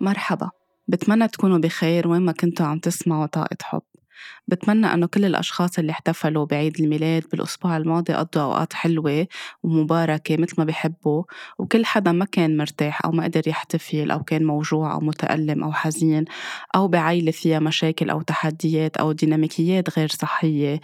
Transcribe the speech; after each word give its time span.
مرحبا. 0.00 0.50
بتمنى 0.88 1.28
تكونوا 1.28 1.58
بخير 1.58 2.08
وين 2.08 2.22
ما 2.22 2.32
كنتوا 2.32 2.66
عم 2.66 2.78
تسمعوا 2.78 3.26
طاقة 3.26 3.56
حب. 3.62 3.82
بتمنى 4.48 4.86
أنه 4.94 5.06
كل 5.06 5.24
الأشخاص 5.24 5.78
اللي 5.78 5.92
احتفلوا 5.92 6.46
بعيد 6.46 6.80
الميلاد 6.80 7.24
بالأسبوع 7.32 7.76
الماضي 7.76 8.12
قضوا 8.12 8.42
أوقات 8.42 8.72
حلوة 8.72 9.26
ومباركة 9.62 10.36
مثل 10.36 10.54
ما 10.58 10.64
بحبوا 10.64 11.22
وكل 11.58 11.84
حدا 11.84 12.12
ما 12.12 12.24
كان 12.24 12.56
مرتاح 12.56 13.04
أو 13.04 13.10
ما 13.10 13.24
قدر 13.24 13.48
يحتفل 13.48 14.10
أو 14.10 14.22
كان 14.22 14.44
موجوع 14.44 14.92
أو 14.92 15.00
متألم 15.00 15.64
أو 15.64 15.72
حزين 15.72 16.24
أو 16.74 16.88
بعيلة 16.88 17.30
فيها 17.30 17.58
مشاكل 17.58 18.10
أو 18.10 18.22
تحديات 18.22 18.96
أو 18.96 19.12
ديناميكيات 19.12 19.98
غير 19.98 20.08
صحية 20.08 20.80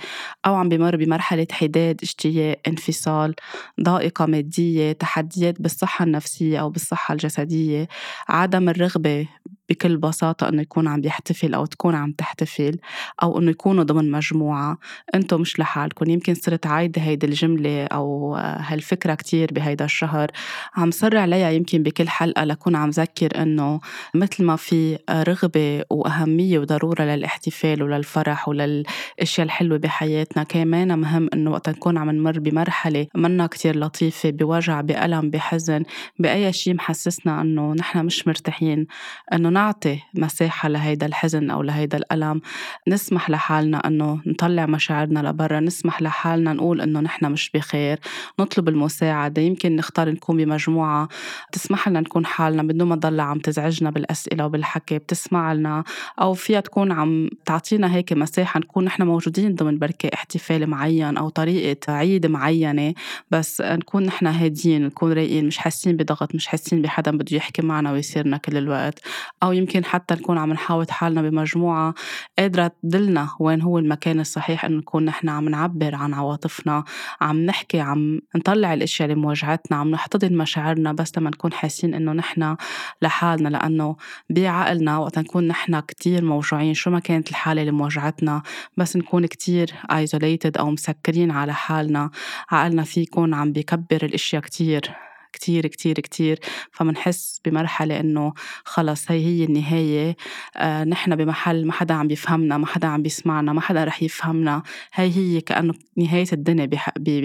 أو 0.47 0.55
عم 0.55 0.69
بمر 0.69 0.97
بمرحلة 0.97 1.47
حداد 1.53 2.01
اشتياق 2.03 2.61
انفصال 2.69 3.35
ضائقة 3.81 4.27
مادية 4.27 4.93
تحديات 4.93 5.63
بالصحة 5.63 6.05
النفسية 6.05 6.61
أو 6.61 6.71
بالصحة 6.71 7.13
الجسدية 7.13 7.89
عدم 8.29 8.69
الرغبة 8.69 9.27
بكل 9.69 9.97
بساطة 9.97 10.49
إنه 10.49 10.63
يكون 10.63 10.89
عم 10.89 11.05
يحتفل 11.05 11.55
أو 11.55 11.67
تكون 11.67 11.95
عم 11.95 12.13
تحتفل 12.13 12.79
أو 13.23 13.39
إنه 13.39 13.46
يكونوا 13.51 13.85
ضمن 13.85 14.11
مجموعة. 14.11 14.79
أنتم 15.15 15.41
مش 15.41 15.59
لحالكم. 15.59 16.11
يمكن 16.11 16.35
صرت 16.35 16.67
عايدة 16.67 17.03
هيدي 17.03 17.27
الجملة 17.27 17.85
أو 17.85 18.35
هالفكرة 18.37 19.15
كتير 19.15 19.49
بهيدا 19.53 19.85
الشهر. 19.85 20.31
عم 20.77 20.91
صر 20.91 21.17
عليها 21.17 21.51
يمكن 21.51 21.83
بكل 21.83 22.09
حلقة 22.09 22.45
لكون 22.45 22.77
عم 22.77 22.91
ذكر 22.91 23.43
إنه 23.43 23.81
مثل 24.15 24.45
ما 24.45 24.57
في 24.57 24.99
رغبة 25.11 25.83
وأهمية 25.91 26.59
وضرورة 26.59 27.03
للاحتفال 27.03 27.83
وللفرح 27.83 28.49
وللأشياء 28.49 29.47
الحلوة 29.47 29.79
بحياتنا. 29.79 30.43
كمان 30.43 30.99
مهم 30.99 31.29
إنه 31.35 31.51
وقت 31.51 31.69
نكون 31.69 31.99
عم 31.99 32.11
نمر 32.11 32.39
بمرحلة 32.39 33.07
منا 33.15 33.47
كتير 33.47 33.79
لطيفة 33.79 34.31
بوجع 34.31 34.81
بألم 34.81 35.31
بحزن 35.31 35.83
بأي 36.19 36.53
شيء 36.53 36.75
محسسنا 36.75 37.41
إنه 37.41 37.73
نحن 37.73 38.07
مش 38.07 38.29
مرتاحين. 38.29 38.87
إنه 39.33 39.49
نعطي 39.49 39.99
مساحة 40.15 40.69
لهيدا 40.69 41.07
الحزن 41.07 41.51
أو 41.51 41.63
لهيدا 41.63 41.99
الألم. 41.99 42.41
نسمح 42.89 43.31
لحالنا 43.37 43.87
أنه 43.87 44.21
نطلع 44.27 44.67
مشاعرنا 44.67 45.21
لبرا 45.29 45.61
نسمح 45.61 46.03
لحالنا 46.03 46.53
نقول 46.53 46.81
أنه 46.81 47.01
نحن 47.01 47.33
مش 47.33 47.51
بخير 47.55 47.99
نطلب 48.41 48.69
المساعدة 48.69 49.43
يمكن 49.43 49.77
نختار 49.77 50.11
نكون 50.11 50.37
بمجموعة. 50.37 51.09
تسمح 51.53 51.89
لنا 51.89 52.01
نكون 52.01 52.27
حالنا 52.27 52.63
بدون 52.63 52.89
ما 52.89 52.97
تضل 52.97 53.21
عم 53.21 53.39
تزعجنا 53.39 53.91
بالأسئلة 53.91 54.47
وبالحكي 54.47 54.99
بتسمع 54.99 55.53
لنا 55.53 55.85
أو 56.21 56.35
فيها 56.35 56.61
تكون 56.61 56.93
عم 56.93 57.29
تعطينا 57.45 57.95
هيك 57.95 58.13
مساحة 58.13 58.61
نكون 58.61 58.85
نحن 58.85 59.03
موجودين 59.03 59.55
ضمن 59.55 59.79
بركة 59.79 60.11
احتفال 60.15 60.67
معين 60.67 61.17
أو 61.17 61.29
طريقة 61.29 61.93
عيد 61.93 62.27
معينة. 62.27 62.95
بس 63.31 63.61
نكون 63.61 64.03
نحن 64.03 64.27
هاديين 64.27 64.87
نكون 64.87 65.13
رايقين 65.13 65.47
مش 65.47 65.59
حاسين 65.59 65.97
بضغط 65.97 66.35
مش 66.35 66.47
حاسين 66.47 66.83
بحدا 66.83 67.11
بده 67.11 67.37
يحكي 67.37 67.63
معنا 67.63 67.93
ويصيرنا 67.93 68.37
كل 68.37 68.57
الوقت. 68.57 69.01
أو 69.43 69.53
يمكن 69.53 69.85
حتى 69.85 70.15
نكون 70.15 70.39
عم 70.39 70.53
نحاوط 70.53 70.91
حالنا 70.91 71.23
بمجموعة 71.23 71.95
قادرة 72.39 72.73
تدلنا 72.83 73.26
وين 73.41 73.63
هو 73.63 73.79
المكان 73.79 74.21
الصحيح 74.21 74.65
إنه 74.65 74.79
نكون 74.79 75.05
نحن 75.05 75.29
عم 75.29 75.49
نعبر 75.49 75.95
عن 75.95 76.15
عواطفنا 76.15 76.85
عم 77.21 77.47
نحكي 77.47 77.81
عم 77.81 78.21
نطلع 78.37 78.75
الأشياء 78.75 79.11
اللي 79.11 79.21
موجعتنا 79.21 79.77
عم 79.77 79.91
نحتضن 79.91 80.37
مشاعرنا 80.37 80.93
بس 80.93 81.19
لما 81.19 81.31
نكون 81.31 81.53
حاسين 81.53 81.95
إنه 81.95 82.13
نحن 82.13 82.57
لحالنا 83.03 83.49
لأنه 83.49 83.97
بعقلنا 84.31 84.99
وقت 84.99 85.19
نكون 85.19 85.49
نحن 85.49 85.81
كتير 85.81 86.25
موجوعين 86.25 86.75
شو 86.75 86.91
ما 86.91 86.99
كانت 86.99 87.31
الحالة 87.31 87.61
اللي 87.61 87.73
موجعتنا 87.73 88.43
بس 88.77 88.97
نكون 88.97 89.27
كتير 89.27 89.73
isolated 89.93 90.59
أو 90.59 90.71
مسكرين 90.71 91.31
على 91.31 91.55
حالنا 91.55 92.11
عقلنا 92.51 92.83
فيه 92.83 93.03
يكون 93.03 93.35
عم 93.35 93.53
بيكبر 93.53 94.05
الأشياء 94.05 94.43
كتير. 94.43 95.06
كتير 95.37 95.67
كتير 95.67 95.95
كتير. 96.01 96.39
فمنحس 96.73 97.41
بمرحلة 97.45 98.01
إنه 98.01 98.33
خلص 98.65 99.11
هي 99.11 99.25
هي 99.27 99.45
النهاية. 99.45 100.17
آه 100.57 100.85
نحن 100.85 101.17
بمحل 101.17 101.67
ما 101.67 101.73
حدا 101.73 101.95
عم 101.95 102.09
بيفهمنا 102.09 102.59
ما 102.59 102.67
حدا 102.67 102.89
عم 102.89 103.03
بيسمعنا 103.03 103.53
ما 103.53 103.61
حدا 103.61 103.85
رح 103.85 104.03
يفهمنا. 104.03 104.63
هي 104.95 105.11
هي 105.17 105.41
كأنه 105.41 105.75
نهاية 105.97 106.27
الدنيا 106.33 106.69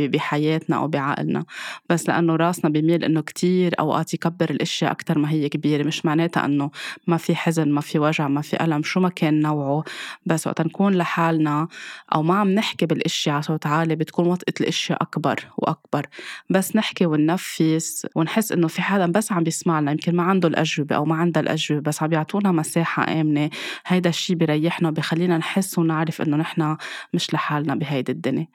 بحياتنا 0.08 0.78
أو 0.78 0.88
بعقلنا. 0.88 1.46
بس 1.90 2.10
لأنه 2.10 2.36
راسنا 2.36 2.70
بيميل 2.70 3.04
إنه 3.04 3.22
كتير 3.22 3.80
أوقات 3.80 4.14
يكبر 4.14 4.50
الأشياء 4.50 4.92
أكتر 4.92 5.18
ما 5.18 5.32
هي 5.32 5.50
كبيرة. 5.50 5.84
مش 5.88 6.06
معناتها 6.06 6.46
إنه 6.46 6.72
ما 7.08 7.18
في 7.18 7.36
حزن 7.36 7.70
ما 7.72 7.82
في 7.82 8.00
وجع 8.00 8.28
ما 8.28 8.42
في 8.42 8.64
ألم. 8.64 8.84
شو 8.84 9.00
ما 9.00 9.10
كان 9.10 9.40
نوعه. 9.42 9.84
بس 10.26 10.48
وقت 10.48 10.62
نكون 10.62 10.96
لحالنا 10.96 11.68
أو 12.16 12.24
ما 12.24 12.36
عم 12.36 12.50
نحكي 12.50 12.86
بالأشياء 12.86 13.34
على 13.36 13.44
صوت 13.44 13.66
عالي 13.66 13.96
بتكون 13.96 14.28
وطئة 14.28 14.54
الأشياء 14.62 15.02
أكبر 15.02 15.36
وأكبر. 15.58 16.08
بس 16.50 16.76
نحكي 16.76 17.06
وننفس 17.06 18.01
ونحس 18.16 18.52
إنه 18.52 18.68
في 18.68 18.82
حدا 18.82 19.06
بس 19.06 19.32
عم 19.32 19.44
بيسمعنا 19.44 19.92
يمكن 19.92 20.16
ما 20.16 20.24
عنده 20.24 20.48
الأجوبة 20.48 20.96
أو 20.96 21.06
ما 21.06 21.16
عندها 21.16 21.44
الأجوبة 21.44 21.82
بس 21.82 22.04
عم 22.04 22.14
يعطونا 22.14 22.52
مساحة 22.52 23.22
آمنة. 23.22 23.50
هيدا 23.86 24.10
الشيء 24.10 24.36
بيريحنا 24.36 24.92
بخلينا 24.92 25.38
نحس 25.38 25.80
ونعرف 25.80 26.22
إنه 26.22 26.38
نحن 26.38 26.78
مش 27.14 27.34
لحالنا 27.34 27.76
بهيدي 27.76 28.12
الدنيا. 28.12 28.48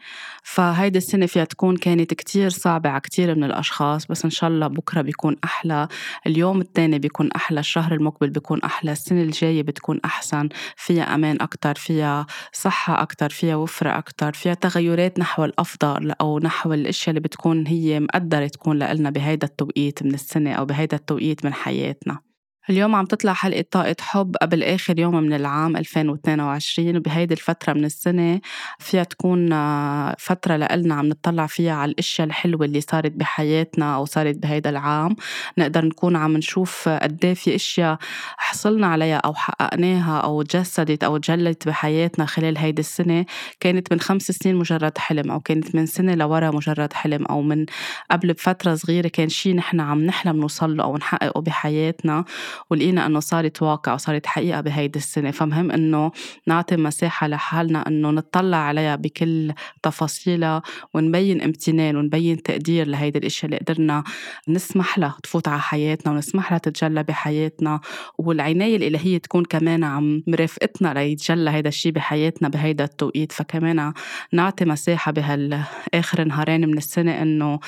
فهيدي 0.42 0.98
السنة 0.98 1.26
فيها 1.26 1.44
تكون 1.44 1.76
كانت 1.76 2.14
كتير 2.14 2.50
صعبة 2.50 2.90
على 2.90 3.00
كتير 3.00 3.34
من 3.34 3.44
الأشخاص 3.44 4.06
بس 4.06 4.24
إن 4.24 4.30
شاء 4.30 4.50
الله 4.50 4.66
بكرة 4.66 5.02
بيكون 5.02 5.36
أحلى. 5.44 5.88
اليوم 6.26 6.60
الثاني 6.60 6.98
بيكون 6.98 7.32
أحلى 7.32 7.60
الشهر 7.60 7.94
المقبل 7.94 8.30
بيكون 8.30 8.62
أحلى 8.62 8.92
السنة 8.92 9.22
الجاية 9.22 9.62
بتكون 9.62 10.00
أحسن. 10.04 10.48
فيها 10.76 11.14
أمان 11.14 11.36
أكثر 11.40 11.74
فيها 11.74 12.26
صحة 12.52 13.02
أكثر 13.02 13.28
فيها 13.28 13.56
وفرة 13.56 13.98
أكثر 13.98 14.32
فيها 14.32 14.54
تغيرات 14.54 15.18
نحو 15.18 15.44
الأفضل 15.44 16.12
أو 16.20 16.38
نحو 16.38 16.72
الأشياء 16.72 17.08
اللي 17.08 17.20
بتكون 17.20 17.66
هي 17.66 18.00
مقدرة 18.00 18.46
تكون 18.46 18.78
لنا 18.78 19.10
بهيدا 19.26 19.46
التوقيت 19.46 20.02
من 20.02 20.14
السنة 20.14 20.52
أو 20.52 20.64
بهيدا 20.64 20.96
التوقيت 20.96 21.44
من 21.44 21.54
حياتنا. 21.54 22.25
اليوم 22.70 22.94
عم 22.94 23.04
تطلع 23.04 23.32
حلقة 23.32 23.64
طاقة 23.70 23.96
حب 24.00 24.36
قبل 24.42 24.62
آخر 24.62 24.98
يوم 24.98 25.16
من 25.16 25.32
العام 25.32 25.76
2022 25.76 26.96
وبهيدي 26.96 27.34
الفترة 27.34 27.72
من 27.72 27.84
السنة 27.84 28.40
فيها 28.78 29.04
تكون 29.04 29.52
آه، 29.52 30.16
فترة 30.18 30.56
لإلنا 30.56 30.94
عم 30.94 31.06
نطلع 31.06 31.46
فيها 31.46 31.72
على 31.72 31.90
الأشياء 31.90 32.26
الحلوة 32.26 32.64
اللي 32.64 32.80
صارت 32.80 33.12
بحياتنا 33.12 33.96
أو 33.96 34.04
صارت 34.04 34.36
بهيدا 34.36 34.70
العام. 34.70 35.16
نقدر 35.58 35.84
نكون 35.84 36.16
عم 36.16 36.36
نشوف 36.36 36.88
قد 36.88 37.24
إيه 37.24 37.34
في 37.34 37.54
أشياء 37.54 37.98
حصلنا 38.36 38.86
عليها 38.86 39.16
أو 39.16 39.34
حققناها 39.34 40.18
أو 40.20 40.42
تجسدت 40.42 41.04
أو 41.04 41.16
تجلت 41.16 41.68
بحياتنا 41.68 42.26
خلال 42.26 42.58
هيدي 42.58 42.80
السنة. 42.80 43.24
كانت 43.60 43.92
من 43.92 44.00
خمس 44.00 44.22
سنين 44.22 44.56
مجرد 44.56 44.98
حلم 44.98 45.30
أو 45.30 45.40
كانت 45.40 45.74
من 45.74 45.86
سنة 45.86 46.14
لورا 46.14 46.50
مجرد 46.50 46.92
حلم 46.92 47.26
أو 47.26 47.42
من 47.42 47.66
قبل 48.10 48.32
بفترة 48.32 48.74
صغيرة 48.74 49.08
كان 49.08 49.28
شيء 49.28 49.54
نحن 49.54 49.80
عم 49.80 50.04
نحلم 50.04 50.36
نوصل 50.36 50.76
له 50.76 50.84
أو 50.84 50.96
نحققه 50.96 51.40
بحياتنا. 51.40 52.24
ولقينا 52.70 53.06
إنه 53.06 53.20
صارت 53.20 53.62
واقع 53.62 53.94
وصارت 53.94 54.26
حقيقة 54.26 54.60
بهيدي 54.60 54.98
السنة. 54.98 55.30
فمهم 55.30 55.70
إنه 55.70 56.12
نعطي 56.46 56.76
مساحة 56.76 57.28
لحالنا 57.28 57.88
إنه 57.88 58.10
نطلع 58.10 58.56
عليها 58.56 58.96
بكل 58.96 59.52
تفاصيلها 59.82 60.62
ونبين 60.94 61.42
امتنان 61.42 61.96
ونبين 61.96 62.42
تقدير 62.42 62.86
لهيدي 62.88 63.18
الإشياء 63.18 63.44
اللي 63.44 63.56
قدرنا 63.56 64.04
نسمح 64.48 64.98
لها 64.98 65.16
تفوت 65.22 65.48
على 65.48 65.60
حياتنا 65.60 66.12
ونسمح 66.12 66.50
لها 66.50 66.58
تتجلى 66.58 67.02
بحياتنا. 67.02 67.80
والعناية 68.18 68.76
الإلهية 68.76 69.18
تكون 69.18 69.44
كمان 69.44 69.84
عم 69.84 70.22
مرافقتنا 70.26 70.94
ليتجلى 70.94 71.50
هيدا 71.50 71.68
الشيء 71.68 71.92
بحياتنا 71.92 72.48
بهيدا 72.48 72.84
التوقيت. 72.84 73.32
فكمان 73.32 73.92
نعطي 74.32 74.64
مساحة 74.64 75.12
بهالآخر 75.12 76.24
نهارين 76.24 76.68
من 76.68 76.78
السنة 76.78 77.22
إنه 77.22 77.58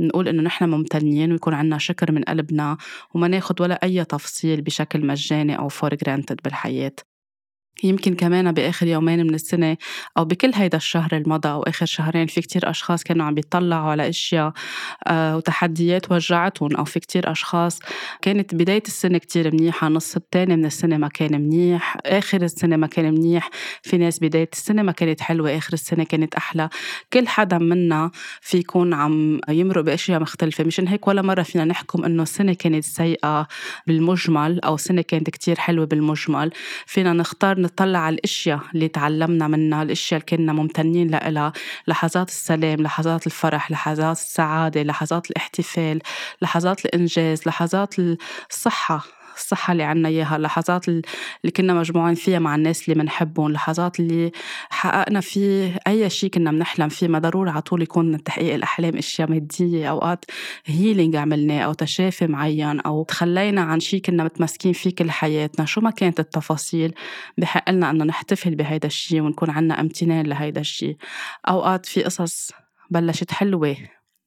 نقول 0.00 0.28
إنه 0.28 0.42
نحن 0.42 0.64
ممتنين 0.68 1.32
ويكون 1.32 1.54
عنا 1.54 1.78
شكر 1.78 2.12
من 2.12 2.22
قلبنا 2.22 2.76
وما 3.14 3.28
ناخد 3.28 3.60
ولا 3.60 3.82
أي 3.82 4.04
تفصيل 4.04 4.37
التسجيل 4.38 4.62
بشكل 4.62 5.06
مجاني 5.06 5.58
أو 5.58 5.68
for 5.68 5.94
granted 5.94 6.40
بالحياة. 6.44 6.92
يمكن 7.84 8.14
كمان 8.14 8.52
بآخر 8.52 8.86
يومين 8.86 9.26
من 9.26 9.34
السنة 9.34 9.76
أو 10.18 10.24
بكل 10.24 10.50
هيدا 10.54 10.76
الشهر 10.76 11.10
المضى 11.12 11.48
أو 11.48 11.62
آخر 11.62 11.86
شهرين 11.86 12.26
في 12.26 12.40
كتير 12.40 12.70
أشخاص 12.70 13.02
كانوا 13.04 13.26
عم 13.26 13.34
بيطلعوا 13.34 13.90
على 13.90 14.08
أشياء 14.08 14.52
آه 15.06 15.36
وتحديات 15.36 16.12
وجعتهم 16.12 16.76
أو 16.76 16.84
في 16.84 17.00
كتير 17.00 17.32
أشخاص. 17.32 17.78
كانت 18.22 18.54
بداية 18.54 18.82
السنة 18.86 19.18
كتير 19.18 19.54
منيحة 19.54 19.88
نص 19.88 20.16
التاني 20.16 20.56
من 20.56 20.64
السنة 20.64 20.96
ما 20.96 21.08
كان 21.08 21.40
منيح 21.40 21.96
آخر 22.06 22.42
السنة 22.42 22.76
ما 22.76 22.86
كان 22.86 23.14
منيح. 23.14 23.50
في 23.82 23.98
ناس 23.98 24.18
بداية 24.18 24.48
السنة 24.52 24.82
ما 24.82 24.92
كانت 24.92 25.20
حلوة 25.20 25.56
آخر 25.56 25.72
السنة 25.72 26.04
كانت 26.04 26.34
أحلى. 26.34 26.68
كل 27.12 27.28
حدا 27.28 27.58
منا 27.58 28.10
في 28.40 28.58
يكون 28.58 28.94
عم 28.94 29.40
يمرق 29.48 29.82
بأشياء 29.82 30.20
مختلفة. 30.20 30.64
مشان 30.64 30.88
هيك 30.88 31.08
ولا 31.08 31.22
مرة 31.22 31.42
فينا 31.42 31.64
نحكم 31.64 32.04
إنه 32.04 32.22
السنة 32.22 32.52
كانت 32.54 32.84
سيئة 32.84 33.48
بالمجمل 33.86 34.60
أو 34.60 34.76
سنة 34.76 35.02
كانت 35.02 35.30
كتير 35.30 35.58
حلوة 35.58 35.86
بالمجمل. 35.86 36.50
فينا 36.86 37.12
نختار 37.12 37.60
نطلع 37.68 37.98
على 37.98 38.14
الأشياء 38.14 38.60
اللي 38.74 38.88
تعلمنا 38.88 39.48
منها 39.48 39.82
الأشياء 39.82 40.20
اللي 40.20 40.36
كنا 40.36 40.52
ممتنين 40.52 41.10
لها 41.10 41.52
لحظات 41.88 42.28
السلام 42.28 42.80
لحظات 42.80 43.26
الفرح 43.26 43.70
لحظات 43.70 44.16
السعادة 44.16 44.82
لحظات 44.82 45.30
الاحتفال 45.30 46.00
لحظات 46.42 46.84
الإنجاز 46.84 47.42
لحظات 47.46 47.94
الصحة. 48.50 49.17
الصحة 49.38 49.72
اللي 49.72 49.82
عنا 49.82 50.08
إياها 50.08 50.36
اللحظات 50.36 50.88
اللي 50.88 51.02
كنا 51.56 51.74
مجموعين 51.74 52.14
فيها 52.14 52.38
مع 52.38 52.54
الناس 52.54 52.88
اللي 52.88 53.02
بنحبهم 53.02 53.46
اللحظات 53.46 54.00
اللي 54.00 54.32
حققنا 54.70 55.20
فيه 55.20 55.78
أي 55.86 56.10
شيء 56.10 56.30
كنا 56.30 56.50
بنحلم 56.50 56.88
فيه 56.88 57.08
ما 57.08 57.18
ضروري 57.18 57.50
على 57.50 57.62
طول 57.62 57.82
يكون 57.82 58.24
تحقيق 58.24 58.54
الأحلام 58.54 58.96
أشياء 58.96 59.30
مادية 59.30 59.90
أوقات 59.90 60.24
هيلينج 60.66 61.16
عملناه 61.16 61.60
أو 61.60 61.72
تشافي 61.72 62.26
معين 62.26 62.80
أو 62.80 63.04
تخلينا 63.04 63.60
عن 63.60 63.80
شيء 63.80 64.00
كنا 64.00 64.24
متمسكين 64.24 64.72
فيه 64.72 64.94
كل 64.94 65.10
حياتنا. 65.10 65.66
شو 65.66 65.80
ما 65.80 65.90
كانت 65.90 66.20
التفاصيل 66.20 66.94
بحق 67.38 67.70
لنا 67.70 67.90
أنه 67.90 68.04
نحتفل 68.04 68.54
بهيدا 68.54 68.86
الشيء 68.86 69.20
ونكون 69.20 69.50
عنا 69.50 69.80
امتنان 69.80 70.26
لهيدا 70.26 70.60
الشيء. 70.60 70.96
أوقات 71.48 71.86
في 71.86 72.02
قصص 72.02 72.50
بلشت 72.90 73.32
حلوة 73.32 73.76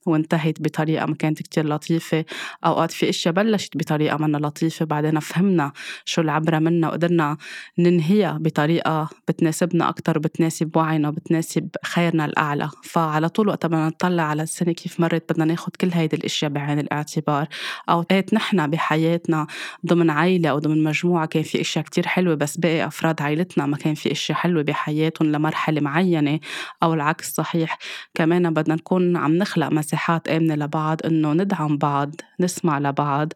وانتهت 0.06 0.62
بطريقة 0.62 1.06
ما 1.06 1.16
كانت 1.16 1.42
كتير 1.42 1.68
لطيفة. 1.68 2.26
أوقات 2.66 2.92
في 2.92 3.10
أشياء 3.10 3.34
بلشت 3.34 3.78
بطريقة 3.78 4.18
منا 4.18 4.38
لطيفة 4.38 4.86
بعدين 4.86 5.20
فهمنا 5.20 5.72
شو 6.06 6.22
العبرة 6.22 6.60
منها 6.60 6.90
وقدرنا 6.90 7.38
ننهيها 7.80 8.38
بطريقة 8.42 9.10
بتناسبنا 9.28 9.90
أكتر 9.90 10.18
وبتناسب 10.18 10.78
وعينا 10.78 11.10
وبتناسب 11.10 11.70
خيرنا 11.86 12.26
الأعلى. 12.26 12.70
فعلى 12.84 13.30
طول 13.30 13.48
وقت 13.48 13.66
بدنا 13.66 13.88
نطلع 13.88 14.24
على 14.24 14.44
السنة 14.44 14.72
كيف 14.72 15.00
مرت 15.00 15.34
بدنا 15.34 15.46
ناخد 15.46 15.76
كل 15.76 15.90
هيدي 15.94 16.16
الأشياء 16.16 16.52
بعين 16.52 16.80
الاعتبار. 16.80 17.48
أوقات 17.90 18.34
نحن 18.34 18.68
بحياتنا 18.68 19.48
ضمن 19.86 20.10
عيلة 20.10 20.50
أو 20.50 20.60
ضمن 20.60 20.84
مجموعة 20.84 21.26
كان 21.26 21.44
في 21.44 21.62
أشياء 21.62 21.86
كتير 21.86 22.08
حلوة 22.08 22.36
بس 22.36 22.58
باقي 22.58 22.88
أفراد 22.88 23.22
عيلتنا 23.22 23.66
ما 23.66 23.78
كان 23.78 23.94
في 23.94 24.12
أشياء 24.12 24.38
حلوة 24.38 24.64
بحياتهم 24.64 25.32
لمرحلة 25.32 25.82
معينة. 25.82 26.40
أو 26.84 26.94
العكس 26.94 27.34
صحيح 27.34 27.78
كمان 28.14 28.54
بدنا 28.54 28.76
نكون 28.76 29.18
عم 29.18 29.38
نخلق 29.38 29.70
مساحات 29.92 30.28
آمنة 30.28 30.56
لبعض 30.56 30.98
إنه 31.06 31.34
ندعم 31.34 31.78
بعض 31.78 32.16
نسمع 32.40 32.80
لبعض. 32.80 33.34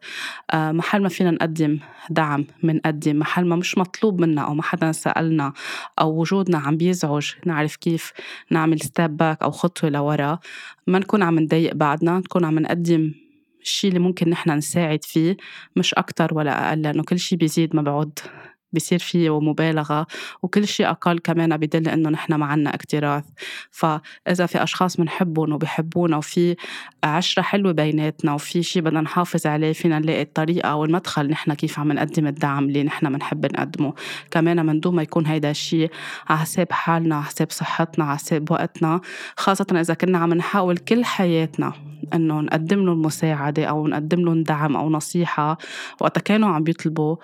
آه، 0.50 0.72
محل 0.72 1.02
ما 1.02 1.08
فينا 1.08 1.30
نقدم 1.30 1.78
دعم 2.10 2.44
منقدم 2.62 3.18
محل 3.18 3.44
ما 3.44 3.56
مش 3.56 3.78
مطلوب 3.78 4.20
منا 4.20 4.42
أو 4.42 4.54
ما 4.54 4.62
حدا 4.62 4.92
سألنا 4.92 5.52
أو 6.00 6.20
وجودنا 6.20 6.58
عم 6.58 6.76
بيزعج 6.76 7.32
نعرف 7.46 7.76
كيف 7.76 8.12
نعمل 8.50 8.80
step 8.80 9.16
back 9.16 9.42
أو 9.42 9.50
خطوة 9.50 9.90
لورا. 9.90 10.38
ما 10.86 10.98
نكون 10.98 11.22
عم 11.22 11.38
نضايق 11.38 11.74
بعضنا 11.74 12.18
نكون 12.18 12.44
عم 12.44 12.58
نقدم 12.58 13.14
الشيء 13.62 13.88
اللي 13.88 14.00
ممكن 14.00 14.30
نحن 14.30 14.50
نساعد 14.50 15.04
فيه 15.04 15.36
مش 15.76 15.94
أكتر 15.94 16.34
ولا 16.34 16.68
أقل 16.68 16.82
لأنه 16.82 17.02
كل 17.02 17.18
شيء 17.18 17.38
بيزيد 17.38 17.76
ما 17.76 17.82
بعود 17.82 18.18
بصير 18.72 18.98
فيه 18.98 19.40
مبالغة 19.40 20.06
وكل 20.42 20.68
شيء 20.68 20.90
أقل 20.90 21.18
كمان 21.18 21.56
بدل 21.56 21.88
إنه 21.88 22.10
نحن 22.10 22.34
ما 22.34 22.46
عنا 22.46 22.74
اكتراث. 22.74 23.24
فإذا 23.70 24.46
في 24.46 24.62
أشخاص 24.62 24.96
بنحبهم 24.96 25.52
وبحبونا 25.52 26.16
وفي 26.16 26.56
عشرة 27.04 27.42
حلوة 27.42 27.72
بيناتنا 27.72 28.34
وفي 28.34 28.62
شيء 28.62 28.82
بدنا 28.82 29.00
نحافظ 29.00 29.46
عليه 29.46 29.72
فينا 29.72 29.98
نلاقي 29.98 30.22
الطريقة 30.22 30.68
أو 30.68 30.84
المدخل 30.84 31.28
نحن 31.30 31.54
كيف 31.54 31.78
عم 31.78 31.92
نقدم 31.92 32.26
الدعم 32.26 32.64
اللي 32.64 32.82
نحن 32.82 33.12
بنحب 33.12 33.46
نقدمه. 33.46 33.94
كمان 34.30 34.66
من 34.66 34.80
دون 34.80 34.94
ما 34.94 35.02
يكون 35.02 35.26
هيدا 35.26 35.50
الشيء 35.50 35.90
على 36.28 36.38
حساب 36.38 36.72
حالنا 36.72 37.14
على 37.14 37.24
حساب 37.24 37.50
صحتنا 37.50 38.04
على 38.04 38.18
حساب 38.18 38.50
وقتنا 38.50 39.00
خاصة 39.36 39.66
إذا 39.72 39.94
كنا 39.94 40.18
عم 40.18 40.34
نحاول 40.34 40.76
كل 40.76 41.04
حياتنا 41.04 41.72
إنه 42.14 42.40
نقدم 42.40 42.84
لهم 42.84 43.02
مساعدة 43.02 43.64
أو 43.64 43.88
نقدم 43.88 44.20
لهم 44.20 44.42
دعم 44.42 44.76
أو 44.76 44.90
نصيحة 44.90 45.58
وقت 46.00 46.18
كانوا 46.18 46.48
عم 46.48 46.62
بيطلبوا 46.64 47.16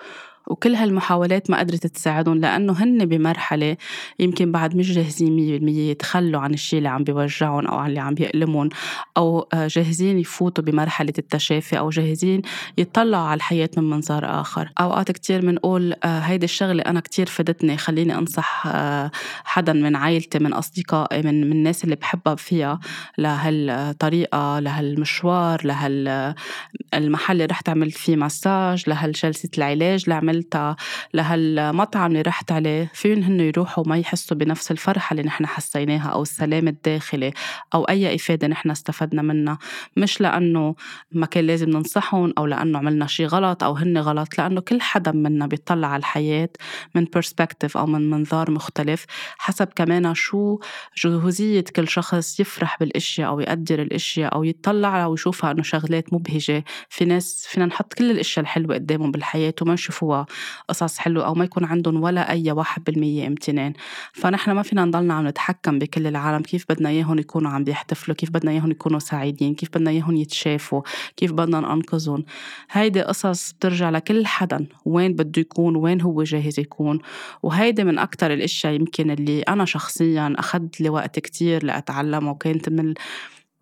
وكل 0.47 0.75
هالمحاولات 0.75 1.49
ما 1.49 1.59
قدرت 1.59 1.87
تساعدهم 1.87 2.37
لأنه 2.37 2.73
هن 2.73 3.05
بمرحلة 3.05 3.77
يمكن 4.19 4.51
بعد 4.51 4.75
مش 4.75 4.91
جاهزين 4.91 5.35
مية 5.35 5.51
بالمية 5.51 5.91
يتخلوا 5.91 6.41
عن 6.41 6.53
الشيء 6.53 6.77
اللي 6.77 6.89
عم 6.89 7.03
بيوجعهم 7.03 7.65
أو 7.65 7.77
عن 7.77 7.89
اللي 7.89 7.99
عم 7.99 8.13
بيألمهم 8.13 8.69
أو 9.17 9.47
آه، 9.53 9.67
جاهزين 9.67 10.19
يفوتوا 10.19 10.63
بمرحلة 10.63 11.13
التشافي 11.17 11.79
أو 11.79 11.89
جاهزين 11.89 12.41
يطلعوا 12.77 13.23
على 13.23 13.37
الحياة 13.37 13.69
من 13.77 13.89
منظار 13.89 14.41
آخر. 14.41 14.71
أوقات 14.79 15.11
كتير 15.11 15.41
بنقول 15.41 15.93
آه، 16.03 16.19
هيدي 16.19 16.45
الشغلة 16.45 16.81
أنا 16.81 16.99
كتير 16.99 17.25
فادتني 17.25 17.77
خليني 17.77 18.17
أنصح 18.17 18.67
آه، 18.67 19.11
حدا 19.43 19.73
من 19.73 19.95
عائلتي 19.95 20.39
من 20.39 20.53
أصدقائي 20.53 21.21
من, 21.21 21.41
من 21.41 21.51
الناس 21.51 21.83
اللي 21.83 21.95
بحبها 21.95 22.35
فيها 22.35 22.79
لهالطريقة 23.17 24.59
لهالمشوار 24.59 25.61
لهالمحل 25.65 27.33
اللي 27.33 27.45
رحت 27.45 27.69
عملت 27.69 27.97
فيه 27.97 28.15
مساج 28.15 28.83
لهالجلسة 28.89 29.49
العلاج 29.57 30.03
اللي 30.03 30.15
عملتها 30.33 30.75
لهالمطعم 31.13 32.11
اللي 32.11 32.21
رحت 32.21 32.51
عليه 32.51 32.91
فيهم 32.93 33.23
هن 33.23 33.39
يروحوا 33.39 33.83
ما 33.87 33.97
يحسوا 33.97 34.37
بنفس 34.37 34.71
الفرحة 34.71 35.13
اللي 35.13 35.23
نحن 35.23 35.45
حسيناها 35.45 36.09
أو 36.09 36.21
السلام 36.21 36.67
الداخلي 36.67 37.33
أو 37.73 37.83
أي 37.83 38.15
إفادة 38.15 38.47
نحن 38.47 38.71
استفدنا 38.71 39.21
منها. 39.21 39.57
مش 39.97 40.21
لأنه 40.21 40.75
ما 41.11 41.25
كان 41.25 41.47
لازم 41.47 41.69
ننصحهم 41.69 42.33
أو 42.37 42.45
لأنه 42.45 42.79
عملنا 42.79 43.07
شيء 43.07 43.25
غلط 43.25 43.63
أو 43.63 43.73
هن 43.73 43.97
غلط 43.97 44.37
لأنه 44.37 44.61
كل 44.61 44.81
حدا 44.81 45.11
منا 45.11 45.47
بيطلع 45.47 45.87
على 45.87 45.99
الحياة 45.99 46.49
من 46.95 47.07
برسبكتيف 47.13 47.77
أو 47.77 47.85
من 47.85 48.09
منظار 48.09 48.51
مختلف 48.51 49.05
حسب 49.37 49.67
كمان 49.75 50.13
شو 50.15 50.59
جهوزية 50.97 51.63
كل 51.75 51.87
شخص 51.87 52.39
يفرح 52.39 52.77
بالأشياء 52.79 53.29
أو 53.29 53.39
يقدر 53.39 53.81
الأشياء 53.81 54.35
أو 54.35 54.43
يطلع 54.43 55.03
أو 55.03 55.13
يشوفها 55.13 55.51
إنه 55.51 55.63
شغلات 55.63 56.13
مبهجة. 56.13 56.63
في 56.89 57.05
ناس 57.05 57.47
فينا 57.49 57.65
نحط 57.65 57.93
كل 57.93 58.11
الأشياء 58.11 58.43
الحلوة 58.43 58.75
قدامهم 58.75 59.11
بالحياة 59.11 59.53
وما 59.61 59.73
نشوفوها 59.73 60.22
قصص 60.69 60.97
حلوة 60.97 61.25
أو 61.25 61.33
ما 61.33 61.45
يكون 61.45 61.65
عندهم 61.65 62.03
ولا 62.03 62.29
أي 62.31 62.51
واحد 62.51 62.83
بالمية 62.83 63.27
امتنان. 63.27 63.73
فنحن 64.13 64.51
ما 64.51 64.61
فينا 64.61 64.85
نضلنا 64.85 65.13
عم 65.13 65.27
نتحكم 65.27 65.79
بكل 65.79 66.07
العالم. 66.07 66.41
كيف 66.41 66.65
بدنا 66.69 66.89
إياهم 66.89 67.19
يكونوا 67.19 67.51
عم 67.51 67.63
بيحتفلوا؟ 67.63 68.15
كيف 68.15 68.29
بدنا 68.29 68.51
إياهم 68.51 68.71
يكونوا 68.71 68.99
سعيدين؟ 68.99 69.55
كيف 69.55 69.69
بدنا 69.69 69.91
إياهم 69.91 70.15
يتشافوا؟ 70.15 70.81
كيف 71.17 71.31
بدنا 71.31 71.59
ننقذهم؟ 71.59 72.23
هيدي 72.71 73.01
قصص 73.01 73.53
بترجع 73.53 73.89
لكل 73.89 74.25
حدا. 74.25 74.67
وين 74.85 75.13
بده 75.13 75.41
يكون؟ 75.41 75.75
وين 75.75 76.01
هو 76.01 76.23
جاهز 76.23 76.59
يكون؟ 76.59 76.99
وهيدي 77.43 77.83
من 77.83 77.99
أكتر 77.99 78.33
الأشياء 78.33 78.73
يمكن 78.73 79.11
اللي 79.11 79.41
أنا 79.41 79.65
شخصيا 79.65 80.33
أخذت 80.37 80.81
لي 80.81 80.89
وقت 80.89 81.19
كتير 81.19 81.65
لأتعلم 81.65 82.27
وكانت 82.27 82.69
من 82.69 82.93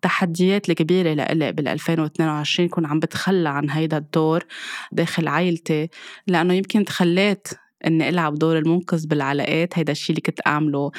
التحديات 0.04 0.68
الكبيرة 0.70 1.12
لإلي 1.14 1.52
بال 1.52 1.68
2022 1.68 2.68
كون 2.68 2.86
عم 2.86 3.00
بتخلى 3.00 3.48
عن 3.48 3.70
هيدا 3.70 3.96
الدور 3.96 4.44
داخل 4.92 5.28
عائلتي 5.28 5.88
لأنه 6.26 6.54
يمكن 6.54 6.84
تخليت 6.84 7.48
إني 7.86 8.08
ألعب 8.08 8.34
دور 8.34 8.58
المنقذ 8.58 9.06
بالعلاقات. 9.06 9.78
هيدا 9.78 9.92
الشيء 9.92 10.10
اللي 10.10 10.20
كنت 10.20 10.40
أعمله 10.46 10.90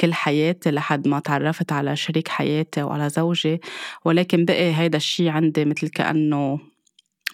كل 0.00 0.14
حياتي 0.14 0.70
لحد 0.70 1.08
ما 1.08 1.18
تعرفت 1.18 1.72
على 1.72 1.96
شريك 1.96 2.28
حياتي 2.28 2.82
وعلى 2.82 3.08
زوجي. 3.08 3.60
ولكن 4.04 4.44
بقي 4.44 4.74
هيدا 4.74 4.96
الشيء 4.96 5.28
عندي 5.28 5.64
مثل 5.64 5.88
كأنه 5.88 6.60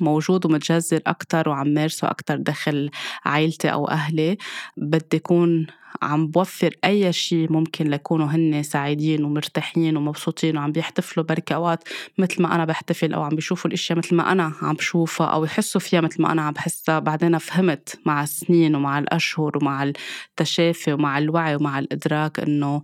موجود 0.00 0.46
ومتجذر 0.46 1.00
أكتر 1.06 1.48
وعم 1.48 1.68
مارسه 1.68 2.10
أكتر 2.10 2.36
داخل 2.36 2.90
عائلتي 3.24 3.72
أو 3.72 3.88
أهلي. 3.88 4.36
بدي 4.76 5.16
أكون 5.16 5.66
عم 6.02 6.26
بوفر 6.26 6.76
أي 6.84 7.12
شيء 7.12 7.52
ممكن 7.52 7.90
ليكونوا 7.90 8.26
هن 8.26 8.62
سعيدين 8.62 9.24
ومرتاحين 9.24 9.96
ومبسوطين 9.96 10.56
وعم 10.56 10.72
بيحتفلوا 10.72 11.26
بركة 11.26 11.54
أوقات 11.54 11.84
مثل 12.18 12.42
ما 12.42 12.54
أنا 12.54 12.64
بحتفل 12.64 13.14
أو 13.14 13.22
عم 13.22 13.34
بيشوفوا 13.34 13.68
الأشياء 13.68 13.98
مثل 13.98 14.14
ما 14.16 14.32
أنا 14.32 14.52
عم 14.62 14.74
بشوفها 14.74 15.26
أو 15.26 15.44
يحسوا 15.44 15.80
فيها 15.80 16.00
مثل 16.00 16.22
ما 16.22 16.32
أنا 16.32 16.42
عم 16.42 16.52
بحسها. 16.52 16.98
بعدين 16.98 17.38
فهمت 17.38 17.98
مع 18.06 18.22
السنين 18.22 18.76
ومع 18.76 18.98
الأشهر 18.98 19.58
ومع 19.62 19.92
التشافي 20.30 20.92
ومع 20.92 21.18
الوعي 21.18 21.56
ومع 21.56 21.78
الإدراك 21.78 22.40
إنه 22.40 22.82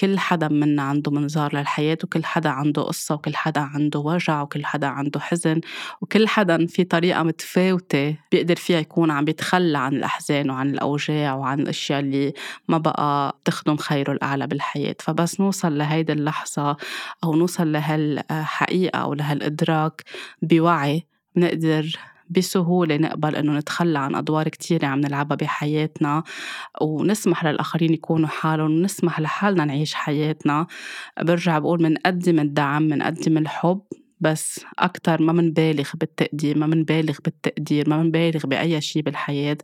كل 0.00 0.18
حدا 0.18 0.48
منا 0.48 0.82
عنده 0.82 1.10
منظار 1.10 1.56
للحياة 1.56 1.98
وكل 2.04 2.24
حدا 2.24 2.48
عنده 2.48 2.82
قصة 2.82 3.14
وكل 3.14 3.36
حدا 3.36 3.60
عنده 3.60 3.98
وجع 3.98 4.42
وكل 4.42 4.64
حدا 4.64 4.86
عنده 4.86 5.20
حزن 5.20 5.60
وكل 6.00 6.28
حدا 6.28 6.66
في 6.66 6.84
طريقة 6.84 7.22
متفاوتة 7.22 8.16
بيقدر 8.32 8.56
فيها 8.56 8.78
يكون 8.78 9.10
عم 9.10 9.24
بيتخلى 9.24 9.78
عن 9.78 9.94
الأحزان 9.96 10.50
وعن 10.50 10.70
الأوجاع 10.70 11.34
وعن 11.34 11.60
الأشياء 11.60 12.00
اللي 12.00 12.32
ما 12.68 12.78
بقى 12.78 13.38
تخدم 13.44 13.76
خيره 13.76 14.12
الأعلى 14.12 14.46
بالحياة. 14.46 14.96
فبس 15.00 15.40
نوصل 15.40 15.78
لهيدي 15.78 16.12
اللحظة 16.12 16.76
أو 17.24 17.34
نوصل 17.36 17.72
لهالحقيقة 17.72 18.98
أو 18.98 19.14
لهالإدراك 19.14 20.02
بوعي 20.42 21.06
بنقدر 21.36 21.96
بسهولة 22.30 22.96
نقبل 22.96 23.36
إنه 23.36 23.58
نتخلى 23.58 23.98
عن 23.98 24.14
أدوار 24.14 24.48
كتيرة 24.48 24.86
عم 24.86 25.00
نلعبها 25.00 25.36
بحياتنا 25.36 26.22
ونسمح 26.80 27.44
للآخرين 27.44 27.92
يكونوا 27.94 28.28
حالهم 28.28 28.70
ونسمح 28.70 29.20
لحالنا 29.20 29.64
نعيش 29.64 29.94
حياتنا. 29.94 30.66
برجع 31.20 31.58
بقول 31.58 31.82
منقدم 31.82 32.40
الدعم 32.40 32.82
منقدم 32.82 33.38
الحب 33.38 33.80
بس 34.20 34.60
أكتر 34.78 35.22
ما 35.22 35.32
منبالغ 35.32 35.90
بالتقديم 35.94 36.58
ما 36.58 36.66
منبالغ 36.66 37.18
بالتقدير 37.24 37.88
ما 37.88 37.96
منبالغ 37.96 38.46
بأي 38.46 38.80
شيء 38.80 39.02
بالحياة 39.02 39.58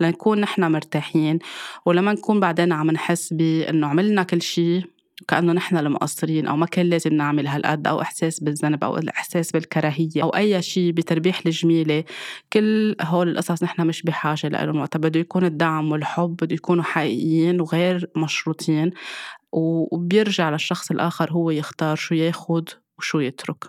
لنكون 0.00 0.40
نحن 0.40 0.72
مرتاحين. 0.72 1.38
ولما 1.86 2.12
نكون 2.12 2.40
بعدين 2.40 2.72
عم 2.72 2.90
نحس 2.90 3.32
بأنه 3.32 3.86
عملنا 3.86 4.22
كل 4.22 4.42
شيء 4.42 4.84
كأنه 5.28 5.52
نحن 5.52 5.76
المقصرين 5.76 6.46
أو 6.46 6.56
ما 6.56 6.66
كان 6.66 6.86
لازم 6.86 7.14
نعمل 7.14 7.46
هالقد 7.46 7.86
أو 7.86 8.00
إحساس 8.00 8.40
بالذنب 8.40 8.84
أو 8.84 8.96
الإحساس 8.98 9.52
بالكراهية 9.52 10.22
أو 10.22 10.30
أي 10.30 10.62
شيء 10.62 10.92
بتربيح 10.92 11.42
الجميلة. 11.46 12.04
كل 12.52 12.96
هول 13.02 13.28
القصص 13.28 13.62
نحن 13.62 13.86
مش 13.86 14.02
بحاجة 14.02 14.48
لهم 14.48 14.80
وقتها 14.80 14.98
بده 14.98 15.20
يكون 15.20 15.44
الدعم 15.44 15.92
والحب 15.92 16.36
بده 16.36 16.54
يكونوا 16.54 16.84
حقيقيين 16.84 17.60
وغير 17.60 18.10
مشروطين 18.16 18.90
وبيرجع 19.52 20.50
للشخص 20.50 20.90
الآخر 20.90 21.32
هو 21.32 21.50
يختار 21.50 21.96
شو 21.96 22.14
ياخد 22.14 22.68
وشو 22.98 23.20
يترك. 23.20 23.64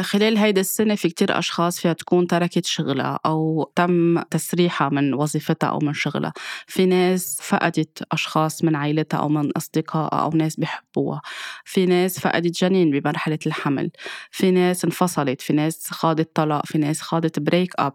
خلال 0.00 0.38
هيدي 0.38 0.60
السنة 0.60 0.94
في 0.94 1.08
كتير 1.08 1.38
أشخاص 1.38 1.80
فيها 1.80 1.92
تكون 1.92 2.26
تركت 2.26 2.66
شغلها 2.66 3.18
أو 3.26 3.72
تم 3.76 4.22
تسريحها 4.22 4.88
من 4.88 5.14
وظيفتها 5.14 5.68
أو 5.68 5.78
من 5.78 5.92
شغلها. 5.92 6.32
في 6.66 6.86
ناس 6.86 7.38
فقدت 7.42 8.02
أشخاص 8.12 8.64
من 8.64 8.76
عائلتها 8.76 9.18
أو 9.18 9.28
من 9.28 9.50
أصدقائها 9.56 10.22
أو 10.22 10.30
ناس 10.30 10.60
بحبوها 10.90 11.20
في 11.64 11.86
ناس 11.86 12.20
فقدت 12.20 12.60
جنين 12.60 12.90
بمرحلة 12.90 13.38
الحمل 13.46 13.90
في 14.30 14.50
ناس 14.50 14.84
انفصلت 14.84 15.40
في 15.40 15.52
ناس 15.52 15.90
خاضت 15.90 16.30
طلاق 16.34 16.66
في 16.66 16.78
ناس 16.78 17.00
خاضت 17.00 17.38
break 17.38 17.74
up 17.78 17.94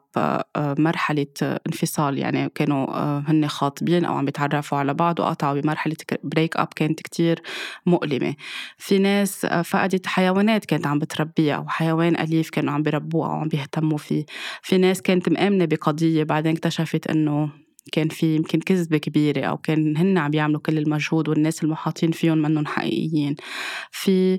مرحلة 0.80 1.28
انفصال. 1.68 2.18
يعني 2.18 2.50
كانوا 2.56 2.88
آه، 2.88 3.24
هن 3.28 3.48
خاطبين 3.48 4.06
أو 4.06 4.14
عم 4.14 4.26
بيتعرفوا 4.26 4.78
على 4.78 4.94
بعض 4.94 5.20
وقطعوا 5.20 5.62
بمرحلة 5.62 5.96
break 6.24 6.58
up 6.58 6.68
كانت 6.76 7.02
كتير 7.02 7.42
مؤلمة. 7.86 8.36
في 8.78 9.00
ناس 9.00 9.46
آه، 9.46 9.62
فقدت 9.62 10.08
حيوانات 10.08 10.66
كانت 10.66 10.88
عم 10.88 11.00
بتربيها 11.00 11.56
أو 11.56 11.68
حيوان 11.68 12.20
أليف 12.20 12.50
كانوا 12.50 12.74
عم 12.74 12.84
بيربوه 12.84 13.26
أو 13.28 13.32
عم 13.32 13.48
بيهتموا 13.48 13.98
فيه. 13.98 14.26
في 14.62 14.78
ناس 14.78 15.02
كانت 15.02 15.30
مأمنة 15.30 15.66
بقضية 15.66 16.24
بعدين 16.24 16.52
اكتشفت 16.52 17.08
إنه 17.08 17.65
كان 17.92 18.08
في 18.08 18.36
يمكن 18.36 18.60
كذبة 18.60 18.98
كبيرة 18.98 19.46
أو 19.46 19.58
كان 19.58 19.98
هن 19.98 20.18
عم 20.18 20.34
يعملوا 20.34 20.60
كل 20.60 20.78
المجهود 20.78 21.30
والناس 21.30 21.64
المحاطين 21.64 22.12
فيهم 22.12 22.38
منهم 22.38 22.66
حقيقيين. 22.66 23.36
في 23.92 24.38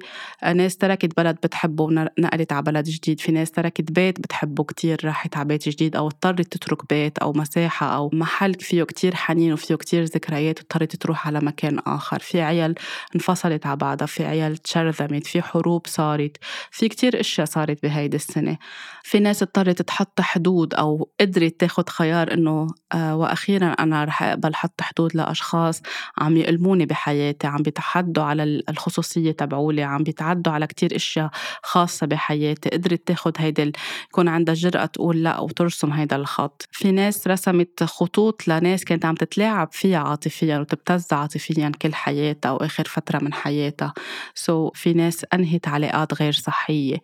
ناس 0.54 0.76
تركت 0.76 1.16
بلد 1.16 1.36
بتحبه 1.36 1.84
ونقلت 1.84 2.52
على 2.52 2.62
بلد 2.62 2.84
جديد 2.84 3.20
في 3.20 3.32
ناس 3.32 3.50
تركت 3.50 3.92
بيت 3.92 4.20
بتحبه 4.20 4.64
كتير 4.64 5.00
راحت 5.04 5.36
على 5.36 5.48
بيت 5.48 5.68
جديد 5.68 5.96
أو 5.96 6.06
اضطرت 6.06 6.56
تترك 6.56 6.88
بيت 6.88 7.18
أو 7.18 7.32
مساحة 7.32 7.86
أو 7.96 8.10
محل 8.12 8.54
فيه 8.54 8.82
كتير 8.82 9.14
حنين 9.14 9.52
وفيه 9.52 9.74
كتير 9.74 10.04
ذكريات 10.04 10.58
واضطرت 10.58 10.96
تروح 10.96 11.26
على 11.26 11.40
مكان 11.40 11.78
آخر. 11.78 12.18
في 12.18 12.40
عيال 12.42 12.74
انفصلت 13.14 13.66
على 13.66 13.76
بعضها 13.76 14.06
في 14.06 14.24
عيال 14.24 14.56
تشرذمت 14.56 15.26
في 15.26 15.42
حروب 15.42 15.86
صارت 15.86 16.36
في 16.70 16.88
كتير 16.88 17.20
أشياء 17.20 17.46
صارت 17.46 17.82
بهيدي 17.82 18.16
السنة. 18.16 18.58
في 19.02 19.18
ناس 19.18 19.42
اضطرت 19.42 19.82
تحط 19.82 20.20
حدود 20.20 20.74
أو 20.74 21.10
قدرت 21.20 21.60
تاخد 21.60 21.88
خيار 21.88 22.32
إنه 22.32 22.66
آه 22.92 23.16
وأخيرا 23.36 23.66
أنا 23.66 24.04
رح 24.04 24.22
أقبل 24.22 24.54
حط 24.54 24.80
حدود 24.80 25.16
لأشخاص 25.16 25.82
عم 26.18 26.36
يألموني 26.36 26.86
بحياتي 26.86 27.46
عم 27.46 27.62
بيتحدوا 27.62 28.24
على 28.24 28.62
الخصوصية 28.68 29.32
تبعولي 29.32 29.82
عم 29.82 30.02
بيتعدوا 30.02 30.52
على 30.52 30.66
كتير 30.66 30.96
أشياء 30.96 31.30
خاصة 31.62 32.06
بحياتي. 32.06 32.68
قدرت 32.68 33.06
تاخد 33.06 33.32
هيدا 33.38 33.72
يكون 34.08 34.28
عندها 34.28 34.54
جرأة 34.54 34.86
تقول 34.86 35.22
لا 35.22 35.40
وترسم 35.40 35.92
هيدا 35.92 36.16
الخط. 36.16 36.68
في 36.72 36.92
ناس 36.92 37.28
رسمت 37.28 37.84
خطوط 37.84 38.48
لناس 38.48 38.84
كانت 38.84 39.04
عم 39.04 39.14
تتلاعب 39.14 39.68
فيها 39.72 39.98
عاطفيا 39.98 40.58
وتبتز 40.58 41.12
عاطفيا 41.12 41.72
كل 41.82 41.94
حياتها 41.94 42.48
أو 42.48 42.56
آخر 42.56 42.84
فترة 42.84 43.18
من 43.18 43.32
حياتها. 43.32 43.94
سو 44.34 44.68
so 44.68 44.72
في 44.74 44.92
ناس 44.92 45.26
أنهت 45.34 45.68
علاقات 45.68 46.14
غير 46.22 46.32
صحية. 46.32 46.96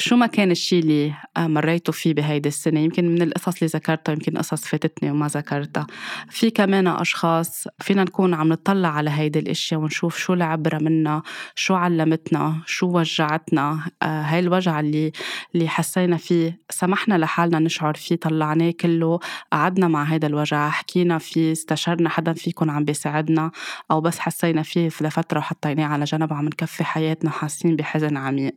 شو 0.00 0.16
ما 0.16 0.26
كان 0.26 0.50
الشيء 0.50 0.82
اللي 0.82 1.14
آه، 1.36 1.46
مريتوا 1.46 1.94
فيه 1.94 2.14
بهيدي 2.14 2.48
السنة؟ 2.48 2.80
يمكن 2.80 3.08
من 3.08 3.22
القصص 3.22 3.54
اللي 3.54 3.66
ذكرتها 3.66 4.12
يمكن 4.12 4.38
قصص 4.38 4.64
فاتتني 4.64 5.10
وما 5.10 5.26
ذكرتها. 5.26 5.86
في 6.30 6.50
كمان 6.50 6.86
أشخاص 6.86 7.68
فينا 7.80 8.04
نكون 8.04 8.34
عم 8.34 8.48
نطلع 8.48 8.88
على 8.88 9.10
هيدي 9.10 9.38
الأشياء 9.38 9.80
ونشوف 9.80 10.16
شو 10.18 10.32
العبرة 10.32 10.78
منها 10.78 11.22
شو 11.54 11.74
علمتنا 11.74 12.62
شو 12.66 12.86
وجعتنا. 12.86 13.80
آه، 14.02 14.22
هاي 14.22 14.38
الوجع 14.38 14.80
اللي 14.80 15.12
اللي 15.54 15.68
حسينا 15.68 16.16
فيه 16.16 16.58
سمحنا 16.70 17.18
لحالنا 17.18 17.58
نشعر 17.58 17.94
فيه 17.94 18.16
طلعناه 18.16 18.70
كله 18.70 19.18
قعدنا 19.52 19.88
مع 19.88 20.04
هيدا 20.04 20.26
الوجع 20.26 20.70
حكينا 20.70 21.18
فيه 21.18 21.52
استشرنا 21.52 22.08
حدا 22.08 22.32
فيكم 22.32 22.70
عم 22.70 22.84
بيساعدنا 22.84 23.50
أو 23.90 24.00
بس 24.00 24.18
حسينا 24.18 24.62
فيه 24.62 24.86
لفترة 24.86 25.38
وحطيناه 25.38 25.86
على 25.86 26.04
جنب 26.04 26.32
عم 26.32 26.44
نكفي 26.44 26.84
حياتنا 26.84 27.30
حاسين 27.30 27.76
بحزن 27.76 28.16
عميق. 28.16 28.54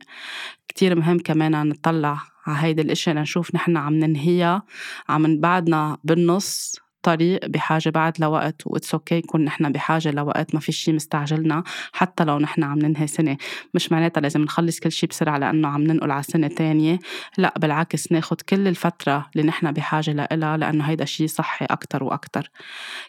كتير 0.74 0.94
مهم 0.94 1.18
كمان 1.18 1.68
نطلع 1.68 2.18
على 2.46 2.58
هيدي 2.66 2.82
الاشياء 2.82 3.16
لنشوف 3.16 3.54
نحن 3.54 3.76
عم 3.76 3.94
ننهيها 3.94 4.62
عم 5.08 5.26
نبعدنا 5.26 5.98
بالنص. 6.04 6.76
طريق 7.02 7.46
بحاجة 7.46 7.90
بعد 7.90 8.20
لوقت 8.20 8.62
وإتس 8.66 8.94
أوكي 8.94 9.14
يكون 9.14 9.44
نحن 9.44 9.72
بحاجة 9.72 10.10
لوقت 10.10 10.54
ما 10.54 10.60
في 10.60 10.72
شيء 10.72 10.94
مستعجلنا 10.94 11.64
حتى 11.92 12.24
لو 12.24 12.38
نحن 12.38 12.62
عم 12.62 12.78
ننهي 12.78 13.06
سنة. 13.06 13.36
مش 13.74 13.92
معناتها 13.92 14.20
لازم 14.20 14.40
نخلص 14.42 14.80
كل 14.80 14.92
شيء 14.92 15.08
بسرعة 15.08 15.38
لأنه 15.38 15.68
عم 15.68 15.82
ننقل 15.82 16.10
على 16.10 16.22
سنة 16.22 16.48
تانية. 16.48 16.98
لا 17.38 17.54
بالعكس 17.58 18.12
ناخد 18.12 18.40
كل 18.40 18.68
الفترة 18.68 19.30
اللي 19.36 19.46
نحن 19.46 19.72
بحاجة 19.72 20.28
لها 20.32 20.56
لأنه 20.56 20.84
هيدا 20.84 21.04
شيء 21.04 21.26
صحي 21.26 21.64
أكثر 21.64 22.04
وأكثر 22.04 22.50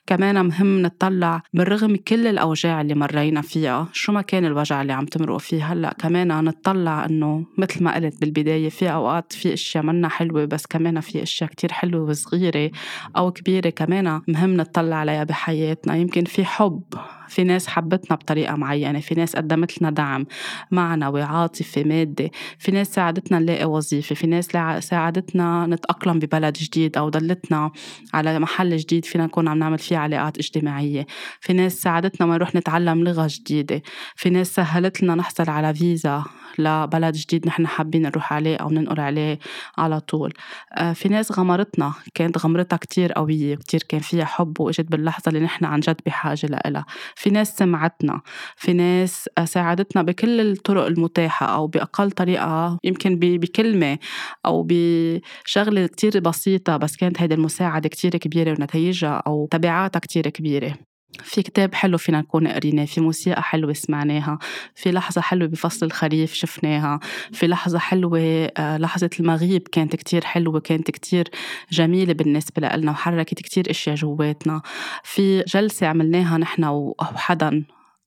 كمان 0.08 0.46
مهم 0.46 0.82
نطلع 0.82 1.42
بالرغم 1.54 1.96
كل 1.96 2.28
الأوجاع 2.28 2.82
اللي 2.82 2.96
مرينا 2.96 3.42
فيها. 3.42 3.88
شو 3.94 4.12
ما 4.12 4.22
كان 4.22 4.46
الوجع 4.46 4.82
اللي 4.82 4.94
عم 4.94 5.06
تمرقوا 5.06 5.40
فيه 5.40 5.74
هلأ 5.74 5.94
كمان 6.00 6.44
نطلع 6.44 7.06
إنه 7.06 7.46
مثل 7.58 7.84
ما 7.84 7.96
قلت 7.96 8.22
بالبداية 8.22 8.70
في 8.70 8.94
أوقات 8.94 9.34
في 9.34 9.54
أشياء 9.54 9.84
منا 9.84 10.10
حلوة 10.10 10.46
بس 10.46 10.66
كمان 10.66 11.00
في 11.00 11.24
أشياء 11.24 11.50
كتير 11.50 11.72
حلوة 11.72 12.10
وصغيرة 12.10 12.72
أو 13.18 13.32
كبيرة 13.32 13.70
كمان 13.86 14.22
مهم 14.28 14.58
نطلع 14.58 14.96
عليها 14.96 15.24
بحياتنا. 15.24 15.96
يمكن 15.96 16.24
في 16.24 16.46
حب 16.46 16.84
في 17.28 17.44
ناس 17.44 17.68
حبتنا 17.68 18.16
بطريقة 18.18 18.56
معينة 18.56 19.00
في 19.00 19.16
ناس 19.16 19.36
قدمت 19.36 19.82
لنا 19.82 19.90
دعم 19.90 20.26
معنوي 20.72 21.22
عاطفي 21.22 21.84
مادي 21.84 22.32
في 22.60 22.72
ناس 22.72 22.94
ساعدتنا 22.94 23.40
نلاقي 23.40 23.66
وظيفة 23.66 24.16
في 24.16 24.28
ناس 24.28 24.46
ساعدتنا 24.80 25.66
نتأقلم 25.66 26.20
ببلد 26.20 26.54
جديد 26.54 26.98
أو 26.98 27.10
دلتنا 27.10 27.72
على 28.14 28.40
محل 28.40 28.78
جديد 28.78 29.06
فينا 29.06 29.26
نكون 29.26 29.48
عم 29.48 29.60
نعمل 29.60 29.78
فيه 29.78 29.98
علاقات 29.98 30.38
اجتماعية. 30.38 31.06
في 31.40 31.54
ناس 31.54 31.82
ساعدتنا 31.82 32.28
ما 32.28 32.34
نروح 32.34 32.56
نتعلم 32.56 33.04
لغة 33.04 33.28
جديدة. 33.30 33.82
في 34.16 34.30
ناس 34.30 34.56
سهلت 34.56 35.04
لنا 35.04 35.16
نحصل 35.16 35.50
على 35.50 35.74
فيزا 35.74 36.24
لبلد 36.58 37.16
جديد 37.16 37.48
نحن 37.48 37.68
حابين 37.68 38.02
نروح 38.02 38.34
عليه 38.34 38.58
أو 38.58 38.70
ننقل 38.70 39.00
عليه 39.00 39.40
على 39.78 40.00
طول. 40.00 40.34
آه، 40.74 40.94
في 40.94 41.10
ناس 41.10 41.32
غمرتنا 41.32 41.94
كانت 42.14 42.38
غمرتها 42.38 42.78
كتير 42.78 43.14
قوية 43.14 43.56
كتير 43.56 43.84
كان 43.90 44.00
فيها 44.00 44.26
حب 44.26 44.60
وإجت 44.60 44.92
باللحظة 44.92 45.30
اللي 45.30 45.40
نحن 45.40 45.66
عن 45.66 45.80
جد 45.80 46.02
بحاجة 46.06 46.48
لها 46.48 46.86
في 47.16 47.30
ناس 47.30 47.58
سمعتنا 47.58 48.22
في 48.58 48.74
ناس 48.74 49.30
ساعدتنا 49.44 50.02
بكل 50.02 50.42
الطرق 50.42 50.86
المتاحة 50.86 51.46
أو 51.46 51.68
بأقل 51.68 52.12
طريقة 52.12 52.78
يمكن 52.84 53.20
بكلمة 53.20 53.98
أو 54.46 54.68
بشغلة 54.70 55.88
كتير 55.88 56.20
بسيطة 56.20 56.78
بس 56.78 56.96
كانت 56.96 57.22
هيدي 57.22 57.34
المساعدة 57.36 57.90
كتير 57.90 58.12
كبيرة 58.18 58.52
ونتائجها 58.52 59.24
أو 59.28 59.48
تبعاتها 59.52 60.00
كتير 60.00 60.30
كبيرة. 60.30 60.93
في 61.24 61.42
كتاب 61.42 61.76
حلو 61.76 61.98
فينا 61.98 62.20
نكون 62.20 62.48
قريناه 62.48 62.86
في 62.86 63.02
موسيقى 63.02 63.44
حلوة 63.44 63.74
سمعناها 63.74 64.40
في 64.76 64.92
لحظة 64.92 65.22
حلوة 65.22 65.48
بفصل 65.48 65.86
الخريف 65.86 66.34
شفناها 66.34 67.00
في 67.32 67.48
لحظة 67.48 67.80
حلوة 67.80 68.50
آه، 68.58 68.78
لحظة 68.78 69.10
المغيب 69.20 69.68
كانت 69.68 69.96
كتير 69.96 70.26
حلوة 70.26 70.60
كانت 70.60 70.92
كتير 70.92 71.30
جميلة 71.72 72.14
بالنسبة 72.14 72.70
لنا 72.70 72.92
وحركت 72.92 73.34
كتير 73.34 73.70
أشياء 73.70 73.96
جواتنا. 73.96 74.62
في 75.04 75.44
جلسة 75.48 75.88
عملناها 75.88 76.38
نحن 76.38 76.64
وحدا 76.66 77.64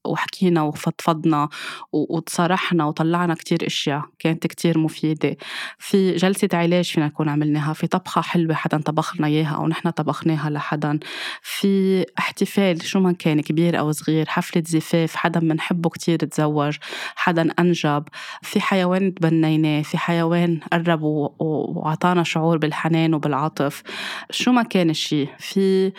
وحكينا 0.07 0.61
وفضفضنا 0.61 1.49
وتصارحنا 1.91 2.85
وطلعنا 2.85 3.33
كتير 3.33 3.67
أشياء 3.67 4.03
كانت 4.19 4.47
كتير 4.47 4.77
مفيدة. 4.77 5.37
في 5.77 6.15
جلسة 6.15 6.49
علاج 6.53 6.85
فينا 6.85 7.05
نكون 7.05 7.29
عملناها 7.29 7.73
في 7.73 7.87
طبخة 7.87 8.21
حلوة 8.21 8.55
حدا 8.55 8.81
طبخ 8.81 9.17
لنا 9.17 9.27
إياها 9.27 9.55
أو 9.55 9.67
نحن 9.67 9.89
طبخناها 9.89 10.49
لحدا. 10.49 10.99
في 11.41 12.05
احتفال 12.19 12.83
شو 12.83 12.99
ما 12.99 13.11
كان 13.11 13.41
كبير 13.41 13.79
أو 13.79 13.91
صغير 13.91 14.25
حفلة 14.29 14.63
زفاف 14.65 15.15
حدا 15.15 15.39
بنحبه 15.39 15.89
كتير 15.89 16.19
تزوج 16.19 16.77
حدا 17.15 17.53
أنجب. 17.59 18.03
في 18.41 18.61
حيوان 18.61 19.13
تبنيناه 19.13 19.81
في 19.81 19.97
حيوان 19.97 20.59
قرب 20.73 21.01
وعطانا 21.39 22.23
شعور 22.23 22.57
بالحنان 22.57 23.13
وبالعطف. 23.13 23.83
شو 24.31 24.51
ما 24.51 24.63
كان 24.63 24.89
الشيء 24.89 25.29
في 25.39 25.91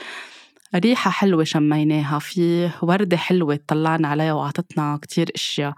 ريحة 0.74 1.10
حلوة 1.10 1.44
شميناها 1.44 2.18
في 2.18 2.70
وردة 2.82 3.16
حلوة 3.16 3.60
طلعنا 3.66 4.08
عليها 4.08 4.32
وعطتنا 4.32 4.98
كتير 5.02 5.30
أشياء 5.34 5.74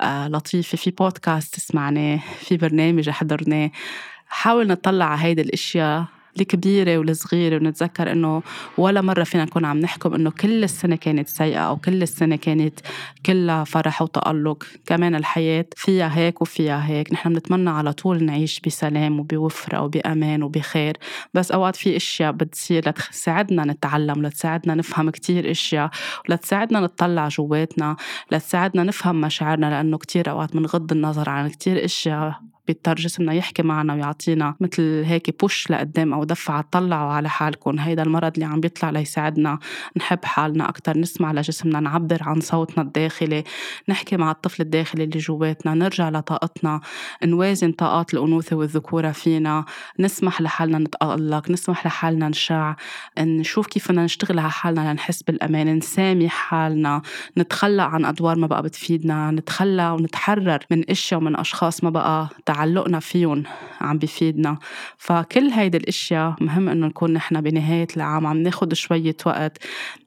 آه 0.00 0.28
لطيفة 0.28 0.76
في 0.78 0.90
بودكاست 0.90 1.60
سمعناه 1.60 2.20
في 2.40 2.56
برنامج 2.56 3.10
حضرناه 3.10 3.70
حاول 4.26 4.66
نطلع 4.66 5.04
على 5.04 5.22
هيدي 5.22 5.42
الأشياء 5.42 6.04
الكبيرة 6.40 6.98
والصغيرة 6.98 7.56
ونتذكر 7.56 8.12
إنه 8.12 8.42
ولا 8.78 9.00
مرة 9.00 9.24
فينا 9.24 9.44
نكون 9.44 9.64
عم 9.64 9.78
نحكم 9.78 10.14
إنه 10.14 10.30
كل 10.30 10.64
السنة 10.64 10.96
كانت 10.96 11.28
سيئة 11.28 11.58
أو 11.58 11.76
كل 11.76 12.02
السنة 12.02 12.36
كانت 12.36 12.80
كلها 13.26 13.64
فرح 13.64 14.02
وتألق. 14.02 14.64
كمان 14.86 15.14
الحياة 15.14 15.66
فيها 15.76 16.18
هيك 16.18 16.42
وفيها 16.42 16.88
هيك. 16.88 17.12
نحن 17.12 17.32
بنتمنى 17.32 17.70
على 17.70 17.92
طول 17.92 18.24
نعيش 18.24 18.60
بسلام 18.60 19.20
وبوفرة 19.20 19.80
وبأمان 19.80 20.42
وبخير. 20.42 20.96
بس 21.34 21.52
أوقات 21.52 21.76
في 21.76 21.96
أشياء 21.96 22.32
بتصير 22.32 22.88
لتساعدنا 22.88 23.64
نتعلم 23.64 24.26
لتساعدنا 24.26 24.74
نفهم 24.74 25.10
كتير 25.10 25.50
أشياء 25.50 25.90
ولتساعدنا 26.28 26.80
نطلع 26.80 27.28
جواتنا 27.28 27.96
لتساعدنا 28.32 28.82
نفهم 28.82 29.20
مشاعرنا 29.20 29.70
لأنه 29.70 29.98
كتير 29.98 30.30
أوقات 30.30 30.56
بنغض 30.56 30.92
النظر 30.92 31.30
عن 31.30 31.48
كتير 31.48 31.84
أشياء 31.84 32.51
بيضطر 32.66 32.94
جسمنا 32.94 33.32
يحكي 33.32 33.62
معنا 33.62 33.94
ويعطينا 33.94 34.54
مثل 34.60 35.02
هيك 35.06 35.40
بوش 35.40 35.70
لقدام 35.70 36.12
أو 36.12 36.24
دفعة 36.24 36.64
طلعوا 36.72 37.12
على 37.12 37.28
حالكم. 37.28 37.78
هيدا 37.78 38.02
المرض 38.02 38.32
اللي 38.34 38.44
عم 38.44 38.60
بيطلع 38.60 38.90
ليساعدنا 38.90 39.58
نحب 39.96 40.24
حالنا 40.24 40.68
أكتر 40.68 40.98
نسمع 40.98 41.32
لجسمنا 41.32 41.80
نعبر 41.80 42.18
عن 42.22 42.40
صوتنا 42.40 42.84
الداخلي 42.84 43.44
نحكي 43.88 44.16
مع 44.16 44.30
الطفل 44.30 44.62
الداخلي 44.62 45.04
اللي 45.04 45.18
جواتنا 45.18 45.74
نرجع 45.74 46.08
لطاقتنا 46.08 46.80
نوازن 47.24 47.72
طاقات 47.72 48.14
الأنوثة 48.14 48.56
والذكورة 48.56 49.10
فينا 49.10 49.64
نسمح 50.00 50.40
لحالنا 50.40 50.78
نتألق 50.78 51.50
نسمح 51.50 51.86
لحالنا 51.86 52.28
نشع 52.28 52.74
نشوف 53.18 53.66
كيف 53.66 53.88
بدنا 53.92 54.04
نشتغل 54.04 54.38
على 54.38 54.50
حالنا 54.50 54.92
لنحس 54.92 55.22
بالأمان 55.22 55.76
نسامح 55.76 56.32
حالنا 56.32 57.02
نتخلى 57.38 57.82
عن 57.82 58.04
أدوار 58.04 58.36
ما 58.38 58.46
بقى 58.46 58.62
بتفيدنا 58.62 59.30
نتخلى 59.30 59.90
ونتحرر 59.90 60.58
من 60.70 60.90
أشياء 60.90 61.20
ومن 61.20 61.36
أشخاص 61.36 61.84
ما 61.84 61.90
بقى 61.90 62.28
تعلقنا 62.52 63.00
فيهم 63.00 63.42
عم 63.80 63.98
بيفيدنا 63.98 64.58
فكل 64.98 65.50
هيدي 65.50 65.76
الأشياء 65.76 66.34
مهم 66.40 66.68
إنه 66.68 66.86
نكون 66.86 67.12
نحن 67.12 67.40
بنهاية 67.40 67.86
العام 67.96 68.26
عم 68.26 68.36
ناخد 68.36 68.74
شوية 68.74 69.16
وقت 69.26 69.58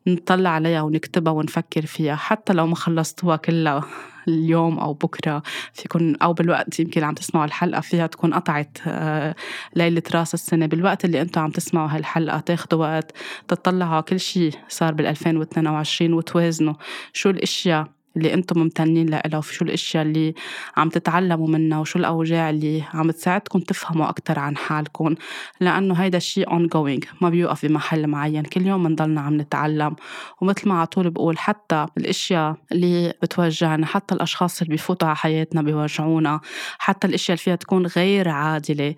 نطلع 0.08 0.50
عليها 0.50 0.82
ونكتبها 0.82 1.34
ونفكر 1.34 1.86
فيها. 1.86 2.16
حتى 2.16 2.54
لو 2.54 2.68
ما 2.68 2.76
خلصتوها 2.76 3.36
كلها 3.36 3.84
اليوم 4.28 4.80
أو 4.80 4.94
بكرة 4.94 5.44
فيكون 5.74 6.16
أو 6.16 6.34
بالوقت 6.34 6.80
يمكن 6.80 7.04
عم 7.04 7.14
تسمعوا 7.14 7.46
الحلقة 7.46 7.82
فيها 7.82 8.08
تكون 8.08 8.34
قطعت 8.34 8.78
آه، 8.88 9.36
ليلة 9.76 10.04
رأس 10.14 10.34
السنة. 10.34 10.66
بالوقت 10.66 11.06
اللي 11.06 11.22
أنتم 11.22 11.42
عم 11.42 11.52
تسمعوا 11.52 11.90
هالحلقة 11.90 12.40
تاخدوا 12.40 12.80
وقت 12.80 13.12
تطلعوا 13.48 14.02
كل 14.02 14.20
شيء 14.20 14.52
صار 14.68 14.94
بال 14.94 15.06
2022 15.06 16.14
وتوازنوا. 16.14 16.74
شو 17.14 17.30
الأشياء 17.30 17.88
اللي 18.18 18.34
أنتم 18.34 18.60
ممتنين 18.60 19.10
لها 19.10 19.38
وشو 19.38 19.66
الأشياء 19.66 20.04
اللي 20.04 20.34
عم 20.78 20.90
تتعلموا 20.90 21.48
منها 21.48 21.80
وشو 21.80 22.00
الأوجاع 22.00 22.50
اللي 22.50 22.84
عم 22.94 23.12
تساعدكم 23.12 23.60
تفهموا 23.60 24.10
أكثر 24.10 24.40
عن 24.40 24.58
حالكم. 24.58 25.16
لأنه 25.60 25.94
هيدا 25.94 26.18
الشيء 26.18 26.50
ongoing 26.50 27.06
ما 27.22 27.30
بيوقف 27.30 27.66
بمحل 27.66 28.08
معين. 28.08 28.44
كل 28.44 28.68
يوم 28.68 28.84
بنضلنا 28.84 29.22
عم 29.22 29.42
نتعلم. 29.42 29.96
ومثل 30.42 30.70
ما 30.70 30.78
على 30.78 30.88
طول 30.88 31.10
بقول 31.10 31.38
حتى 31.38 31.86
الأشياء 31.98 32.56
اللي 32.72 33.14
بتوجعنا 33.22 33.86
حتى 33.86 34.16
الأشخاص 34.16 34.62
اللي 34.62 34.72
بيفوتوا 34.72 35.08
على 35.08 35.18
حياتنا 35.18 35.62
بيوجعونا. 35.62 36.40
حتى 36.78 37.08
الأشياء 37.08 37.36
اللي 37.36 37.44
فيها 37.44 37.56
تكون 37.56 37.86
غير 37.86 38.30
عادلة. 38.30 38.96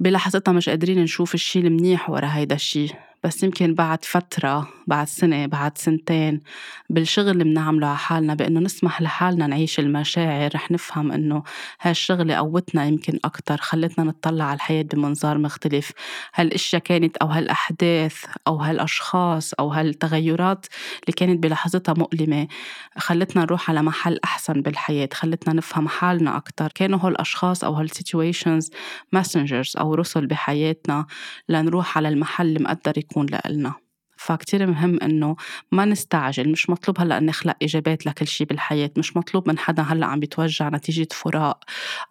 بلحظتها 0.00 0.52
مش 0.52 0.68
قادرين 0.68 1.02
نشوف 1.02 1.34
الشيء 1.34 1.66
المنيح 1.66 2.10
ورا 2.10 2.26
هيدا 2.26 2.54
الشيء 2.54 2.90
بس 3.26 3.42
يمكن 3.42 3.74
بعد 3.74 4.04
فترة 4.04 4.68
بعد 4.86 5.06
سنة 5.08 5.46
بعد 5.46 5.78
سنتين 5.78 6.40
بالشغل 6.90 7.28
اللي 7.28 7.44
بنعمله 7.44 7.86
على 7.86 7.96
حالنا 7.96 8.34
بأنه 8.34 8.60
نسمح 8.60 9.02
لحالنا 9.02 9.46
نعيش 9.46 9.78
المشاعر 9.78 10.50
رح 10.54 10.70
نفهم 10.70 11.12
أنه 11.12 11.42
هالشغلة 11.80 12.34
قوتنا 12.34 12.84
يمكن 12.84 13.18
أكتر 13.24 13.56
خلتنا 13.56 14.04
نطلع 14.04 14.44
على 14.44 14.54
الحياة 14.54 14.82
بمنظار 14.82 15.38
مختلف. 15.38 15.92
هالأشياء 16.34 16.82
كانت 16.82 17.16
أو 17.16 17.26
هالأحداث 17.26 18.24
أو 18.46 18.56
هالأشخاص 18.56 19.54
أو 19.54 19.68
هالتغيرات 19.68 20.66
اللي 21.02 21.12
كانت 21.16 21.42
بلحظتها 21.42 21.94
مؤلمة 21.98 22.48
خلتنا 22.98 23.42
نروح 23.42 23.70
على 23.70 23.82
محل 23.82 24.18
أحسن 24.24 24.62
بالحياة 24.62 25.08
خلتنا 25.12 25.54
نفهم 25.54 25.88
حالنا 25.88 26.36
أكتر. 26.36 26.72
كانوا 26.74 26.98
هالأشخاص 26.98 27.64
أو 27.64 27.72
هال 27.72 27.88
situations 27.88 28.70
messengers 29.12 29.76
أو 29.76 29.94
رسل 29.94 30.26
بحياتنا 30.26 31.06
لنروح 31.48 31.96
على 31.98 32.08
المحل 32.08 32.46
اللي 32.46 32.58
مقدر 32.64 32.92
يكون 33.16 33.26
لإلنا. 33.26 33.74
فكتير 34.18 34.66
مهم 34.66 34.98
إنه 35.02 35.36
ما 35.72 35.84
نستعجل 35.84 36.48
مش 36.48 36.70
مطلوب 36.70 37.00
هلأ 37.00 37.20
نخلق 37.20 37.56
إجابات 37.62 38.06
لكل 38.06 38.26
شيء 38.26 38.46
بالحياة 38.46 38.90
مش 38.96 39.16
مطلوب 39.16 39.48
من 39.48 39.58
حدا 39.58 39.82
هلأ 39.82 40.06
عم 40.06 40.20
بيتوجع 40.20 40.68
نتيجة 40.68 41.08
فراق 41.12 41.64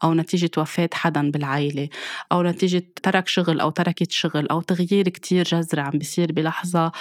أو 0.04 0.14
نتيجة 0.14 0.50
وفاة 0.58 0.90
حدا 0.94 1.32
بالعائله 1.32 1.90
أو 2.32 2.44
نتيجة 2.44 2.84
ترك 3.04 3.28
شغل 3.28 3.60
أو 3.60 3.70
تركت 3.70 4.12
شغل 4.12 4.48
أو 4.48 4.62
تغيير 4.62 5.10
كتير 5.10 5.44
جذري 5.44 5.82
عم 5.82 5.92
بيصير 5.92 6.32
بلحظة. 6.32 6.92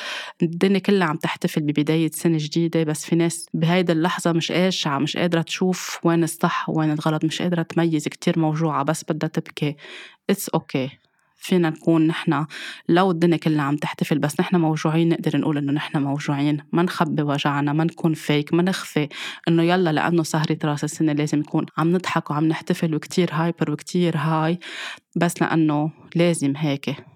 الدنيا 0.43 0.79
كلها 0.79 1.09
عم 1.09 1.17
تحتفل 1.17 1.61
ببداية 1.61 2.11
سنة 2.11 2.39
جديدة 2.41 2.83
بس 2.85 3.05
في 3.07 3.17
ناس 3.17 3.47
بهيدي 3.55 3.93
اللحظة 3.93 4.33
مش 4.33 4.53
قاشعه 4.53 4.99
مش 4.99 5.17
قادرة 5.17 5.43
تشوف 5.43 5.99
وين 6.05 6.25
الصح 6.25 6.69
وين 6.69 6.91
الغلط 6.93 7.25
مش 7.25 7.43
قادرة 7.43 7.63
تميز 7.63 8.09
كتير 8.09 8.39
موجوعة 8.39 8.83
بس 8.83 9.05
بدها 9.09 9.29
تبكي. 9.29 9.77
It's 10.31 10.49
okay 10.49 10.89
okay. 10.89 11.04
فينا 11.45 11.71
نكون 11.71 12.07
نحن 12.07 12.47
لو 12.89 13.11
الدنيا 13.11 13.37
كلها 13.37 13.63
عم 13.63 13.77
تحتفل 13.77 14.19
بس 14.19 14.41
نحن 14.41 14.57
موجوعين 14.57 15.09
نقدر 15.09 15.37
نقول 15.39 15.59
إنه 15.59 15.73
نحن 15.73 16.03
موجوعين 16.03 16.59
ما 16.73 16.83
نخبي 16.83 17.23
وجعنا 17.23 17.73
ما 17.73 17.85
نكون 17.85 18.15
فيك 18.15 18.55
ما 18.55 18.63
نخفي 18.63 19.09
إنه 19.49 19.63
يلا 19.63 19.93
لأنه 19.93 20.23
سهرة 20.23 20.59
رأس 20.65 20.85
السنة 20.85 21.13
لازم 21.13 21.39
نكون 21.39 21.67
عم 21.79 21.93
نضحك 21.93 22.31
وعم 22.31 22.45
نحتفل 22.45 22.95
وكتير 22.95 23.29
hyper 23.33 23.71
وكتير 23.71 24.17
high 24.17 24.59
بس 25.17 25.43
لأنه 25.43 25.91
لازم 26.15 26.57
هيك. 26.57 27.14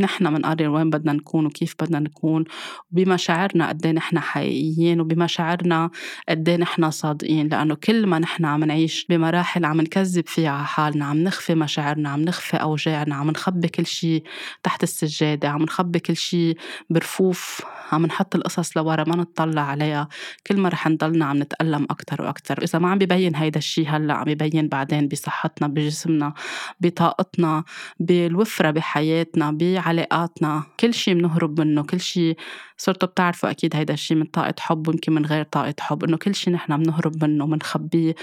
نحن 0.00 0.34
بنقرر 0.34 0.68
وين 0.68 0.90
بدنا 0.90 1.12
نكون 1.12 1.46
وكيف 1.46 1.74
بدنا 1.80 1.98
نكون 1.98 2.44
وبمشاعرنا 2.92 3.68
قد 3.68 3.86
إيه 3.86 3.92
نحن 3.92 4.18
حقيقيين 4.18 5.00
وبمشاعرنا 5.00 5.90
قد 6.28 6.48
إيه 6.48 6.56
نحن 6.56 6.90
صادقين. 6.90 7.48
لأنه 7.48 7.74
كل 7.74 8.06
ما 8.06 8.18
نحن 8.18 8.44
عم 8.44 8.64
نعيش 8.64 9.06
بمراحل 9.08 9.64
عم 9.64 9.80
نكذب 9.80 10.26
فيها 10.26 10.50
على 10.50 10.66
حالنا 10.66 11.04
عم 11.04 11.18
نخفي 11.18 11.54
مشاعرنا 11.54 12.08
عم 12.10 12.20
نخفي 12.20 12.56
أوجاعنا 12.56 13.14
عم 13.14 13.30
نخبي 13.30 13.68
كل 13.68 13.86
شيء 13.86 14.22
تحت 14.62 14.82
السجادة 14.82 15.48
عم 15.48 15.62
نخبي 15.62 15.98
كل 15.98 16.16
شيء 16.16 16.56
برفوف 16.90 17.62
عم 17.92 18.06
نحط 18.06 18.34
القصص 18.34 18.76
لورا 18.76 19.04
ما 19.04 19.16
نطلع 19.16 19.62
عليها. 19.62 20.08
كل 20.46 20.60
ما 20.60 20.68
رح 20.68 20.88
نضلنا 20.88 21.24
عم 21.24 21.38
نتألم 21.38 21.86
أكتر 21.90 22.22
وأكتر. 22.22 22.62
إذا 22.62 22.78
ما 22.78 22.90
عم 22.90 22.98
ببين 22.98 23.36
هيدا 23.36 23.58
الشيء 23.58 23.88
هلأ 23.88 24.14
عم 24.14 24.24
ببين 24.24 24.68
بعدين 24.68 25.08
بصحتنا 25.08 25.68
بجسمنا 25.68 26.34
بطاقتنا 26.80 27.64
بالوفرة 28.00 28.70
بحياتنا 28.70 29.50
بعلاقاتنا 29.88 30.62
كل 30.80 30.94
شيء 30.94 31.14
بنهرب 31.14 31.60
منه 31.60 31.82
كل 31.82 32.00
شيء 32.00 32.36
صرتوا 32.76 33.08
بتعرفوا 33.08 33.50
أكيد 33.50 33.76
هيدا 33.76 33.94
الشيء 33.94 34.16
من 34.16 34.24
طاقة 34.24 34.54
حب 34.58 34.88
ويمكن 34.88 35.12
من 35.12 35.26
غير 35.26 35.42
طاقة 35.44 35.74
حب 35.80 36.04
إنه 36.04 36.16
كل 36.16 36.34
شيء 36.34 36.54
نحن 36.54 36.76
بنهرب 36.76 37.24
منه 37.24 37.46
بنخبيه 37.46 38.14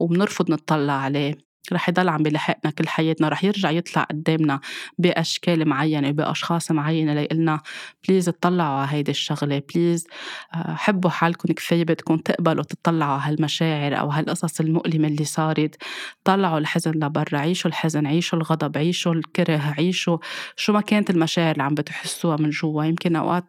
وبنرفض 0.00 0.50
نطلع 0.50 0.92
عليه. 0.92 1.51
رح 1.72 1.88
يضل 1.88 2.08
عم 2.08 2.22
بيلحقنا 2.22 2.70
كل 2.70 2.88
حياتنا 2.88 3.28
رح 3.28 3.44
يرجع 3.44 3.70
يطلع 3.70 4.02
قدامنا 4.02 4.60
بأشكال 4.98 5.68
معينة 5.68 6.10
بأشخاص 6.10 6.70
معينة 6.70 7.14
ليقلنا 7.14 7.60
please 8.08 8.28
اطلعوا 8.28 8.78
على 8.78 8.88
هيدي 8.90 9.10
الشغلة 9.10 9.62
please 9.74 10.06
آه، 10.54 10.74
حبوا 10.74 11.10
حالكم 11.10 11.52
كفاية 11.52 11.84
بدكم 11.84 12.16
تقبلوا 12.16 12.64
تطلعوا 12.64 13.12
على 13.12 13.22
هالمشاعر 13.32 14.00
أو 14.00 14.10
هالقصص 14.10 14.60
المؤلمة 14.60 15.08
اللي 15.08 15.24
صارت. 15.24 15.76
طلعوا 16.24 16.58
الحزن 16.58 16.90
لبرا 16.90 17.38
عيشوا 17.38 17.70
الحزن 17.70 18.06
عيشوا 18.06 18.38
الغضب 18.38 18.78
عيشوا 18.78 19.12
الكره 19.14 19.74
عيشوا 19.78 20.18
شو 20.56 20.72
ما 20.72 20.80
كانت 20.80 21.10
المشاعر 21.10 21.52
اللي 21.52 21.62
عم 21.62 21.74
بتحسوها 21.74 22.36
من 22.36 22.50
جوا. 22.50 22.84
يمكن 22.84 23.16
أوقات 23.16 23.44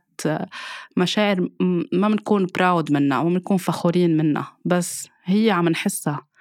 مشاعر 0.97 1.49
ما 1.93 2.07
بنكون 2.09 2.47
proud 2.55 2.91
منها 2.91 3.17
أو 3.17 3.29
بنكون 3.29 3.57
فخورين 3.57 4.17
منها 4.17 4.57
بس 4.65 5.09
هي 5.25 5.51
عم 5.51 5.69
نحسها. 5.69 6.32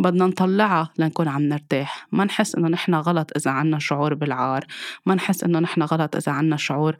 بدنا 0.00 0.26
نطلعها 0.26 0.90
لنكون 0.98 1.28
عم 1.28 1.42
نرتاح. 1.42 2.06
ما 2.12 2.24
نحس 2.24 2.54
إنه 2.54 2.68
نحن 2.68 2.94
غلط 2.94 3.30
إذا 3.36 3.50
عنا 3.50 3.78
شعور 3.78 4.14
بالعار. 4.14 4.66
ما 5.06 5.14
نحس 5.14 5.44
إنه 5.44 5.58
نحن 5.58 5.82
غلط 5.82 6.16
إذا 6.16 6.32
عنا 6.32 6.56
شعور 6.56 6.96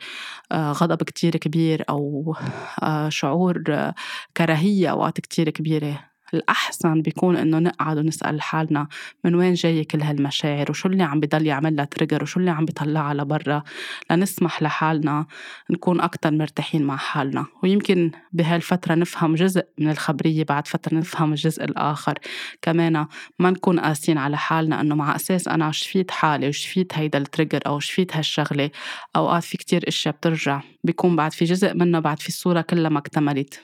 آه، 0.53 0.73
غضب 0.73 1.03
كتير 1.03 1.37
كبير 1.37 1.85
أو 1.89 2.37
آه، 2.83 3.09
شعور 3.09 3.63
آه، 3.69 3.95
كراهية 4.37 4.91
أوقات 4.91 5.21
كتير 5.21 5.51
كبيرة. 5.51 6.10
الأحسن 6.35 7.03
بيكون 7.03 7.37
إنه 7.37 7.59
نقعد 7.59 7.99
ونسأل 7.99 8.43
حالنا 8.43 8.89
من 9.25 9.35
وين 9.35 9.55
جاية 9.55 9.87
كل 9.87 10.03
هالمشاعر 10.03 10.71
وشو 10.71 10.89
اللي 10.89 11.03
عم 11.03 11.21
بضل 11.21 11.47
يعمل 11.47 11.77
لها 11.77 11.85
تريجر 11.85 12.23
وشو 12.23 12.41
اللي 12.41 12.51
عم 12.51 12.65
بيطلعها 12.65 13.15
لبرا 13.15 13.63
لنسمح 14.11 14.63
لحالنا 14.63 15.27
نكون 15.71 16.01
أكتر 16.01 16.31
مرتاحين 16.31 16.83
مع 16.83 16.97
حالنا. 16.97 17.47
ويمكن 17.63 18.11
بهالفترة 18.33 18.95
نفهم 18.95 19.35
جزء 19.35 19.65
من 19.79 19.91
الخبرية 19.91 20.45
بعد 20.45 20.67
فترة 20.67 20.95
نفهم 20.95 21.31
الجزء 21.31 21.65
الآخر. 21.65 22.19
كمان 22.63 23.07
ما 23.39 23.51
نكون 23.51 23.81
قاسين 23.81 24.19
على 24.19 24.37
حالنا 24.37 24.81
إنه 24.81 24.95
مع 24.95 25.17
أساس 25.17 25.49
أنا 25.49 25.73
شفيت 25.73 26.11
حالي 26.11 26.49
وشفيت 26.49 26.99
هيدا 26.99 27.19
التريجر 27.19 27.61
أو 27.67 27.81
شفيت 27.81 28.17
هالشغلة. 28.17 28.71
أوقات 29.17 29.45
في 29.45 29.57
كتير 29.57 29.89
أشياء 29.89 30.15
بترجع 30.15 30.61
بيكون 30.85 31.17
بعد 31.17 31.33
في 31.33 31.45
جزء 31.45 31.75
منها 31.75 32.01
بعد 32.01 32.21
في 32.21 32.29
الصورة 32.29 32.61
كلها 32.61 32.89
ما 32.91 32.99
اكتملت. 32.99 33.61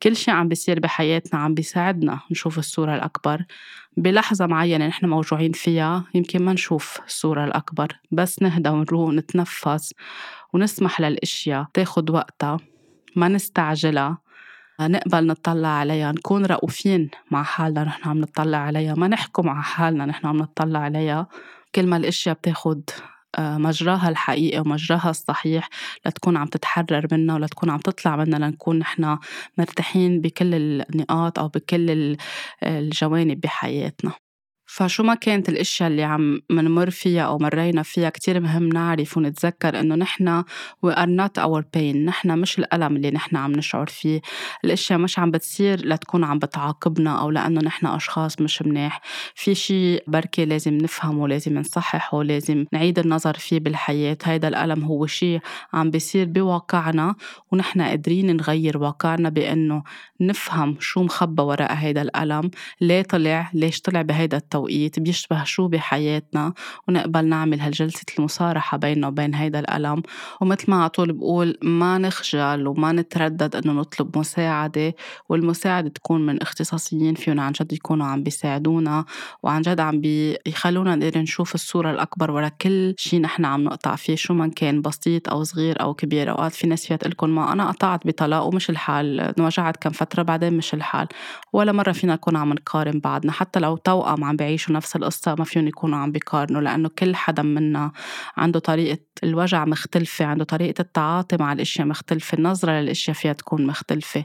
فكل 0.00 0.16
شيء 0.16 0.34
عم 0.34 0.48
بيصير 0.48 0.80
بحياتنا 0.80 1.40
عم 1.40 1.54
بيساعدنا 1.54 2.20
نشوف 2.30 2.58
الصورة 2.58 2.94
الأكبر. 2.94 3.44
بلحظة 3.96 4.46
معينة 4.46 4.86
نحن 4.86 5.06
موجوعين 5.06 5.52
فيها 5.52 6.04
يمكن 6.14 6.42
ما 6.42 6.52
نشوف 6.52 7.00
الصورة 7.06 7.44
الأكبر 7.44 7.88
بس 8.10 8.42
نهدى 8.42 8.68
ونروح 8.68 9.12
نتنفس 9.12 9.94
ونسمح 10.52 11.00
للأشياء 11.00 11.66
تاخد 11.74 12.10
وقتها 12.10 12.56
ما 13.16 13.28
نستعجلها 13.28 14.18
نقبل 14.80 15.26
نطلع 15.26 15.68
عليها 15.68 16.12
نكون 16.12 16.46
رؤوفين 16.46 17.10
مع 17.30 17.42
حالنا 17.42 17.84
نحن 17.84 18.08
عم 18.08 18.18
نطلع 18.18 18.58
عليها 18.58 18.94
ما 18.94 19.08
نحكم 19.08 19.48
على 19.48 19.62
حالنا 19.62 20.06
نحن 20.06 20.26
عم 20.26 20.36
نطلع 20.36 20.78
عليها. 20.80 21.28
كل 21.74 21.86
ما 21.86 21.96
الأشياء 21.96 22.34
بتاخد 22.34 22.90
مجراها 23.38 24.08
الحقيقي 24.08 24.60
ومجراها 24.60 25.10
الصحيح 25.10 25.68
لتكون 26.06 26.36
عم 26.36 26.46
تتحرر 26.46 27.06
منا 27.12 27.34
ولتكون 27.34 27.70
عم 27.70 27.78
تطلع 27.78 28.16
منا 28.16 28.36
لنكون 28.36 28.78
نحن 28.78 29.18
مرتاحين 29.58 30.20
بكل 30.20 30.54
النقاط 30.54 31.38
أو 31.38 31.48
بكل 31.48 32.16
الجوانب 32.62 33.40
بحياتنا. 33.40 34.12
فشو 34.70 35.02
ما 35.02 35.14
كانت 35.14 35.48
الأشياء 35.48 35.90
اللي 35.90 36.02
عم 36.02 36.40
منمر 36.50 36.90
فيها 36.90 37.22
أو 37.22 37.38
مرينا 37.38 37.82
فيها 37.82 38.10
كتير 38.10 38.40
مهم 38.40 38.68
نعرف 38.68 39.16
ونتذكر 39.16 39.80
إنه 39.80 39.94
نحن 39.94 40.42
we 40.86 40.90
are 40.90 41.08
not 41.20 41.42
our 41.44 41.62
pain. 41.76 41.96
نحن 41.96 42.38
مش 42.38 42.58
الألم 42.58 42.96
اللي 42.96 43.10
نحن 43.10 43.36
عم 43.36 43.52
نشعر 43.52 43.86
فيه. 43.86 44.20
الأشياء 44.64 44.98
مش 44.98 45.18
عم 45.18 45.30
بتصير 45.30 45.88
لتكون 45.88 46.24
عم 46.24 46.38
بتعاقبنا 46.38 47.20
أو 47.20 47.30
لأنه 47.30 47.60
نحن 47.60 47.86
أشخاص 47.86 48.40
مش 48.40 48.62
مناح 48.62 49.00
في 49.34 49.54
شيء 49.54 50.04
بركي 50.06 50.44
لازم 50.44 50.74
نفهمه 50.74 51.28
لازم 51.28 51.58
نصححه 51.58 52.22
لازم 52.22 52.64
نعيد 52.72 52.98
النظر 52.98 53.34
فيه 53.34 53.60
بالحياة. 53.60 54.18
هيدا 54.24 54.48
الألم 54.48 54.84
هو 54.84 55.06
شيء 55.06 55.40
عم 55.72 55.90
بيصير 55.90 56.26
بواقعنا 56.26 57.14
ونحن 57.52 57.82
قادرين 57.82 58.36
نغير 58.36 58.78
واقعنا 58.78 59.28
بأنه 59.28 59.82
نفهم 60.20 60.76
شو 60.80 61.02
مخبى 61.02 61.42
وراء 61.42 61.74
هيدا 61.74 62.02
الألم. 62.02 62.50
ليه 62.80 63.02
طلع؟ 63.02 63.50
ليش 63.54 63.80
طلع 63.80 64.02
بهيدا 64.02 64.38
التوقيت 64.58 64.98
بيشبه 65.00 65.44
شو 65.44 65.68
بحياتنا 65.68 66.52
ونقبل 66.88 67.24
نعمل 67.24 67.60
هالجلسة 67.60 68.04
المصارحة 68.18 68.78
بيننا 68.78 69.08
وبين 69.08 69.34
هيدا 69.34 69.58
الألم. 69.58 70.02
ومثل 70.40 70.70
ما 70.70 70.76
على 70.76 70.88
طول 70.88 71.12
بقول 71.12 71.58
ما 71.62 71.98
نخجل 71.98 72.66
وما 72.66 72.92
نتردد 72.92 73.56
إنه 73.56 73.72
نطلب 73.72 74.18
مساعدة 74.18 74.94
والمساعدة 75.28 75.88
تكون 75.88 76.26
من 76.26 76.42
اختصاصيين 76.42 77.14
فيهم 77.14 77.40
عن 77.40 77.52
جد 77.52 77.72
يكونوا 77.72 78.06
عم 78.06 78.22
بيساعدونا 78.22 79.04
وعن 79.42 79.62
جد 79.62 79.80
عم 79.80 80.00
بيخلونا 80.00 80.96
نقدر 80.96 81.18
نشوف 81.18 81.54
الصورة 81.54 81.90
الأكبر 81.90 82.30
ورا 82.30 82.48
كل 82.48 82.94
شيء 82.98 83.20
نحن 83.20 83.44
عم 83.44 83.64
نقطع 83.64 83.96
فيه 83.96 84.16
شو 84.16 84.34
ما 84.34 84.48
كان 84.48 84.82
بسيط 84.82 85.28
أو 85.28 85.42
صغير 85.42 85.80
أو 85.80 85.94
كبير. 85.94 86.30
أوقات 86.30 86.52
في 86.52 86.66
ناس 86.66 86.86
فيها 86.86 86.96
تقول 86.96 87.30
ما 87.30 87.52
أنا 87.52 87.70
قطعت 87.70 88.06
بطلاق 88.06 88.44
ومش 88.44 88.70
الحال 88.70 89.20
انوجعت 89.20 89.76
كم 89.76 89.90
فترة 89.90 90.22
بعدين 90.22 90.52
مش 90.52 90.74
الحال. 90.74 91.08
ولا 91.52 91.72
مرة 91.72 91.92
فينا 91.92 92.14
نكون 92.14 92.36
عم 92.36 92.52
نقارن 92.52 93.00
بعضنا 93.00 93.32
حتى 93.32 93.60
لو 93.60 93.76
توأم 93.76 94.24
عم 94.24 94.36
بيعيشوا 94.48 94.74
نفس 94.74 94.96
القصة 94.96 95.34
ما 95.38 95.44
فيهم 95.44 95.68
يكونوا 95.68 95.98
عم 95.98 96.12
بيقارنوا 96.12 96.60
لأنه 96.60 96.88
كل 96.98 97.16
حدا 97.16 97.42
منا 97.42 97.92
عنده 98.36 98.58
طريقة 98.60 98.98
الوجع 99.24 99.64
مختلفة 99.64 100.24
عنده 100.24 100.44
طريقة 100.44 100.82
التعاطي 100.82 101.36
مع 101.36 101.52
الأشياء 101.52 101.86
مختلفة 101.86 102.38
النظرة 102.38 102.72
للأشياء 102.72 103.16
فيها 103.16 103.32
تكون 103.32 103.66
مختلفة 103.66 104.24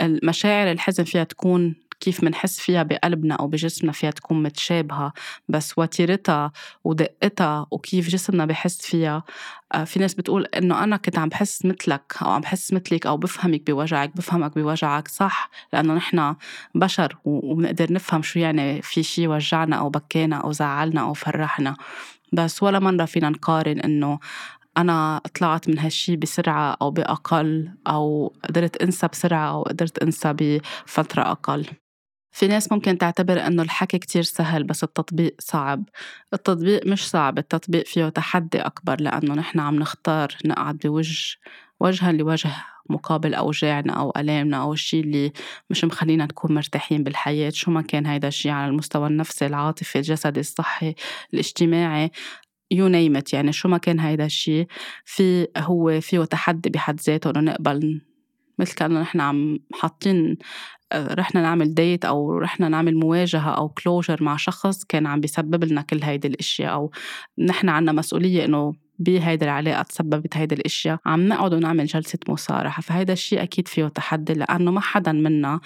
المشاعر 0.00 0.70
الحزن 0.70 1.04
فيها 1.04 1.24
تكون 1.24 1.74
كيف 2.04 2.24
منحس 2.24 2.60
فيها 2.60 2.82
بقلبنا 2.82 3.34
أو 3.34 3.46
بجسمنا 3.48 3.92
فيها 3.92 4.10
تكون 4.10 4.42
متشابهة 4.42 5.12
بس 5.48 5.78
وتيرتها 5.78 6.52
ودقتها 6.84 7.66
وكيف 7.70 8.08
جسمنا 8.08 8.44
بحس 8.46 8.80
فيها. 8.86 9.22
آه، 9.74 9.84
في 9.84 9.98
ناس 10.00 10.14
بتقول 10.14 10.44
إنه 10.46 10.84
أنا 10.84 10.96
كنت 10.96 11.18
عم 11.18 11.28
بحس 11.28 11.64
مثلك 11.66 12.14
أو 12.22 12.30
عم 12.30 12.40
بحس 12.40 12.72
مثلك 12.72 13.06
أو 13.06 13.16
بفهمك 13.16 13.70
بوجعك 13.70 14.16
بفهمك 14.16 14.54
بوجعك 14.58 15.08
صح؟ 15.08 15.50
لأنه 15.72 15.94
نحن 15.94 16.34
بشر 16.74 17.16
وبنقدر 17.24 17.92
نفهم 17.92 18.22
شو 18.22 18.38
يعني 18.38 18.82
في 18.82 19.02
شي 19.02 19.28
وجعنا 19.28 19.76
أو 19.76 19.90
بكينا 19.90 20.36
أو 20.36 20.52
زعلنا 20.52 21.00
أو 21.00 21.14
فرحنا. 21.14 21.76
بس 22.32 22.62
ولا 22.62 22.78
مرة 22.78 23.04
فينا 23.04 23.30
نقارن 23.30 23.80
إنه 23.80 24.18
أنا 24.76 25.20
طلعت 25.40 25.68
من 25.68 25.78
هالشي 25.78 26.16
بسرعة 26.16 26.76
أو 26.82 26.90
بأقل 26.90 27.70
أو 27.86 28.34
قدرت 28.48 28.76
أنسى 28.82 29.08
بسرعة 29.08 29.50
أو 29.50 29.62
قدرت 29.62 29.98
أنسى 29.98 30.32
بفترة 30.32 31.22
أقل. 31.22 31.66
في 32.34 32.46
ناس 32.46 32.72
ممكن 32.72 32.98
تعتبر 32.98 33.46
إنه 33.46 33.62
الحكي 33.62 33.98
كتير 33.98 34.22
سهل 34.22 34.64
بس 34.64 34.84
التطبيق 34.84 35.34
صعب. 35.38 35.84
التطبيق 36.32 36.86
مش 36.86 37.08
صعب 37.10 37.38
التطبيق 37.38 37.86
فيه 37.86 38.08
تحدي 38.08 38.58
أكبر 38.60 39.00
لأنه 39.00 39.34
نحن 39.34 39.60
عم 39.60 39.74
نختار 39.74 40.36
نقعد 40.44 40.78
بوجه 40.78 41.36
وجها 41.80 42.12
لوجه 42.12 42.50
مقابل 42.90 43.34
أوجاعنا 43.34 43.92
أو 43.92 44.12
ألامنا 44.16 44.56
أو 44.62 44.72
الشيء 44.72 45.04
اللي 45.04 45.32
مش 45.70 45.84
مخلينا 45.84 46.24
نكون 46.24 46.54
مرتاحين 46.54 47.04
بالحياة. 47.04 47.50
شو 47.50 47.70
ما 47.70 47.82
كان 47.82 48.06
هيدا 48.06 48.28
الشيء 48.28 48.52
على 48.52 48.70
المستوى 48.70 49.06
النفسي 49.06 49.46
العاطفي 49.46 49.96
الجسدي 49.98 50.40
الصحي 50.40 50.94
الاجتماعي 51.34 52.10
you 52.70 52.88
name 52.88 53.22
يعني 53.32 53.52
شو 53.52 53.68
ما 53.68 53.78
كان 53.78 54.00
هيدا 54.00 54.24
الشيء 54.24 54.66
في 55.04 55.48
هو 55.56 56.00
فيه 56.00 56.24
تحدي 56.24 56.70
بحد 56.70 57.00
ذاته 57.00 57.30
إنه 57.30 57.40
نقبل 57.40 58.00
مثل 58.58 58.74
كأنه 58.74 59.00
نحن 59.00 59.20
عم 59.20 59.58
حاطين 59.74 60.38
رحنا 60.94 61.42
نعمل 61.42 61.74
date 61.74 62.04
أو 62.04 62.38
رحنا 62.38 62.68
نعمل 62.68 62.96
مواجهة 62.96 63.50
أو 63.50 63.68
closure 63.68 64.22
مع 64.22 64.36
شخص 64.36 64.84
كان 64.84 65.06
عم 65.06 65.20
بيسبب 65.20 65.64
لنا 65.64 65.82
كل 65.82 66.02
هيدي 66.02 66.28
الأشياء 66.28 66.72
أو 66.72 66.90
نحن 67.38 67.68
عنا 67.68 67.92
مسؤولية 67.92 68.44
إنه 68.44 68.72
بهيدي 68.98 69.44
العلاقة 69.44 69.82
تسببت 69.82 70.36
هيدي 70.36 70.54
الأشياء. 70.54 70.98
عم 71.06 71.28
نقعد 71.28 71.54
ونعمل 71.54 71.86
جلسة 71.86 72.18
مصارحة. 72.28 72.82
فهيدا 72.82 73.12
الشيء 73.12 73.42
أكيد 73.42 73.68
فيه 73.68 73.88
تحدي 73.88 74.32
لأنه 74.32 74.70
ما 74.70 74.80
حدا 74.80 75.12
منا 75.12 75.60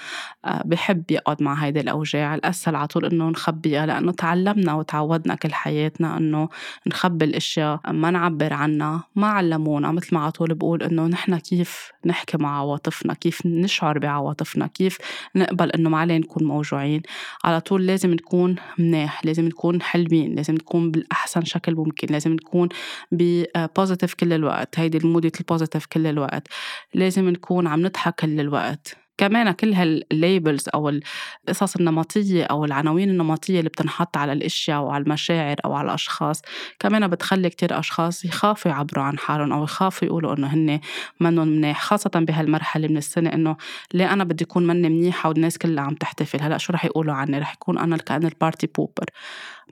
آه، 0.44 0.62
بحب 0.64 1.10
يقعد 1.10 1.42
مع 1.42 1.54
هيدي 1.54 1.80
الأوجاع. 1.80 2.34
الأسهل 2.34 2.76
على 2.76 2.86
طول 2.86 3.04
إنه 3.04 3.30
نخبيها 3.30 3.86
لأنه 3.86 4.12
تعلمنا 4.12 4.74
وتعودنا 4.74 5.34
كل 5.34 5.52
حياتنا 5.54 6.16
إنه 6.16 6.48
نخبي 6.86 7.24
الأشياء. 7.24 7.92
ما 7.92 8.10
نعبر 8.10 8.52
عنها 8.52 9.04
ما 9.16 9.26
علمونا. 9.26 9.92
مثل 9.92 10.14
ما 10.14 10.20
على 10.20 10.32
طول 10.32 10.54
بقول 10.54 10.82
إنه 10.82 11.06
نحن 11.06 11.36
كيف 11.38 11.90
نحكي 12.06 12.36
مع 12.38 12.58
عواطفنا 12.58 13.14
كيف 13.14 13.46
نشعر 13.46 13.98
بعواطفنا 13.98 14.66
كيف 14.66 14.98
نقبل 15.36 15.70
إنه 15.70 15.90
ما 15.90 15.98
عليه 15.98 16.18
نكون 16.18 16.44
موجوعين. 16.44 17.02
على 17.44 17.60
طول 17.60 17.86
لازم 17.86 18.10
نكون 18.10 18.56
مناح 18.78 19.24
لازم 19.24 19.44
نكون 19.44 19.82
حلوين 19.82 20.34
لازم 20.34 20.54
نكون 20.54 20.90
بالأحسن 20.90 21.44
شكل 21.44 21.74
ممكن 21.74 22.08
لازم 22.10 22.32
نكون 22.32 22.68
ب 23.18 23.29
positive 23.29 24.14
كل 24.14 24.32
الوقت. 24.32 24.78
هيدي 24.78 24.98
ال 24.98 25.05
mood 25.05 25.32
ال 25.40 25.46
positive 25.46 25.86
كل 25.86 26.06
الوقت. 26.06 26.48
لازم 26.94 27.28
نكون 27.28 27.66
عم 27.66 27.82
نضحك 27.86 28.14
كل 28.14 28.40
الوقت. 28.40 29.07
كمان 29.18 29.50
كل 29.50 29.72
هال 29.74 29.97
labels 29.97 30.64
أو 30.74 30.88
القصص 30.88 31.76
النمطية 31.76 32.44
أو 32.44 32.64
العناوين 32.64 33.10
النمطية 33.10 33.58
اللي 33.58 33.68
بتنحط 33.70 34.16
على 34.16 34.32
الأشياء 34.32 34.80
وعلى 34.80 35.02
المشاعر 35.02 35.56
أو 35.64 35.74
على 35.74 35.88
الأشخاص 35.88 36.42
كمان 36.78 37.08
بتخلي 37.08 37.50
كتير 37.50 37.78
أشخاص 37.78 38.24
يخافوا 38.24 38.70
يعبروا 38.70 39.04
عن 39.04 39.18
حالهم 39.18 39.52
أو 39.52 39.64
يخافوا 39.64 40.08
يقولوا 40.08 40.36
إنه 40.36 40.46
هن 40.46 40.80
منهم 41.20 41.48
منيح 41.48 41.80
خاصه 41.82 42.10
بهالمرحلة 42.14 42.88
من 42.88 42.96
السنة 42.96 43.32
إنه 43.32 43.56
ليه 43.94 44.12
أنا 44.12 44.24
بدي 44.24 44.44
أكون 44.44 44.66
مني 44.66 44.88
منيحة 44.88 45.28
والناس 45.28 45.58
كلها 45.58 45.84
عم 45.84 45.94
تحتفل؟ 45.94 46.42
هلأ 46.42 46.58
شو 46.58 46.72
رح 46.72 46.84
يقولوا 46.84 47.14
عني؟ 47.14 47.38
رح 47.38 47.54
يكون 47.54 47.78
أنا 47.78 47.96
كأن 47.96 48.24
ال 48.24 48.31
party 48.31 48.66
pooper 48.66 49.04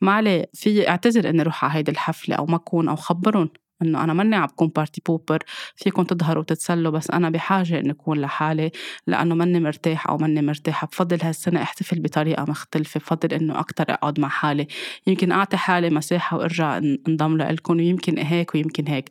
ما 0.03 0.13
عليه 0.13 0.51
في 0.55 0.89
أعتذر 0.89 1.29
إني 1.31 1.43
أروح 1.43 1.65
على 1.65 1.75
هيدي 1.75 1.91
الحفلة 1.91 2.37
أو 2.37 2.47
ما 2.47 2.57
أكون 2.57 2.89
أو 2.89 2.97
خبرهم 2.97 3.51
إنه 3.83 4.05
أنا 4.05 4.13
ماني 4.13 4.37
عم 4.37 4.47
بكون 4.47 4.69
party 4.69 5.03
pooper 5.07 5.39
فيكم 5.77 6.03
تظهروا 6.03 6.41
وتتسلوا 6.43 6.93
بس 6.93 7.11
أنا 7.11 7.31
بحاجة 7.31 7.79
إني 7.81 7.91
أكون 7.91 8.21
لحالي 8.21 8.71
لأنه 9.07 9.35
ماني 9.35 9.61
مرتاح 9.61 10.09
أو 10.09 10.17
ماني 10.19 10.43
مرتاحة. 10.43 10.87
بفضل 10.87 11.19
هالسنة 11.23 11.63
أحتفل 11.63 12.01
بطريقة 12.01 12.45
مختلفة 12.49 13.01
بفضل 13.01 13.35
إنه 13.35 13.61
أكثر 13.61 13.85
أقعد 13.89 14.21
مع 14.21 14.29
حالي. 14.29 14.67
يمكن 15.07 15.33
أعطي 15.33 15.57
حالي 15.57 15.91
مساحة 15.91 16.37
وأرجع 16.37 16.77
انضم 17.09 17.37
لكم 17.37 17.77
ويمكن 17.77 18.19
هيك 18.19 18.55
ويمكن 18.55 18.89
هيك. 18.89 19.11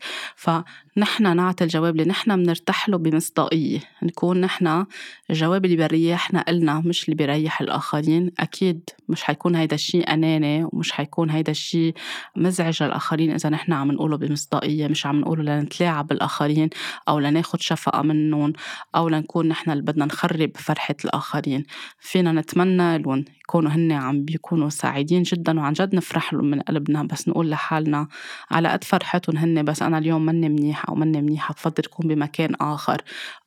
فنحن 0.96 1.36
نعطي 1.36 1.64
الجواب 1.64 1.94
اللي 1.96 2.10
نحن 2.10 2.44
بنرتاح 2.44 2.90
له 2.90 2.98
بمصداقية. 2.98 3.80
نكون 4.04 4.42
نحن 4.42 4.86
الجواب 5.30 5.66
اللي 5.66 5.76
بيريحنا 5.76 6.46
إلنا 6.50 6.80
مش 6.80 7.06
اللي 7.06 7.16
بيريح 7.16 7.62
الآخرين. 7.62 8.32
أكيد 8.40 8.90
مش 9.10 9.24
حيكون 9.24 9.56
هيدا 9.56 9.76
الشيء 9.76 10.14
أناني 10.14 10.68
ومش 10.74 10.92
حيكون 10.92 11.30
هيدا 11.30 11.52
الشيء 11.52 11.94
مزعج 12.36 12.84
للآخرين 12.84 13.32
إذا 13.32 13.50
نحن 13.50 13.74
عم 13.74 13.92
نقوله 13.92 14.18
بمصداقية 14.18 14.66
تلقائية 14.66 14.88
مش 14.88 15.06
عم 15.06 15.20
نقوله 15.20 15.44
لنتلاعب 15.44 16.08
بالآخرين 16.08 16.70
أو 17.10 17.20
لناخد 17.20 17.62
شفقة 17.62 18.02
منهم 18.02 18.54
أو 18.96 19.10
لنكون 19.10 19.48
نحن 19.48 19.72
اللي 19.72 19.84
بدنا 19.84 20.06
نخرب 20.06 20.52
فرحة 20.58 20.96
الآخرين. 21.06 21.64
فينا 22.00 22.32
نتمنى 22.32 22.98
لهم 22.98 23.26
يكونوا 23.42 23.72
هن 23.72 23.92
عم 23.92 24.26
بيكونوا 24.26 24.70
سعيدين 24.70 25.24
جدا 25.24 25.60
وعن 25.60 25.74
جد 25.74 25.96
نفرح 25.96 26.34
لهم 26.34 26.46
من 26.46 26.60
قلبنا 26.62 27.04
بس 27.04 27.28
نقول 27.28 27.50
لحالنا 27.50 28.08
على 28.52 28.70
قد 28.70 28.84
فرحتهم 28.84 29.38
هن 29.38 29.64
بس 29.64 29.82
أنا 29.82 29.98
اليوم 29.98 30.26
مني 30.26 30.50
منيحة. 30.50 30.85
أو 30.90 30.96
مني 30.96 31.22
منيحة 31.22 31.54
بفضل 31.54 31.84
أكون 31.86 32.08
بمكان 32.08 32.56
آخر. 32.62 33.02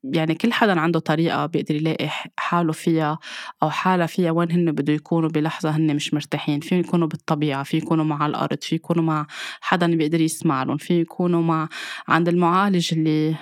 يعني 0.04 0.34
كل 0.34 0.52
حدا 0.52 0.80
عنده 0.80 0.98
طريقة 1.00 1.46
بيقدر 1.46 1.74
يلاقي 1.74 2.08
حاله 2.36 2.72
فيها 2.72 3.18
أو 3.62 3.70
حالة 3.70 4.06
فيها 4.06 4.30
وين 4.30 4.52
هن 4.52 4.72
بده 4.72 4.92
يكونوا 4.92 5.28
بلحظة 5.28 5.70
هن 5.70 5.96
مش 5.96 6.14
مرتاحين. 6.14 6.60
فيهم 6.60 6.80
يكونوا 6.80 7.08
بالطبيعة 7.08 7.62
في 7.62 7.76
يكونوا 7.76 8.04
مع 8.04 8.26
الأرض 8.26 8.58
في 8.62 8.74
يكونوا 8.74 9.02
مع 9.02 9.26
حدا 9.60 9.96
بيقدر 9.96 10.20
يسمع 10.20 10.62
لهم 10.62 10.76
في 10.76 11.00
يكونوا 11.00 11.42
مع 11.42 11.68
عند 12.08 12.28
المعالج 12.28 12.94
اللي 12.94 13.36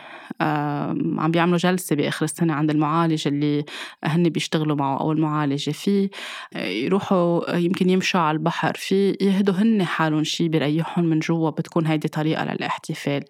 عم 1.21 1.31
بيعملوا 1.31 1.59
جلسة 1.59 1.97
بآخر 1.97 2.25
السنة 2.25 2.55
عند 2.55 2.71
المعالج 2.71 3.29
اللي 3.29 3.65
هن 4.05 4.29
بيشتغلوا 4.29 4.77
معه 4.77 5.01
أو 5.01 5.13
المعالجة. 5.13 5.71
في 5.71 6.11
يروحوا 6.57 7.57
يمكن 7.57 7.91
يمشوا 7.91 8.21
على 8.21 8.37
البحر. 8.37 8.73
في 8.77 9.17
يهدوا 9.21 9.55
هن 9.55 9.85
حالهم 9.85 10.25
شي 10.25 10.49
بيريحهم 10.49 11.05
من 11.05 11.19
جوا 11.19 11.51
بتكون 11.51 11.87
هيدي 11.87 12.09
طريقة 12.09 12.45
للاحتفال. 12.45 13.25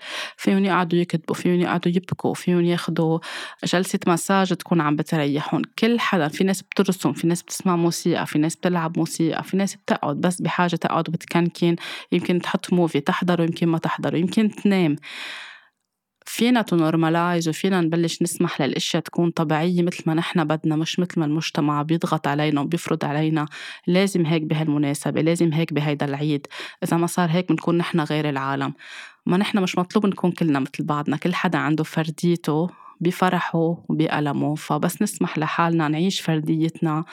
فيهم 0.56 0.64
يقعدوا 0.64 0.98
يكتبوا 0.98 1.34
فيهم 1.34 1.60
يقعدوا 1.60 1.92
يبكوا 1.92 2.34
فيهم 2.34 2.64
ياخدوا 2.64 3.18
جلسة 3.64 3.98
مساج 4.06 4.54
تكون 4.54 4.80
عم 4.80 4.96
بتريحهم 4.96 5.62
كل 5.78 6.00
حدا 6.00 6.28
في 6.28 6.44
ناس 6.44 6.62
بترسم 6.62 7.12
في 7.12 7.26
ناس 7.26 7.42
بتسمع 7.42 7.76
موسيقى 7.76 8.26
في 8.26 8.38
ناس 8.38 8.56
بتلعب 8.56 8.98
موسيقى 8.98 9.42
في 9.42 9.56
ناس 9.56 9.76
بتقعد 9.76 10.16
بس 10.16 10.42
بحاجة 10.42 10.76
تقعد 10.76 11.08
وبتكنكن 11.08 11.76
يمكن 12.12 12.40
تحط 12.40 12.72
موفي 12.72 13.00
تحضره 13.00 13.42
يمكن 13.42 13.68
ما 13.68 13.78
تحضره 13.78 14.16
يمكن 14.16 14.50
تنام. 14.50 14.96
فينا 16.26 16.62
تنورمالايز 16.62 17.48
وفينا 17.48 17.80
نبلش 17.80 18.22
نسمح 18.22 18.62
للأشياء 18.62 19.02
تكون 19.02 19.30
طبيعية 19.30 19.82
مثل 19.82 20.02
ما 20.06 20.14
نحن 20.14 20.44
بدنا 20.44 20.76
مش 20.76 20.98
مثل 20.98 21.20
ما 21.20 21.26
المجتمع 21.26 21.82
بيضغط 21.82 22.26
علينا 22.26 22.60
وبيفرض 22.60 23.04
علينا. 23.04 23.46
لازم 23.86 24.26
هيك 24.26 24.42
بهالمناسبة 24.42 25.20
لازم 25.20 25.52
هيك 25.52 25.72
بهيدا 25.72 26.06
العيد. 26.06 26.46
إذا 26.84 26.96
ما 26.96 27.06
صار 27.06 27.30
هيك 27.30 27.48
بنكون 27.48 27.78
نحن 27.78 28.00
غير 28.00 28.28
العالم. 28.28 28.74
ما 29.26 29.36
نحن 29.36 29.58
مش 29.58 29.78
مطلوب 29.78 30.06
نكون 30.06 30.32
كلنا 30.32 30.58
مثل 30.58 30.84
بعضنا. 30.84 31.16
كل 31.16 31.34
حدا 31.34 31.58
عنده 31.58 31.84
فرديته 31.84 32.68
بفرحه 33.00 33.84
وبألمه. 33.88 34.54
فبس 34.54 35.02
نسمح 35.02 35.38
لحالنا 35.38 35.88
نعيش 35.88 36.20
فرديتنا 36.20 37.04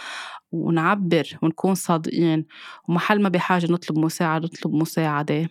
ونعبر 0.51 1.23
ونكون 1.41 1.75
صادقين. 1.75 2.45
ومحل 2.89 3.21
ما 3.21 3.29
بحاجة 3.29 3.71
نطلب 3.71 3.97
مساعدة 3.99 4.45
نطلب 4.45 4.73
مساعدة. 4.73 5.49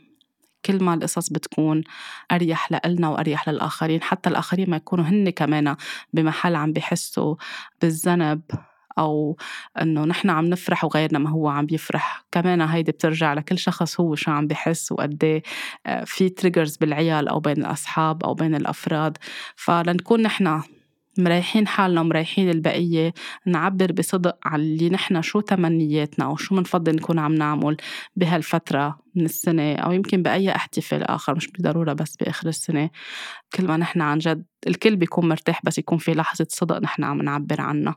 كل 0.65 0.85
ما 0.85 0.95
القصص 0.95 1.29
بتكون 1.29 1.83
أريح 2.33 2.73
لإلنا 2.73 3.09
وأريح 3.09 3.49
للآخرين 3.49 4.03
حتى 4.03 4.29
الآخرين 4.31 4.71
ما 4.71 4.77
يكونوا 4.77 5.05
هن 5.05 5.31
كمان 5.31 5.77
بمحل 6.13 6.55
عم 6.55 6.73
بحسوا 6.73 7.35
بالذنب 7.83 8.43
أو 8.99 9.37
إنه 9.83 10.05
نحن 10.05 10.31
عم 10.31 10.45
نفرح 10.45 10.85
وغيرنا 10.85 11.19
ما 11.19 11.31
هو 11.31 11.49
عم 11.49 11.67
بيفرح 11.67 12.25
كمان 12.33 12.61
هيدي 12.61 12.93
بترجع 12.93 13.35
لكل 13.35 13.59
شخص 13.59 14.01
هو 14.01 14.15
شو 14.15 14.31
عم 14.31 14.47
بحس 14.47 14.93
وقد 14.93 15.25
إيه، 15.25 15.43
آه، 15.87 16.05
في 16.05 16.29
تريجرز 16.29 16.77
بالعيال 16.77 17.29
أو 17.29 17.41
بين 17.41 17.59
الأصحاب 17.59 18.25
أو 18.25 18.35
بين 18.35 18.55
الأفراد. 18.55 19.19
فلنكون 19.57 20.23
نحن 20.23 20.63
مريحين 21.19 21.67
حالنا 21.67 22.01
ومريحين 22.01 22.51
البقية 22.51 23.15
نعبر 23.47 23.93
بصدق 23.93 24.39
على 24.45 24.63
اللي 24.63 24.91
نحن 24.91 25.23
شو 25.23 25.41
تمنياتنا 25.41 26.27
وشو 26.27 26.55
منفضل 26.55 26.97
نكون 26.97 27.19
عم 27.19 27.35
نعمل 27.35 27.77
بهالفترة 28.17 28.99
من 29.15 29.25
السنة 29.25 29.75
أو 29.75 29.93
يمكن 29.93 30.23
بأي 30.23 30.57
احتفال 30.57 31.03
آخر 31.03 31.35
مش 31.35 31.49
بالضرورة 31.49 31.93
بس 31.93 32.17
بآخر 32.17 32.49
السنة. 32.49 32.91
كل 33.55 33.67
ما 33.67 33.77
نحن 33.77 34.01
عن 34.01 34.19
جد 34.19 34.45
الكل 34.67 34.97
بيكون 34.97 35.29
مرتاح 35.29 35.61
بس 35.65 35.79
يكون 35.79 35.99
في 35.99 36.13
لحظة 36.15 36.47
صدق 36.51 36.79
نحن 36.79 37.05
عم 37.05 37.23
نعبر 37.23 37.61
عنها 37.61 37.97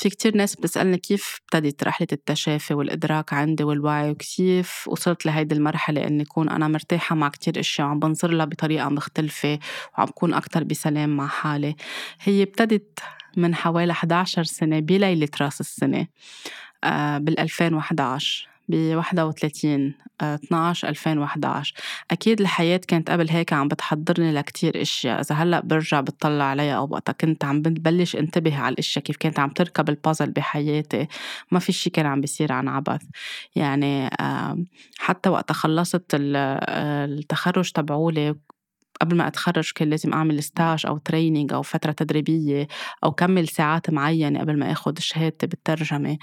في 0.00 0.08
كتير 0.10 0.36
ناس 0.36 0.56
بتسألني 0.56 0.98
كيف 0.98 1.40
ابتدت 1.42 1.84
رحلة 1.84 2.06
التشافي 2.12 2.74
والإدراك 2.74 3.32
عندي 3.32 3.64
والوعي 3.64 4.10
وكيف 4.10 4.88
وصلت 4.88 5.26
لهيدي 5.26 5.54
المرحلة 5.54 6.06
إني 6.06 6.22
أكون 6.22 6.48
أنا 6.48 6.68
مرتاحة 6.68 7.16
مع 7.16 7.28
كتير 7.28 7.60
أشياء 7.60 7.86
وعم 7.86 7.98
بنظر 7.98 8.30
لها 8.30 8.44
بطريقة 8.44 8.88
مختلفة 8.88 9.58
وعم 9.98 10.06
بكون 10.06 10.34
أكتر 10.34 10.64
بسلام 10.64 11.16
مع 11.16 11.26
حالي. 11.26 11.76
هي 12.20 12.42
ابتدت 12.42 12.98
من 13.36 13.54
حوالي 13.54 13.92
11 13.92 14.44
سنة 14.44 14.80
بليلة 14.80 15.28
رأس 15.40 15.60
السنة 15.60 16.06
آه 16.84 17.18
بال 17.18 17.40
2011 17.40 18.48
ب 18.70 18.94
31 18.96 19.94
12 20.22 20.88
2011 20.88 21.74
أكيد 22.10 22.40
الحياة 22.40 22.80
كانت 22.88 23.10
قبل 23.10 23.30
هيك 23.30 23.52
عم 23.52 23.68
بتحضرني 23.68 24.32
لكتير 24.32 24.82
أشياء. 24.82 25.20
إذا 25.20 25.34
هلأ 25.34 25.60
برجع 25.60 26.00
بتطلع 26.00 26.44
عليها 26.44 26.76
أو 26.76 26.88
وقتها 26.90 27.12
كنت 27.12 27.44
عم 27.44 27.62
ببلش 27.62 28.16
انتبه 28.16 28.58
على 28.58 28.72
الأشياء 28.72 29.04
كيف 29.04 29.16
كانت 29.16 29.38
عم 29.38 29.50
تركب 29.50 29.88
البازل 29.88 30.30
بحياتي. 30.30 31.06
ما 31.50 31.58
في 31.58 31.72
شي 31.72 31.90
كان 31.90 32.06
عم 32.06 32.20
بيصير 32.20 32.52
عن 32.52 32.68
عبث. 32.68 33.02
يعني 33.56 34.10
حتى 34.98 35.28
وقت 35.28 35.52
خلصت 35.52 36.04
التخرج 36.14 37.70
تبعولي 37.72 38.34
قبل 39.00 39.16
ما 39.16 39.26
أتخرج 39.26 39.70
كان 39.74 39.90
لازم 39.90 40.12
أعمل 40.12 40.42
stage 40.42 40.86
أو 40.86 40.98
training 40.98 41.52
أو 41.52 41.62
فترة 41.62 41.92
تدريبية 41.92 42.68
أو 43.04 43.12
كمل 43.12 43.48
ساعات 43.48 43.90
معينة 43.90 44.40
قبل 44.40 44.58
ما 44.58 44.72
أخذ 44.72 44.98
شهادتي 44.98 45.46
بالترجمة. 45.46 46.18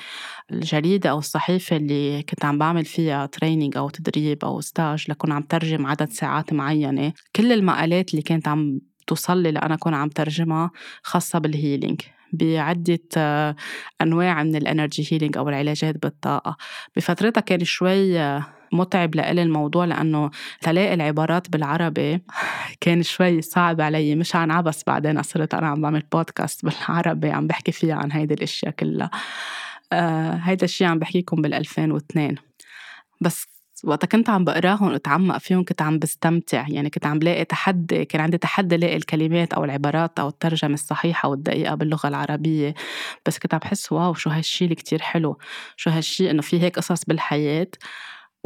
الجريدة 0.51 1.09
أو 1.09 1.19
الصحيفة 1.19 1.75
اللي 1.75 2.23
كنت 2.23 2.45
عم 2.45 2.57
بعمل 2.57 2.85
فيها 2.85 3.25
training 3.25 3.77
أو 3.77 3.89
تدريب 3.89 4.45
أو 4.45 4.61
stage 4.61 5.05
لكون 5.09 5.31
عم 5.31 5.41
ترجم 5.41 5.85
عدد 5.85 6.09
ساعات 6.09 6.53
معينة. 6.53 7.13
كل 7.35 7.51
المقالات 7.51 8.11
اللي 8.11 8.21
كانت 8.21 8.47
عم 8.47 8.79
توصل 9.07 9.37
لي 9.37 9.51
لأنا 9.51 9.73
أكون 9.73 9.93
عم 9.93 10.09
ترجمها 10.09 10.71
خاصة 11.03 11.39
بال 11.39 11.53
healing 11.53 12.01
بعدة 12.33 12.99
أنواع 14.01 14.43
من 14.43 14.55
ال 14.55 14.63
energy 14.63 15.07
healing 15.11 15.37
أو 15.37 15.49
العلاجات 15.49 16.01
بالطاقة. 16.03 16.57
بفترتها 16.95 17.41
كان 17.41 17.63
شوي 17.63 18.19
متعب 18.73 19.15
لإلي 19.15 19.43
الموضوع 19.43 19.85
لأنه 19.85 20.31
تلاقي 20.61 20.93
العبارات 20.93 21.49
بالعربي 21.49 22.21
كان 22.81 23.03
شوي 23.03 23.41
صعب 23.41 23.81
علي. 23.81 24.15
مش 24.15 24.35
عن 24.35 24.51
عبس 24.51 24.83
بعدين 24.87 25.23
صرت 25.23 25.53
أنا 25.53 25.67
عم 25.67 25.81
بعمل 25.81 26.03
بودكاست 26.13 26.65
بالعربي 26.65 27.31
عم 27.31 27.47
بحكي 27.47 27.71
فيها 27.71 27.95
عن 27.95 28.11
هيدي 28.11 28.33
الأشياء 28.33 28.71
كلها. 28.71 29.11
آه 29.93 30.31
هيدا 30.43 30.65
الشيء 30.65 30.87
عم 30.87 30.99
بحكيكم 30.99 31.41
بال 31.41 31.53
2002 31.53 32.35
بس 33.21 33.45
وقتها 33.83 34.07
كنت 34.07 34.29
عم 34.29 34.43
بقراهم 34.45 34.91
واتعمق 34.91 35.37
فيهم 35.37 35.65
كنت 35.65 35.81
عم 35.81 35.99
بستمتع. 35.99 36.65
يعني 36.69 36.89
كنت 36.89 37.05
عم 37.05 37.19
لاقي 37.19 37.45
تحدي 37.45 38.05
كان 38.05 38.21
عندي 38.21 38.37
تحدي 38.37 38.77
لاقي 38.77 38.95
الكلمات 38.95 39.53
أو 39.53 39.63
العبارات 39.65 40.19
أو 40.19 40.27
الترجمة 40.27 40.73
الصحيحة 40.73 41.29
والدقيقه 41.29 41.75
باللغة 41.75 42.07
العربية. 42.07 42.73
بس 43.25 43.39
كنت 43.39 43.53
عم 43.53 43.59
بحس 43.59 43.91
واو 43.91 44.13
شو 44.13 44.29
هالشي 44.29 44.63
اللي 44.65 44.75
كتير 44.75 45.01
حلو. 45.01 45.37
شو 45.77 45.89
هالشي 45.89 46.31
إنه 46.31 46.41
في 46.41 46.61
هيك 46.61 46.75
قصص 46.77 47.05
بالحياة. 47.05 47.67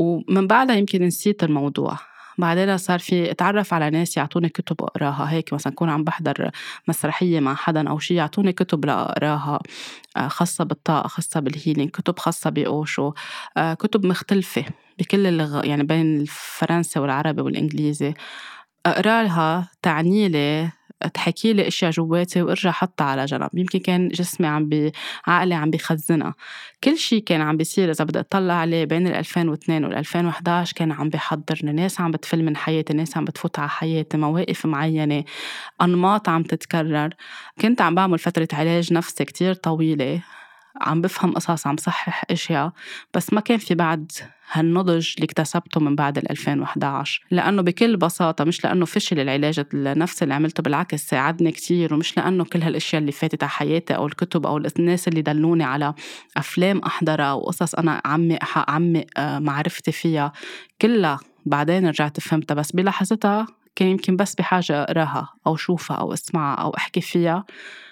ومن 0.02 0.48
بعدها 0.48 0.76
يمكن 0.76 1.04
نسيت 1.04 1.44
الموضوع. 1.44 1.98
بعدين 2.38 2.78
صار 2.78 3.00
في 3.00 3.32
اتعرف 3.32 3.74
على 3.74 3.90
ناس 3.90 4.18
يعطوني 4.18 4.50
كتب 4.50 4.82
أقراها. 4.82 5.32
هيك 5.32 5.54
مثلا 5.54 5.74
كون 5.74 5.90
عم 5.90 6.04
بحضر 6.04 6.50
مسرحية 6.88 7.40
مع 7.40 7.56
حدا 7.56 7.90
أو 7.90 8.00
شيء 8.00 8.18
يعطوني 8.18 8.54
كتب 8.54 8.86
لأقراها. 8.86 9.60
آه، 10.18 10.28
خاصة 10.28 10.64
بالطاقة 10.64 11.08
خاصة 11.08 11.40
بال 11.40 11.51
healing 11.51 11.90
كتب 11.90 12.20
خاصة 12.20 12.50
بأوشو. 12.50 13.14
آه، 13.58 13.74
كتب 13.74 14.06
مختلفة 14.06 14.66
بكل 15.00 15.28
اللغة 15.28 15.66
يعني 15.66 15.84
بين 15.84 16.22
الفرنسي 16.22 17.00
والعربي 17.00 17.42
والإنجليزي. 17.42 18.14
أقرأ 18.86 19.24
لها 19.24 19.70
تعني 19.82 20.30
لي 20.30 20.70
تحكي 21.08 21.54
لي 21.54 21.68
أشياء 21.68 21.92
جواتي 21.92 22.42
وأرجع 22.42 22.72
حطها 22.72 23.06
على 23.06 23.26
جنب. 23.26 23.50
يمكن 23.54 23.80
كان 23.80 24.08
جسمي 24.08 24.48
عم 24.48 24.70
بي 24.70 24.92
عقلي 25.28 25.56
عم 25.56 25.70
بيخزنها 25.70 26.36
كل 26.84 26.98
شيء 26.98 27.24
كان 27.24 27.42
عم 27.42 27.58
بيصير. 27.58 27.92
إذا 27.92 28.06
بدي 28.06 28.20
أطلع 28.20 28.54
عليه 28.54 28.86
بين 28.86 29.08
ال 29.08 29.14
2002 29.14 29.86
وال 29.86 29.94
2011 29.94 30.74
كان 30.76 30.92
عم 30.92 31.10
بيحضرني. 31.10 31.72
ناس 31.72 32.02
عم 32.02 32.12
بتفل 32.12 32.44
من 32.44 32.58
حياتي 32.58 32.94
ناس 32.94 33.18
عم 33.18 33.26
بتفوت 33.26 33.60
على 33.60 33.70
حياتي 33.70 34.18
مواقف 34.18 34.66
معينة 34.66 35.24
أنماط 35.82 36.30
عم 36.30 36.44
تتكرر. 36.44 37.10
كنت 37.62 37.82
عم 37.82 37.96
بعمل 37.96 38.20
فترة 38.20 38.48
علاج 38.54 38.94
نفسي 38.94 39.26
كتير 39.26 39.54
طويلة. 39.54 40.22
عم 40.82 41.02
بفهم 41.02 41.34
قصص 41.34 41.68
عم 41.68 41.78
صحح 41.78 42.24
أشياء. 42.32 42.72
بس 43.14 43.34
ما 43.34 43.42
كان 43.42 43.58
في 43.58 43.76
بعد 43.76 44.12
هالنضج 44.52 45.14
اللي 45.16 45.26
اكتسبته 45.26 45.80
من 45.80 45.96
بعد 45.96 46.18
ال 46.18 46.32
2011 46.32 47.26
لأنه 47.32 47.62
بكل 47.62 47.98
بساطة 47.98 48.44
مش 48.44 48.64
لأنه 48.64 48.86
فشل 48.86 49.20
العلاج 49.20 49.64
النفسي 49.74 50.24
اللي 50.24 50.34
عملته 50.34 50.64
بالعكس 50.64 51.08
ساعدني 51.08 51.52
كتير 51.52 51.94
ومش 51.94 52.18
لأنه 52.18 52.44
كل 52.44 52.62
هالأشياء 52.62 53.02
اللي 53.02 53.12
فاتت 53.12 53.44
على 53.44 53.50
حياتي 53.50 53.96
أو 53.96 54.06
الكتب 54.06 54.46
أو 54.46 54.58
الناس 54.58 55.08
اللي 55.08 55.22
دلوني 55.22 55.64
على 55.64 55.94
أفلام 56.38 56.80
أحضرها 56.80 57.34
وقصص 57.34 57.76
أنا 57.76 58.02
عمي 58.06 58.40
عمي 58.56 59.06
آه، 59.18 59.40
معرفتي 59.40 59.92
فيها 59.92 60.32
كلها 60.82 61.20
بعدين 61.46 61.88
رجعت 61.88 62.20
فهمتها. 62.20 62.56
بس 62.56 62.72
بلحظتها 62.72 63.48
كان 63.76 63.88
يمكن 63.88 64.16
بس 64.16 64.36
بحاجة 64.36 64.84
أقراها 64.84 65.30
أو 65.48 65.56
شوفها 65.56 65.98
أو 65.98 66.14
أسمعها 66.14 66.56
أو 66.56 66.70
أحكي 66.70 67.02
فيها 67.02 67.46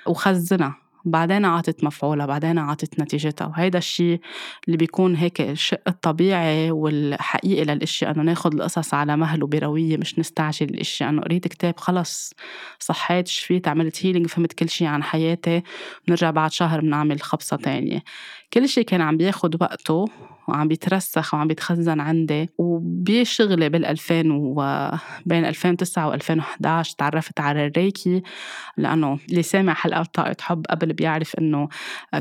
وخزنها. 0.08 0.89
بعدين 1.06 1.46
عطت 1.46 1.84
مفعولها 1.84 2.26
بعدين 2.26 2.58
عطت 2.58 3.00
نتيجتها. 3.00 3.48
وهيدا 3.48 3.78
الشيء 3.78 4.20
اللي 4.68 4.78
بيكون 4.78 5.16
هيك 5.16 5.42
الشق 5.42 5.82
الطبيعي 5.88 6.72
والحقيقي 6.72 7.64
للاشياء 7.64 8.12
إنه 8.12 8.24
ناخد 8.24 8.54
القصص 8.54 8.94
على 8.94 9.18
مهل 9.18 9.44
وبروية 9.44 9.98
مش 9.98 10.20
نستعجل 10.20 10.70
الاشياء 10.70 11.10
إنه 11.10 11.22
قريت 11.22 11.48
كتاب 11.48 11.78
خلص 11.78 12.34
صحيت 12.80 13.28
شفيت 13.28 13.68
عملت 13.68 14.06
هيلينج 14.06 14.28
فهمت 14.28 14.54
كل 14.54 14.70
شيء 14.70 14.88
عن 14.88 15.04
حياتي 15.04 15.64
بنرجع 16.08 16.32
بعد 16.32 16.52
شهر 16.52 16.82
بنعمل 16.82 17.22
خبصة 17.22 17.58
تانية. 17.58 18.04
كل 18.54 18.70
شيء 18.70 18.84
كان 18.84 19.02
عم 19.02 19.18
بياخد 19.18 19.62
وقته 19.62 20.06
وعم 20.50 20.68
بيترسخ 20.68 21.34
وعم 21.34 21.48
بيتخزن 21.48 22.00
عندي. 22.00 22.50
وبشغلي 22.58 23.70
بال 23.70 23.86
2000 23.86 24.32
وبين 24.32 25.46
2009 25.46 26.08
و 26.08 26.14
2011 26.14 26.96
تعرفت 26.98 27.40
على 27.40 27.66
الريكي 27.66 28.24
لأنه 28.78 29.20
اللي 29.30 29.44
سامع 29.44 29.74
حلقات 29.74 30.16
طاقة 30.16 30.36
حب 30.42 30.66
قبل 30.70 30.94
بيعرف 30.94 31.36
إنه 31.40 31.70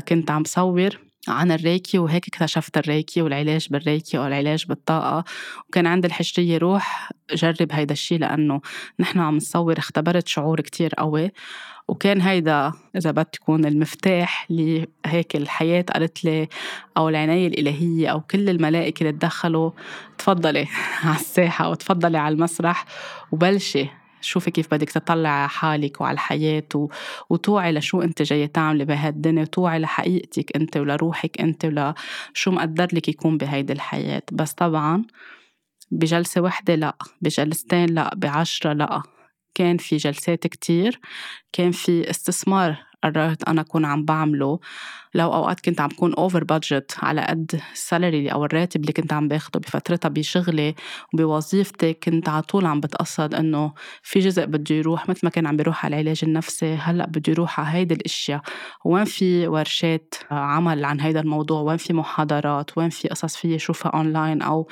كنت 0.07 0.31
عم 0.31 0.43
صور. 0.43 1.08
عن 1.27 1.51
الريكي 1.51 1.99
وهيك 1.99 2.27
اكتشفت 2.27 2.77
الريكي 2.77 3.21
والعلاج 3.21 3.67
بالريكي 3.69 4.17
أو 4.17 4.27
العلاج 4.27 4.65
بالطاقة. 4.65 5.23
وكان 5.69 5.87
عندي 5.87 6.07
الحشرية 6.07 6.57
روح 6.57 7.11
جرب 7.33 7.67
هيدا 7.71 7.93
الشيء 7.93 8.19
لأنه 8.19 8.61
نحن 8.99 9.19
عم 9.19 9.35
نصور 9.35 9.77
اختبرت 9.77 10.27
شعور 10.27 10.61
كتير 10.61 10.93
قوي. 10.97 11.31
وكان 11.87 12.21
هيدا 12.21 12.73
إذا 12.95 13.11
بدك 13.11 13.29
تكون 13.29 13.65
المفتاح 13.65 14.47
اللي 14.51 14.87
هيك 15.05 15.35
الحياة 15.35 15.81
قالت 15.93 16.25
لي 16.25 16.47
أو 16.97 17.09
العناية 17.09 17.47
الإلهية 17.47 18.07
أو 18.07 18.21
كل 18.21 18.49
الملائكة 18.49 18.99
اللي 19.01 19.11
تدخلوا 19.11 19.71
تفضلي 20.17 20.67
على 21.03 21.15
الساحة 21.15 21.69
وتفضلي 21.69 22.17
على 22.17 22.33
المسرح 22.33 22.85
وبلشي. 23.31 23.98
شوفي 24.21 24.51
كيف 24.51 24.71
بدك 24.71 24.89
تطلعي 24.89 25.31
على 25.31 25.49
حالك 25.49 26.01
وعلى 26.01 26.13
الحياة 26.13 26.63
و... 26.75 26.87
وتوعي 27.29 27.71
لشو 27.71 28.01
أنت 28.01 28.21
جاية 28.21 28.45
تعملي 28.45 28.85
بهالدنيا 28.85 29.41
وتوعي 29.41 29.79
لحقيقتك 29.79 30.55
أنت 30.55 30.77
ولروحك 30.77 31.41
أنت 31.41 31.65
ولشو 31.65 32.51
مقدر 32.51 32.87
لك 32.93 33.09
يكون 33.09 33.37
بهيدي 33.37 33.73
الحياة. 33.73 34.23
بس 34.31 34.53
طبعا 34.53 35.03
بجلسة 35.91 36.41
وحدة 36.41 36.75
لا 36.75 36.95
بجلستين 37.21 37.89
لا 37.89 38.15
بعشرة 38.15 38.73
لا. 38.73 39.01
كان 39.55 39.77
في 39.77 39.97
جلسات 39.97 40.47
كتير 40.47 40.99
كان 41.53 41.71
في 41.71 42.09
استثمار 42.09 42.77
قررت 43.03 43.43
أنا 43.43 43.61
أكون 43.61 43.85
عم 43.85 44.05
بعمله. 44.05 44.59
لو 45.13 45.33
أوقات 45.33 45.59
كنت 45.59 45.81
عم 45.81 45.89
كون 45.89 46.13
over 46.13 46.43
budget 46.43 46.95
على 47.01 47.21
قد 47.21 47.61
ال 47.73 47.81
salary 47.81 48.27
أو 48.31 48.45
الراتب 48.45 48.81
اللي 48.81 48.93
كنت 48.93 49.13
عم 49.13 49.27
باخده 49.27 49.59
بفترتها 49.59 50.09
بشغلي 50.09 50.75
وبوظيفتي 51.13 51.93
كنت 51.93 52.29
على 52.29 52.41
طول 52.41 52.65
عم 52.65 52.79
بتقصد 52.79 53.35
إنه 53.35 53.73
في 54.03 54.19
جزء 54.19 54.45
بده 54.45 54.75
يروح 54.75 55.09
مثل 55.09 55.19
ما 55.23 55.29
كان 55.29 55.47
عم 55.47 55.57
بيروح 55.57 55.85
على 55.85 55.95
العلاج 55.95 56.19
النفسي 56.23 56.73
هلأ 56.75 57.05
بده 57.05 57.31
يروح 57.31 57.59
على 57.59 57.69
هيدي 57.77 57.93
الأشياء. 57.93 58.41
وين 58.85 59.05
في 59.05 59.47
ورشات 59.47 60.13
عمل 60.31 60.85
عن 60.85 60.99
هيدا 60.99 61.19
الموضوع؟ 61.19 61.61
وين 61.61 61.77
في 61.77 61.93
محاضرات؟ 61.93 62.77
وين 62.77 62.89
في 62.89 63.07
قصص 63.07 63.35
في 63.35 63.59
شوفها 63.59 63.91
أونلاين 63.91 64.41
أو 64.41 64.67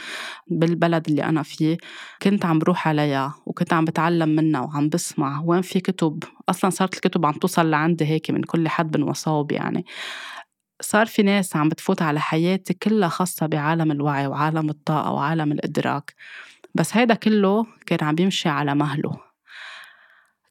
بالبلد 0.48 1.08
اللي 1.10 1.24
أنا 1.24 1.44
فيه؟ 1.44 1.78
كنت 2.22 2.46
عم 2.46 2.60
بروح 2.60 2.88
عليها 2.88 3.36
وكنت 3.46 3.74
عم 3.74 3.86
بتعلم 3.86 4.30
منها 4.30 4.62
وعم 4.62 4.90
بسمع. 4.90 5.42
وين 5.46 5.62
في 5.62 5.80
كتب؟ 5.80 6.24
أصلا 6.50 6.70
صارت 6.70 6.94
الكتب 6.96 7.26
عم 7.26 7.34
توصل 7.34 7.70
لعندي 7.72 8.06
هيك 8.06 8.32
من 8.32 8.42
كل 8.44 8.68
حد 8.68 8.98
من 8.98 9.14
يعني. 9.52 9.86
صار 10.82 11.06
في 11.06 11.24
ناس 11.24 11.56
عم 11.56 11.70
بتفوت 11.70 12.02
على 12.02 12.20
حياتي 12.20 12.74
كلها 12.74 13.10
خاصة 13.10 13.46
بعالم 13.46 13.92
الوعي 13.92 14.28
وعالم 14.28 14.70
الطاقة 14.70 15.12
وعالم 15.12 15.52
الإدراك. 15.52 16.14
بس 16.76 16.98
هيدا 16.98 17.14
كله 17.16 17.68
كان 17.86 18.00
عم 18.08 18.16
بيمشي 18.16 18.50
على 18.50 18.76
مهله. 18.76 19.27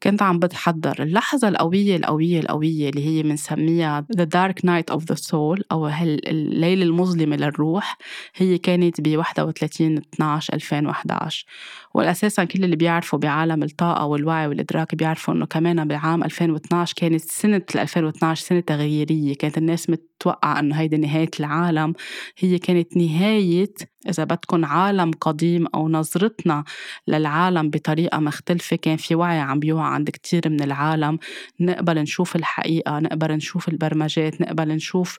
كنت 0.03 0.23
عم 0.23 0.39
بتحضر. 0.39 1.03
اللحظة 1.03 1.49
القوية 1.49 1.97
القوية 1.97 2.41
القوية 2.41 2.89
اللي 2.89 3.07
هي 3.07 3.23
بنسميها 3.23 4.07
The 4.17 4.25
Dark 4.25 4.55
Night 4.67 4.95
of 4.97 5.01
the 5.03 5.17
Soul 5.31 5.63
أو 5.73 5.87
الليلة 5.89 6.83
المظلمة 6.83 7.37
للروح 7.37 7.99
هي 8.37 8.59
كانت 8.59 9.01
ب 9.01 9.17
31 9.17 9.97
12 9.99 10.55
2011 10.55 11.47
والأساسا 11.95 12.45
كل 12.45 12.65
اللي 12.65 12.77
بيعرفوا 12.77 13.19
بعالم 13.19 13.63
الطاقة 13.63 14.07
والوعي 14.07 14.47
والإدراك 14.47 14.95
بيعرفوا 14.95 15.35
إنه 15.35 15.47
كمان 15.47 15.89
بعام 15.89 16.25
2012 16.25 16.95
كانت 16.97 17.21
سنة 17.21 17.63
2012 17.77 18.45
سنة 18.47 18.61
تغييرية. 18.61 19.35
كانت 19.35 19.59
الناس 19.59 19.91
متوقعة 19.91 20.59
إنه 20.61 20.75
هيدي 20.77 20.97
نهاية 20.97 21.31
العالم. 21.41 21.95
هي 22.39 22.59
كانت 22.59 22.97
نهاية 22.97 23.73
إذا 24.09 24.25
بدكم 24.25 24.65
عالم 24.65 25.11
قديم 25.21 25.67
أو 25.75 25.89
نظرتنا 25.89 26.65
للعالم 27.09 27.71
بطريقة 27.71 28.19
مختلفة 28.19 28.77
كان 28.77 28.97
في 28.97 29.15
وعي 29.15 29.39
عم 29.39 29.61
بيوعى 29.61 29.95
عند 29.95 30.11
كتير 30.11 30.49
من 30.49 30.63
العالم. 30.63 31.19
نقبل 31.61 31.99
نشوف 31.99 32.37
الحقيقة 32.37 32.99
نقبل 32.99 33.33
نشوف 33.33 33.69
البرمجات 33.69 34.41
نقبل 34.41 34.69
نشوف 34.69 35.19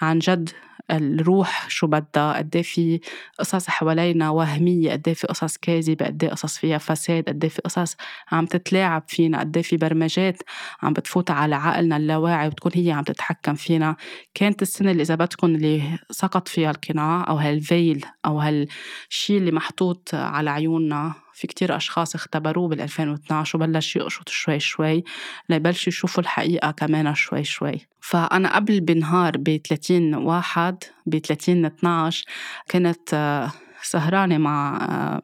عن 0.00 0.18
جد 0.18 0.50
الروح 0.90 1.70
شو 1.70 1.86
بدها 1.86 2.32
قد 2.38 2.56
إيه 2.56 2.62
في 2.62 3.00
قصص 3.38 3.68
حوالينا 3.68 4.30
وهمية 4.30 4.92
قد 4.92 5.08
إيه 5.08 5.14
في 5.14 5.26
قصص 5.26 5.56
كاذبة 5.56 6.06
قد 6.06 6.24
قصص 6.24 6.58
فيها 6.58 6.78
فساد 6.78 7.24
قد 7.28 7.46
في 7.46 7.62
قصص 7.62 7.96
عم 8.32 8.46
تتلاعب 8.46 9.02
فينا 9.08 9.40
قد 9.40 9.60
في 9.60 9.76
برمجات 9.76 10.42
عم 10.82 10.92
بتفوت 10.92 11.30
على 11.30 11.54
عقلنا 11.54 11.96
اللاواعي 11.96 12.46
وتكون 12.46 12.72
هي 12.74 12.92
عم 12.92 13.04
تتحكم 13.04 13.54
فينا. 13.54 13.96
كانت 14.34 14.62
السنة 14.62 14.90
اللي 14.90 15.02
إذا 15.02 15.14
بدكم 15.14 15.46
اللي 15.46 15.98
سقط 16.10 16.48
فيها 16.48 16.70
القناع 16.70 17.28
أو 17.28 17.36
هالفيل 17.36 18.04
أو 18.26 18.40
هالشي 18.40 19.38
اللي 19.38 19.52
محطوط 19.52 20.14
على 20.14 20.50
عيوننا 20.50 21.23
في 21.34 21.46
كتير 21.46 21.76
أشخاص 21.76 22.14
اختبروه 22.14 22.68
بال 22.68 22.80
2012 22.80 23.58
وبلش 23.58 23.96
يقشط 23.96 24.28
شوي 24.28 24.60
شوي 24.60 25.04
ليبلشوا 25.48 25.88
يشوفوا 25.88 26.22
الحقيقة 26.22 26.70
كمان 26.70 27.14
شوي 27.14 27.44
شوي. 27.44 27.86
فأنا 28.00 28.56
قبل 28.56 28.80
بنهار 28.80 29.36
ب 29.36 29.56
30 29.68 30.14
واحد 30.14 30.84
ب 31.06 31.18
30 31.18 31.64
12 31.64 32.24
كنت 32.70 33.14
آه، 33.14 33.52
سهرانة 33.82 34.38
مع 34.38 34.76
آه، 34.76 35.22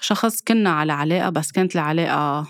شخص 0.00 0.42
كنا 0.42 0.70
على 0.70 0.92
علاقة 0.92 1.30
بس 1.30 1.52
كانت 1.52 1.74
العلاقة 1.74 2.46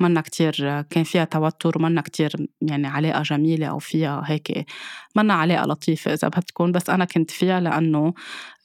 منا 0.00 0.20
كتير 0.20 0.82
كان 0.82 1.04
فيها 1.04 1.24
توتر 1.24 1.78
ومنا 1.78 2.00
كتير 2.00 2.48
يعني 2.62 2.86
علاقة 2.86 3.22
جميلة 3.22 3.66
أو 3.66 3.78
فيها 3.78 4.22
هيك 4.26 4.66
منا 5.16 5.34
علاقة 5.34 5.66
لطيفة 5.66 6.12
إذا 6.12 6.28
بتكون 6.28 6.72
بس 6.72 6.90
أنا 6.90 7.04
كنت 7.04 7.30
فيها 7.30 7.60
لأنه 7.60 8.14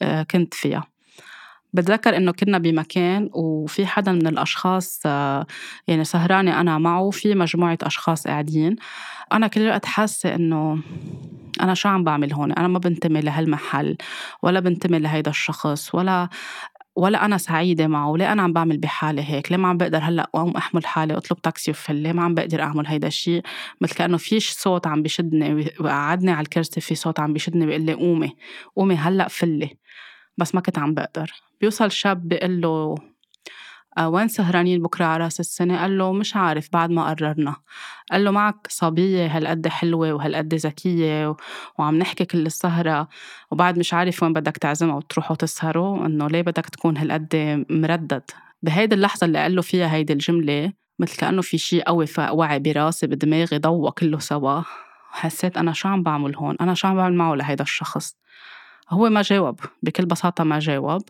آه، 0.02 0.24
كنت 0.24 0.54
فيها. 0.54 0.93
بتذكر 1.74 2.18
إنه 2.18 2.32
كنا 2.32 2.58
بمكان 2.58 3.30
وفي 3.34 3.86
حدا 3.86 4.12
من 4.12 4.28
الأشخاص 4.28 5.02
آه، 5.06 5.46
يعني 5.88 6.04
سهرانة 6.04 6.62
أنا 6.62 6.78
معه 6.78 7.10
في 7.10 7.36
مجموعة 7.36 7.78
أشخاص 7.84 8.28
قاعدين. 8.28 8.76
أنا 9.34 9.48
كل 9.48 9.62
الوقت 9.62 9.86
حاسة 9.86 10.36
إنه 10.36 10.80
أنا 11.62 11.74
شو 11.74 11.90
عم 11.90 12.04
بعمل 12.04 12.34
هون؟ 12.34 12.52
أنا 12.52 12.68
ما 12.68 12.80
بنتمي 12.80 13.22
لهالمحل 13.22 13.98
ولا 14.44 14.60
بنتمي 14.60 15.00
لهيدا 15.00 15.32
الشخص 15.32 15.96
ولا 15.96 16.30
ولا 16.96 17.26
أنا 17.26 17.38
سعيدة 17.38 17.88
معه 17.88 18.18
ليه 18.18 18.32
أنا 18.32 18.42
عم 18.42 18.54
بعمل 18.54 18.78
بحالي 18.78 19.24
هيك؟ 19.24 19.52
ليه 19.52 19.58
ما 19.58 19.68
عم 19.68 19.78
بقدر 19.78 19.98
هلأ 20.00 20.30
أقوم 20.36 20.58
أحمل 20.58 20.86
حالي 20.86 21.18
أطلب 21.18 21.42
تاكسي 21.42 21.72
وفل؟ 21.72 21.96
ليه 21.96 22.12
ما 22.14 22.24
عم 22.24 22.34
بقدر 22.36 22.62
أعمل 22.62 22.88
هيدا 22.88 23.08
الشيء 23.08 23.42
مثل 23.82 23.96
كأنه 23.96 24.18
فيش 24.18 24.52
صوت 24.52 24.88
عم 24.88 25.04
بشدني 25.04 25.68
وقعدني 25.80 26.32
على 26.32 26.44
الكرسي 26.44 26.82
في 26.82 26.96
صوت 26.96 27.20
عم 27.20 27.34
بشدني 27.34 27.66
بيقول 27.66 27.82
لي 27.82 27.94
قومي 27.94 28.36
قومي 28.76 28.96
هلأ 28.96 29.28
فلي. 29.28 29.78
بس 30.38 30.56
ما 30.56 30.62
كنت 30.62 30.80
عم 30.80 30.94
بقدر. 30.94 31.32
بيوصل 31.62 31.92
شاب 31.92 32.28
بيقول 32.28 32.62
له 32.62 32.96
آه، 33.98 34.10
وين 34.10 34.28
سهرانين 34.28 34.82
بكرة 34.82 35.06
على 35.06 35.24
راس 35.24 35.40
السنة؟ 35.40 35.82
قال 35.82 35.98
له 35.98 36.14
مش 36.14 36.36
عارف 36.36 36.70
بعد 36.74 36.90
ما 36.90 37.10
قررنا. 37.10 37.56
قال 38.12 38.24
له 38.24 38.32
معك 38.32 38.68
صبية 38.70 39.38
هالقد 39.38 39.68
حلوة 39.68 40.14
وهالقد 40.14 40.54
ذكية 40.54 41.36
وعم 41.80 41.98
نحكي 41.98 42.26
كل 42.26 42.46
السهرة 42.46 43.08
وبعد 43.52 43.80
مش 43.80 43.94
عارف 43.94 44.24
وين 44.24 44.34
بدك 44.34 44.58
تعزمها 44.58 44.96
وتروحوا 44.96 45.36
تسهروا 45.36 46.06
إنه 46.06 46.28
ليه 46.28 46.42
بدك 46.42 46.66
تكون 46.66 46.98
هالقد 46.98 47.66
مردد؟ 47.70 48.24
بهيدي 48.62 48.96
اللحظة 48.96 49.26
اللي 49.26 49.40
قال 49.40 49.56
له 49.56 49.62
فيها 49.62 49.94
هيدي 49.94 50.14
الجملة 50.14 50.74
مثل 51.00 51.18
كأنه 51.18 51.42
في 51.42 51.58
شيء 51.58 51.84
قوي 51.84 52.06
وعي 52.32 52.60
براسي 52.60 53.08
بدماغي 53.08 53.58
ضوى 53.58 53.92
كله 53.92 54.20
سوا. 54.20 54.62
حسيت 55.12 55.58
أنا 55.58 55.74
شو 55.74 55.88
عم 55.88 56.04
بعمل 56.04 56.36
هون؟ 56.36 56.56
أنا 56.62 56.74
شو 56.74 56.88
عم 56.88 56.96
بعمل 56.96 57.16
معه 57.16 57.36
لهيدا 57.36 57.64
الشخص؟ 57.64 58.16
هو 58.94 59.10
ما 59.10 59.22
جاوب 59.22 59.60
بكل 59.84 60.06
بساطة 60.06 60.44
ما 60.44 60.60
جاوب. 60.60 61.02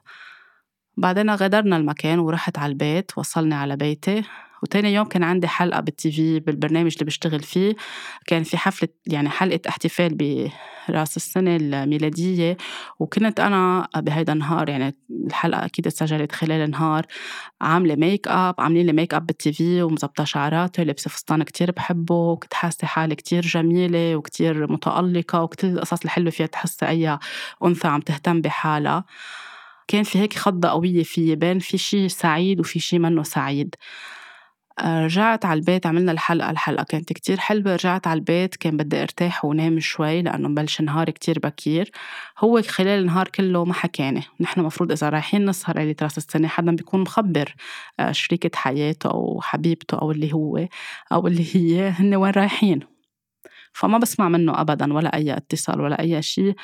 بعدين 0.97 1.29
غادرنا 1.29 1.77
المكان 1.77 2.19
ورحت 2.19 2.59
على 2.59 2.71
البيت 2.71 3.17
وصلني 3.17 3.55
على 3.55 3.75
بيتي. 3.75 4.23
وتاني 4.63 4.93
يوم 4.93 5.05
كان 5.05 5.23
عندي 5.23 5.47
حلقة 5.47 5.79
بال 5.79 6.11
TV 6.11 6.39
بالبرنامج 6.39 6.93
اللي 6.93 7.05
بشتغل 7.05 7.39
فيه. 7.39 7.75
كان 8.27 8.43
في 8.43 8.57
حفلة 8.57 8.89
يعني 9.07 9.29
حلقة 9.29 9.59
احتفال 9.69 10.17
برأس 10.89 11.17
السنة 11.17 11.55
الميلادية. 11.55 12.57
وكنت 12.99 13.39
أنا 13.39 13.87
بهيدا 13.95 14.33
النهار 14.33 14.69
يعني 14.69 14.95
الحلقة 15.27 15.65
أكيد 15.65 15.87
اتسجلت 15.87 16.31
خلال 16.31 16.61
النهار 16.65 17.05
عاملة 17.61 17.95
make 17.95 18.27
up 18.27 18.55
عاملين 18.59 18.85
لي 18.85 18.93
ميك 18.93 19.13
اب 19.13 19.25
بال 19.25 19.53
TV 19.53 19.81
ومظبطة 19.81 20.23
شعراتي 20.23 20.83
لابسة 20.83 21.09
فستان 21.09 21.43
كتير 21.43 21.71
بحبه 21.71 22.15
وكنت 22.15 22.53
حاسة 22.53 22.87
حالي 22.87 23.15
كتير 23.15 23.41
جميلة 23.41 24.15
وكتير 24.15 24.71
متألقة 24.71 25.41
وكتير 25.43 25.69
القصص 25.69 26.03
الحلوة 26.03 26.31
فيها 26.31 26.45
تحس 26.47 26.83
أي 26.83 27.17
أنثى 27.65 27.87
عم 27.87 28.01
تهتم 28.01 28.41
بحالها. 28.41 29.05
كان 29.87 30.03
في 30.03 30.19
هيك 30.19 30.33
خضة 30.33 30.69
قوية 30.69 31.03
فيي 31.03 31.35
بين 31.35 31.59
في 31.59 31.77
شي 31.77 32.09
سعيد 32.09 32.59
وفي 32.59 32.79
شي 32.79 32.99
منه 32.99 33.23
سعيد. 33.23 33.75
رجعت 34.81 35.45
على 35.45 35.59
البيت 35.59 35.85
عملنا 35.85 36.11
الحلقة 36.11 36.49
الحلقة 36.51 36.83
كانت 36.83 37.13
كتير 37.13 37.37
حلوة. 37.39 37.73
رجعت 37.73 38.07
على 38.07 38.17
البيت 38.17 38.55
كان 38.55 38.77
بدي 38.77 39.01
أرتاح 39.01 39.45
ونام 39.45 39.79
شوي 39.79 40.21
لأنه 40.21 40.47
مبلش 40.47 40.81
نهار 40.81 41.09
كتير 41.09 41.39
بكير. 41.39 41.91
هو 42.39 42.61
خلال 42.61 42.99
النهار 43.01 43.27
كله 43.27 43.65
ما 43.65 43.73
حكاني 43.73 44.23
نحن 44.39 44.61
مفروض 44.61 44.91
إذا 44.91 45.09
رايحين 45.09 45.45
نسهر 45.49 45.77
ليلة 45.79 45.95
راس 46.01 46.17
السنة 46.17 46.47
حدا 46.47 46.71
بيكون 46.75 47.01
مخبر 47.01 47.55
آه، 47.99 48.11
شريكة 48.11 48.51
حياته 48.55 49.09
أو 49.11 49.41
حبيبته 49.41 49.97
أو 50.01 50.11
اللي 50.11 50.33
هو 50.33 50.67
أو 51.11 51.27
اللي 51.27 51.55
هي 51.55 51.89
هن 51.89 52.15
وين 52.15 52.31
رايحين. 52.31 52.79
فما 53.73 53.97
بسمع 53.97 54.29
منه 54.29 54.61
أبدا 54.61 54.93
ولا 54.93 55.15
أي 55.15 55.33
اتصال 55.37 55.81
ولا 55.81 55.99
أي 56.01 56.21
شيء. 56.21 56.55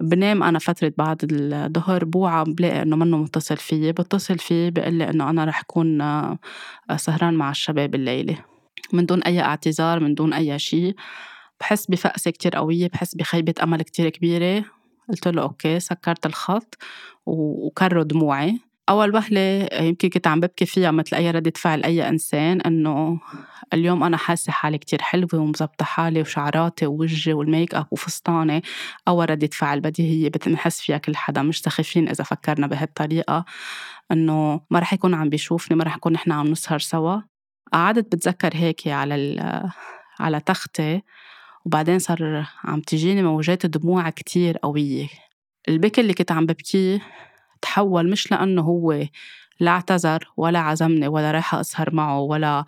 بنام 0.00 0.42
أنا 0.42 0.58
فترة 0.58 0.92
بعد 0.98 1.18
الظهر 1.32 2.04
بوعى 2.04 2.44
بلاقي 2.44 2.82
إنه 2.82 2.96
منه 2.96 3.16
متصل 3.16 3.56
فيي 3.56 3.92
بتصل 3.92 4.38
فيه 4.38 4.70
بقول 4.70 4.94
لي 4.94 5.10
إنه 5.10 5.30
أنا 5.30 5.44
رح 5.44 5.60
أكون 5.60 6.00
آه، 6.00 6.38
سهران 6.96 7.34
مع 7.34 7.50
الشباب 7.50 7.94
الليلة. 7.94 8.44
من 8.92 9.06
دون 9.06 9.22
أي 9.22 9.40
اعتذار 9.40 10.00
من 10.00 10.14
دون 10.14 10.32
أي 10.32 10.58
شيء 10.58 10.94
بحس 11.60 11.86
بفقسة 11.86 12.30
كتير 12.30 12.56
قوية 12.56 12.88
بحس 12.88 13.14
بخيبة 13.14 13.54
أمل 13.62 13.82
كتير 13.82 14.08
كبيرة. 14.08 14.64
قلت 15.08 15.28
له 15.28 15.42
أوكي 15.42 15.80
سكرت 15.80 16.26
الخط 16.26 16.78
وكروا 17.26 18.02
دموعي. 18.02 18.60
أول 18.88 19.14
وهلة 19.14 19.68
يمكن 19.80 20.08
كنت 20.08 20.26
عم 20.26 20.40
ببكي 20.40 20.66
فيها 20.66 20.90
مثل 20.90 21.16
أي 21.16 21.30
ردة 21.30 21.52
فعل 21.56 21.82
أي 21.84 22.08
إنسان 22.08 22.60
إنه 22.60 23.20
اليوم 23.74 24.04
أنا 24.04 24.16
حاسة 24.16 24.52
حالي 24.52 24.78
كتير 24.78 25.02
حلوة 25.02 25.28
ومزبطة 25.34 25.84
حالي 25.84 26.20
وشعراتي 26.20 26.86
ووجهي 26.86 27.32
والميك 27.32 27.74
اب 27.74 27.86
وفستاني. 27.90 28.62
أول 29.08 29.30
ردة 29.30 29.50
فعل 29.52 29.80
بديهية 29.80 30.28
بتنحس 30.28 30.80
فيها 30.80 30.98
كل 30.98 31.16
حدا. 31.16 31.42
مش 31.42 31.60
سخيفين 31.60 32.08
إذا 32.08 32.24
فكرنا 32.24 32.66
بهالطريقة 32.66 33.44
إنه 34.12 34.60
ما 34.70 34.78
رح 34.78 34.92
يكون 34.92 35.14
عم 35.14 35.28
بيشوفني 35.28 35.76
ما 35.76 35.84
رح 35.84 35.96
نكون 35.96 36.12
نحن 36.12 36.32
عم 36.32 36.46
نسهر 36.46 36.78
سوا. 36.78 37.20
قعدت 37.72 38.16
بتذكر 38.16 38.50
هيك 38.54 38.88
على 38.88 39.40
على 40.20 40.40
تختي 40.40 41.02
وبعدين 41.64 41.98
صار 41.98 42.46
عم 42.64 42.80
تجيني 42.80 43.22
موجات 43.22 43.66
دموع 43.66 44.10
كتير 44.10 44.56
قوية. 44.58 45.08
البكي 45.68 46.00
اللي 46.00 46.14
كنت 46.14 46.32
عم 46.32 46.46
ببكيه 46.46 47.00
تحول 47.62 48.10
مش 48.10 48.32
لأنه 48.32 48.62
هو 48.62 49.06
لا 49.60 49.70
اعتذر 49.70 50.28
ولا 50.36 50.58
عزمني 50.58 51.08
ولا 51.08 51.30
رايحة 51.30 51.60
أسهر 51.60 51.94
معه 51.94 52.20
ولا 52.20 52.64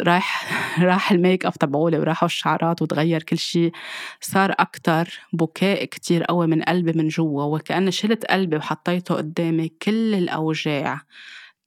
رايح 0.00 0.46
راح 0.84 1.12
ال 1.12 1.19
make 1.19 1.46
up 1.46 1.52
تبعولي 1.54 1.98
وراحوا 1.98 2.26
الشعرات 2.26 2.82
وتغير 2.82 3.22
كل 3.22 3.38
شيء 3.38 3.72
صار 4.20 4.54
أكتر 4.58 5.20
بكاء 5.32 5.84
كتير 5.84 6.24
قوي 6.24 6.46
من 6.46 6.62
قلبي 6.62 6.92
من 6.92 7.08
جوا 7.08 7.42
وكأني 7.44 7.90
شلت 7.92 8.24
قلبي 8.26 8.56
وحطيته 8.56 9.14
قدامي 9.14 9.68
كل 9.82 10.14
الأوجاع 10.14 11.00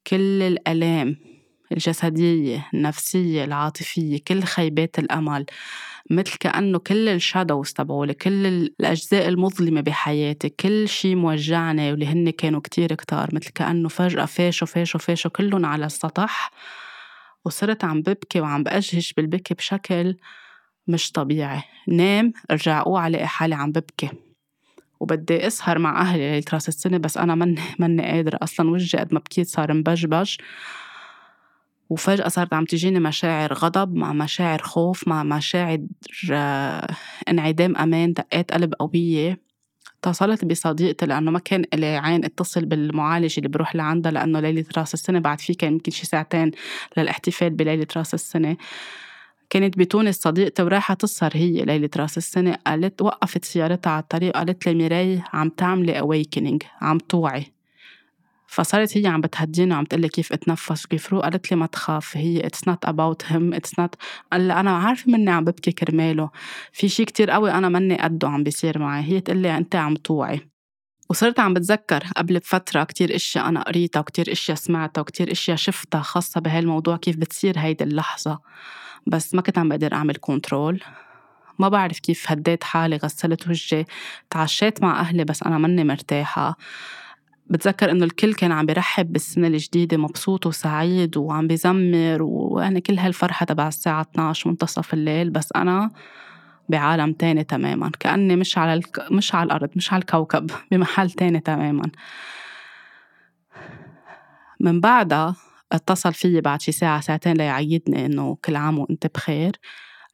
كل 0.08 0.42
الآلام 0.44 1.18
الجسدية 1.72 2.68
النفسية 2.74 3.44
العاطفية 3.44 4.20
كل 4.28 4.44
خيبات 4.44 5.00
الأمل. 5.00 5.46
مثل 6.10 6.38
كأنه 6.40 6.80
كل 6.80 7.10
ال 7.10 7.18
shadows 7.18 7.74
تبعولي 7.74 8.14
كل 8.14 8.46
الأجزاء 8.46 9.28
المظلمة 9.30 9.82
بحياتي 9.82 10.50
كل 10.50 10.90
شي 10.90 11.16
موجعني 11.16 11.92
واللي 11.92 12.06
هن 12.08 12.30
كانوا 12.30 12.60
كتير 12.62 12.96
كتار 12.96 13.30
مثل 13.34 13.50
كأنه 13.50 13.90
فجأة 13.90 14.26
فاشوا 14.26 14.68
فاشوا 14.68 15.00
فاشوا 15.00 15.32
كلهم 15.32 15.66
على 15.66 15.86
السطح 15.86 16.52
وصرت 17.46 17.84
عم 17.84 18.02
ببكي 18.02 18.42
وعم 18.42 18.64
بأجهش 18.64 19.14
بالبكي 19.14 19.54
بشكل 19.54 20.16
مش 20.88 21.12
طبيعي. 21.12 21.62
نام 21.88 22.34
ارجع 22.52 22.82
اوعى 22.82 23.08
الاقي 23.08 23.28
حالي 23.28 23.56
عم 23.56 23.72
ببكي. 23.72 24.10
وبدي 25.00 25.48
أسهر 25.48 25.80
مع 25.80 26.02
أهلي 26.02 26.32
ليله 26.32 26.46
راس 26.54 26.68
السنة 26.70 26.98
بس 26.98 27.18
أنا 27.18 27.36
مني 27.36 27.62
مني 27.80 28.04
قادرة 28.04 28.40
أصلا 28.44 28.70
وجهي 28.70 29.00
قد 29.00 29.14
ما 29.14 29.20
بكيت 29.20 29.48
صار 29.48 29.74
مبجبج. 29.74 30.36
وفجأة 31.90 32.28
صارت 32.28 32.54
عم 32.54 32.66
تجيني 32.66 33.00
مشاعر 33.00 33.54
غضب 33.54 33.96
مع 33.96 34.14
مشاعر 34.14 34.62
خوف 34.62 35.08
مع 35.08 35.24
مشاعر 35.24 35.80
آه، 36.32 36.88
انعدام 37.30 37.78
أمان 37.78 38.14
دقات 38.14 38.52
قلب 38.54 38.74
قوية. 38.74 39.40
اتصلت 40.04 40.46
بصديقتي 40.46 41.06
لأنه 41.06 41.32
ما 41.32 41.40
كان 41.40 41.66
لي 41.74 41.98
عين 41.98 42.26
اتصل 42.26 42.66
بالمعالج 42.66 43.34
اللي 43.38 43.50
بروح 43.50 43.76
لعندها 43.76 44.12
لأنه 44.12 44.40
ليلة 44.40 44.66
راس 44.78 44.94
السنة 44.94 45.20
بعد 45.20 45.42
في 45.42 45.54
كان 45.54 45.74
يمكن 45.74 45.92
شي 45.92 46.06
ساعتين 46.06 46.52
للاحتفال 46.98 47.50
بليلة 47.50 47.88
راس 47.98 48.14
السنة. 48.14 48.58
كانت 49.50 49.78
بتونس 49.78 50.16
صديقتي 50.16 50.64
ورايحة 50.64 50.94
تسهر 50.94 51.32
هي 51.36 51.66
ليلة 51.66 51.90
راس 51.98 52.18
السنة 52.18 52.58
قالت 52.68 53.02
وقفت 53.02 53.46
سيارتها 53.46 53.92
على 53.92 54.02
الطريق 54.02 54.34
قالت 54.34 54.68
لي 54.68 54.76
ميراي 54.76 55.22
عم 55.34 55.50
تعملي 55.50 56.02
awakening 56.02 56.66
عم 56.82 56.98
توعي. 56.98 57.59
فصارت 58.52 58.98
هي 58.98 59.08
عم 59.08 59.22
بتهديني 59.22 59.74
وعم 59.74 59.86
تقلي 59.86 60.10
كيف 60.10 60.34
اتنفس 60.34 60.86
وكيف 60.86 61.14
روح 61.14 61.24
قالت 61.24 61.52
لي 61.52 61.58
ما 61.58 61.66
تخاف 61.66 62.18
هي 62.18 62.46
it's 62.46 62.68
not 62.68 62.86
about 62.86 63.24
him 63.26 63.54
it's 63.54 63.80
not 63.80 63.96
قلت 64.32 64.44
لها 64.44 64.52
أنا 64.52 64.78
عارفة 64.78 65.12
مني 65.12 65.32
عم 65.32 65.44
ببكي 65.46 65.72
كرماله. 65.72 66.30
في 66.72 66.90
شيء 66.90 67.06
كتير 67.06 67.32
قوي 67.32 67.52
أنا 67.52 67.70
مني 67.70 67.98
قده 67.98 68.30
عم 68.30 68.44
بيصير 68.44 68.80
معي 68.80 69.04
هي 69.04 69.22
تقول 69.22 69.38
لي 69.38 69.58
أنت 69.58 69.76
عم 69.76 69.96
توعي. 69.96 70.50
وصرت 71.10 71.40
عم 71.40 71.54
بتذكر 71.54 72.04
قبل 72.18 72.40
بفترة 72.40 72.84
كتير 72.84 73.16
إشياء 73.16 73.48
أنا 73.50 73.64
قريتها 73.64 74.00
وكتير 74.00 74.32
إشياء 74.32 74.58
سمعتها 74.58 75.02
وكتير 75.02 75.32
إشياء 75.32 75.58
شفتها 75.58 76.02
خاصة 76.02 76.42
بهالموضوع 76.42 76.98
كيف 76.98 77.16
بتصير 77.18 77.60
هيدي 77.60 77.84
اللحظة. 77.84 78.40
بس 79.08 79.36
ما 79.36 79.42
كنت 79.42 79.58
عم 79.58 79.70
بقدر 79.70 79.94
أعمل 79.94 80.16
كنترول 80.22 80.84
ما 81.60 81.70
بعرف 81.70 82.00
كيف 82.00 82.32
هديت 82.32 82.64
حالي 82.64 82.98
غسلت 82.98 83.48
وجهي 83.48 83.86
تعشيت 84.30 84.82
مع 84.82 85.00
أهلي 85.00 85.24
بس 85.24 85.44
أنا 85.44 85.58
مني 85.58 85.84
مرتاحة. 85.84 86.58
بتذكر 87.50 87.92
إنه 87.92 88.06
الكل 88.06 88.34
كان 88.34 88.52
عم 88.52 88.66
بيرحب 88.66 89.14
بالسنة 89.14 89.48
الجديدة 89.48 89.98
مبسوط 89.98 90.46
وسعيد 90.46 91.18
وعم 91.18 91.48
بزمر 91.48 92.18
ويعني 92.22 92.82
كل 92.82 93.00
هالفرحة 93.00 93.46
تبع 93.46 93.68
الساعة 93.68 94.02
12 94.02 94.50
منتصف 94.50 94.94
الليل 94.94 95.30
بس 95.30 95.50
أنا 95.56 95.92
بعالم 96.70 97.14
تاني 97.14 97.44
تماما. 97.44 97.92
كأني 98.00 98.36
مش 98.36 98.58
على 98.58 98.74
الك... 98.74 99.12
مش 99.12 99.36
على 99.36 99.46
الأرض 99.48 99.70
مش 99.76 99.94
على 99.94 100.02
الكوكب 100.02 100.52
بمحل 100.72 101.12
تاني 101.12 101.40
تماما. 101.40 101.92
من 104.60 104.80
بعدها 104.80 105.36
اتصل 105.72 106.14
فيي 106.14 106.42
بعد 106.42 106.62
شي 106.62 106.72
ساعة 106.72 107.02
ساعتين 107.02 107.34
ليعيدني 107.34 108.06
إنه 108.06 108.38
كل 108.46 108.56
عام 108.56 108.80
وأنت 108.80 109.08
بخير. 109.08 109.52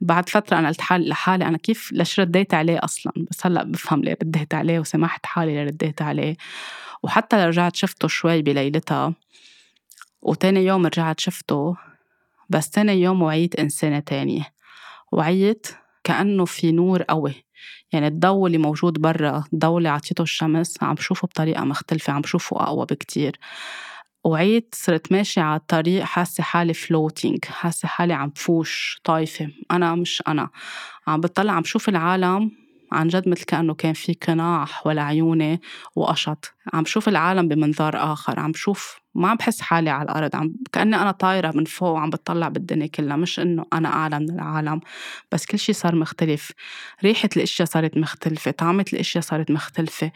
بعد 0.02 0.30
فترة 0.30 0.60
أنا 0.60 0.68
قلت 0.68 0.82
حالي 0.82 1.10
لحالي 1.10 1.48
أنا 1.48 1.58
كيف 1.58 1.92
ليش 1.92 2.20
رديت 2.20 2.54
عليه 2.54 2.80
أصلا؟ 2.84 3.14
بس 3.32 3.46
هلأ 3.46 3.64
بفهم 3.64 4.04
ليه 4.04 4.18
رديت 4.24 4.54
عليه 4.54 4.80
وسمحت 4.80 5.26
حالي 5.26 5.52
اللي 5.52 5.64
رديت 5.64 6.02
عليه. 6.02 6.38
وحتى 7.06 7.36
رجعت 7.36 7.76
شفته 7.76 8.08
شوي 8.08 8.42
بليلتها 8.42 9.14
وتاني 10.22 10.66
يوم 10.66 10.86
رجعت 10.86 11.20
شفته 11.20 11.76
بس 12.50 12.70
تاني 12.70 13.02
يوم 13.02 13.22
وعيت 13.22 13.56
إنسانة 13.56 14.00
تانية. 14.00 14.54
وعيت 15.12 15.68
كأنه 16.04 16.46
في 16.46 16.72
نور 16.72 17.04
قوي. 17.04 17.34
يعني 17.92 18.08
الضوء 18.08 18.48
اللي 18.48 18.58
موجود 18.58 19.02
برا 19.02 19.44
الضوء 19.54 19.78
اللي 19.78 19.90
عطيته 19.90 20.22
الشمس 20.22 20.84
عم 20.84 20.96
بشوفه 20.96 21.28
بطريقة 21.28 21.64
مختلفة 21.64 22.14
عم 22.14 22.22
بشوفه 22.22 22.64
أقوى 22.64 22.86
بكتير. 22.86 23.40
وعيت 24.24 24.76
صرت 24.76 25.12
ماشية 25.12 25.42
على 25.42 25.60
الطريق 25.60 26.04
حاسة 26.04 26.44
حالي 26.44 26.74
فلوتينج 26.74 27.46
حاسة 27.46 27.88
حالي 27.88 28.14
عم 28.14 28.30
بفوش 28.30 29.02
طايفة. 29.04 29.48
أنا 29.72 29.96
مش 29.96 30.24
أنا. 30.28 30.50
عم 31.08 31.22
بطلع 31.22 31.54
عم 31.54 31.62
بشوف 31.62 31.90
العالم 31.90 32.65
عن 32.92 33.08
جد 33.08 33.30
مثل 33.30 33.44
كأنه 33.46 33.74
كان 33.74 33.94
في 33.94 34.14
قناع 34.14 34.66
حول 34.66 35.00
عيوني 35.00 35.62
وقشط. 35.96 36.54
عم 36.74 36.86
شوف 36.86 37.08
العالم 37.10 37.48
بمنظار 37.48 38.14
آخر 38.14 38.40
عم 38.40 38.54
شوف 38.54 39.00
ما 39.16 39.30
عم 39.30 39.38
بحس 39.38 39.62
حالي 39.62 39.90
على 39.90 40.04
الأرض 40.04 40.36
عم 40.36 40.54
كأني 40.72 40.96
أنا 40.96 41.12
طايرة 41.12 41.52
من 41.56 41.66
فوق 41.66 41.90
وعم 41.90 42.10
بتطلع 42.10 42.48
بالدنيا 42.48 42.88
كلها 42.88 43.16
مش 43.16 43.40
إنه 43.40 43.66
أنا 43.74 43.90
أعلى 43.90 44.20
من 44.20 44.30
العالم. 44.30 44.80
بس 45.32 45.46
كل 45.46 45.60
شي 45.60 45.74
صار 45.74 45.96
مختلف. 45.96 46.52
ريحة 47.04 47.30
الأشياء 47.38 47.68
صارت 47.68 47.98
مختلفة 47.98 48.52
طعمة 48.52 48.86
الأشياء 48.94 49.24
صارت 49.24 49.52
مختلفة. 49.52 50.12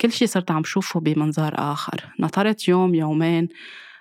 كل 0.00 0.12
شي 0.12 0.26
صرت 0.26 0.50
عم 0.50 0.64
شوفه 0.64 1.00
بمنظار 1.00 1.54
آخر. 1.58 2.04
نطرت 2.20 2.68
يوم 2.68 2.94
يومين 2.94 3.48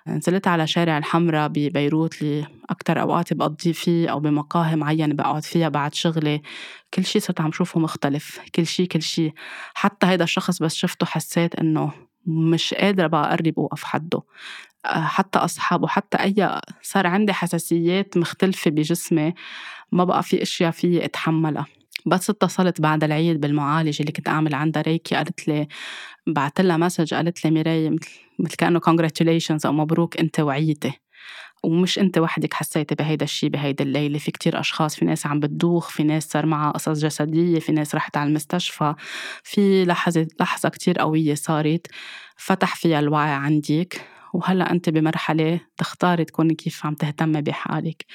نزلت 0.07 0.47
على 0.47 0.67
شارع 0.67 0.97
الحمراء 0.97 1.47
ببيروت 1.47 2.21
اللي 2.21 2.47
أكتر 2.69 3.01
أوقاتي 3.01 3.35
بقضي 3.35 3.73
فيه 3.73 4.09
أو 4.11 4.19
بمقاهي 4.19 4.75
معينة 4.75 5.13
بقعد 5.13 5.43
فيها 5.43 5.69
بعد 5.69 5.93
شغلي. 5.93 6.41
كل 6.93 7.05
شي 7.05 7.19
صرت 7.19 7.41
عم 7.41 7.51
شوفه 7.51 7.79
مختلف 7.79 8.39
كل 8.55 8.65
شي 8.67 8.85
كل 8.85 9.01
شي. 9.01 9.33
حتى 9.73 10.05
هيدا 10.07 10.23
الشخص 10.23 10.59
بس 10.63 10.75
شفته 10.75 11.05
حسيت 11.05 11.55
إنه 11.55 11.91
مش 12.27 12.73
قادرة 12.73 13.07
بقى 13.07 13.29
أقرب 13.33 13.57
وأقف 13.57 13.83
حده. 13.83 14.21
حتى 14.85 15.39
أصحابه 15.39 15.87
حتى 15.87 16.17
أي 16.17 16.61
صار 16.81 17.07
عندي 17.07 17.33
حساسيات 17.33 18.17
مختلفة 18.17 18.71
بجسمي 18.71 19.33
ما 19.91 20.03
بقى 20.03 20.23
في 20.23 20.41
أشياء 20.41 20.71
فيي 20.71 21.05
أتحملها. 21.05 21.65
بس 22.05 22.29
اتصلت 22.29 22.81
بعد 22.81 23.03
العيد 23.03 23.39
بالمعالجة 23.41 24.01
اللي 24.01 24.11
كنت 24.11 24.27
أعمل 24.27 24.55
عندها 24.55 24.81
ريكي 24.81 25.15
قالت 25.15 25.47
لي 25.47 25.67
بعت 26.27 26.61
لها 26.61 26.77
مسج 26.77 27.13
قالت 27.13 27.45
لي 27.45 27.51
ميراي 27.51 27.89
مثل 28.39 28.55
كأنه 28.57 28.79
congratulations 28.79 29.65
أو 29.65 29.71
مبروك 29.71 30.17
أنت 30.17 30.39
وعيتي. 30.39 30.93
ومش 31.63 31.99
أنت 31.99 32.17
وحدك 32.17 32.53
حسيتي 32.53 32.95
بهيدا 32.95 33.23
الشيء 33.25 33.49
بهيدا 33.49 33.83
الليلة. 33.83 34.19
في 34.19 34.31
كتير 34.31 34.59
أشخاص 34.59 34.95
في 34.95 35.05
ناس 35.05 35.27
عم 35.27 35.39
بتدوخ 35.39 35.89
في 35.89 36.03
ناس 36.03 36.23
صار 36.29 36.45
معها 36.45 36.71
قصص 36.71 36.99
جسدية 36.99 37.59
في 37.59 37.71
ناس 37.71 37.95
رحت 37.95 38.17
على 38.17 38.27
المستشفى. 38.29 38.95
في 39.43 39.85
لحظة 39.85 40.27
لحظة 40.39 40.69
كتير 40.69 40.99
قوية 40.99 41.35
صارت 41.35 41.87
فتح 42.37 42.75
فيها 42.75 42.99
الوعي 42.99 43.31
عندك 43.31 44.01
وهلأ 44.33 44.71
أنت 44.71 44.89
بمرحلة 44.89 45.59
تختاري 45.77 46.25
تكوني 46.25 46.55
كيف 46.55 46.85
عم 46.85 46.93
تهتمي 46.93 47.41
بحالك. 47.41 48.05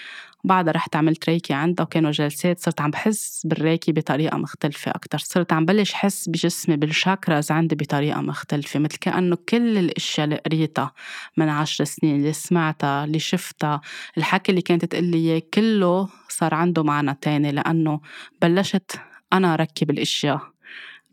بعدها 0.44 0.72
رحت 0.72 0.96
عملت 0.96 1.28
ريكي 1.30 1.54
عندها 1.54 1.84
وكانوا 1.86 2.10
جلسات 2.10 2.60
صرت 2.60 2.80
عم 2.80 2.90
بحس 2.90 3.46
بالريكي 3.46 3.92
بطريقة 3.92 4.38
مختلفة 4.38 4.90
أكتر. 4.90 5.18
صرت 5.18 5.52
عم 5.52 5.64
بلش 5.64 5.92
حس 5.92 6.28
بجسمي 6.28 6.76
بالشاكراز 6.76 7.50
عندي 7.52 7.74
بطريقة 7.74 8.20
مختلفة 8.20 8.80
مثل 8.80 8.96
كأنه 8.98 9.36
كل 9.48 9.78
الأشياء 9.78 10.24
اللي 10.24 10.36
قريتها 10.36 10.92
من 11.36 11.48
عشر 11.48 11.84
سنين 11.84 12.16
اللي 12.16 12.32
سمعتها 12.32 13.04
اللي 13.04 13.18
شفتها 13.18 13.80
الحكي 14.18 14.50
اللي 14.50 14.62
كانت 14.62 14.84
تقلي 14.84 15.16
إياه 15.18 15.42
كله 15.54 16.08
صار 16.28 16.54
عنده 16.54 16.82
معنى 16.82 17.18
تاني 17.20 17.52
لأنه 17.52 18.00
بلشت 18.42 19.00
أنا 19.32 19.56
ركب 19.56 19.90
الأشياء. 19.90 20.40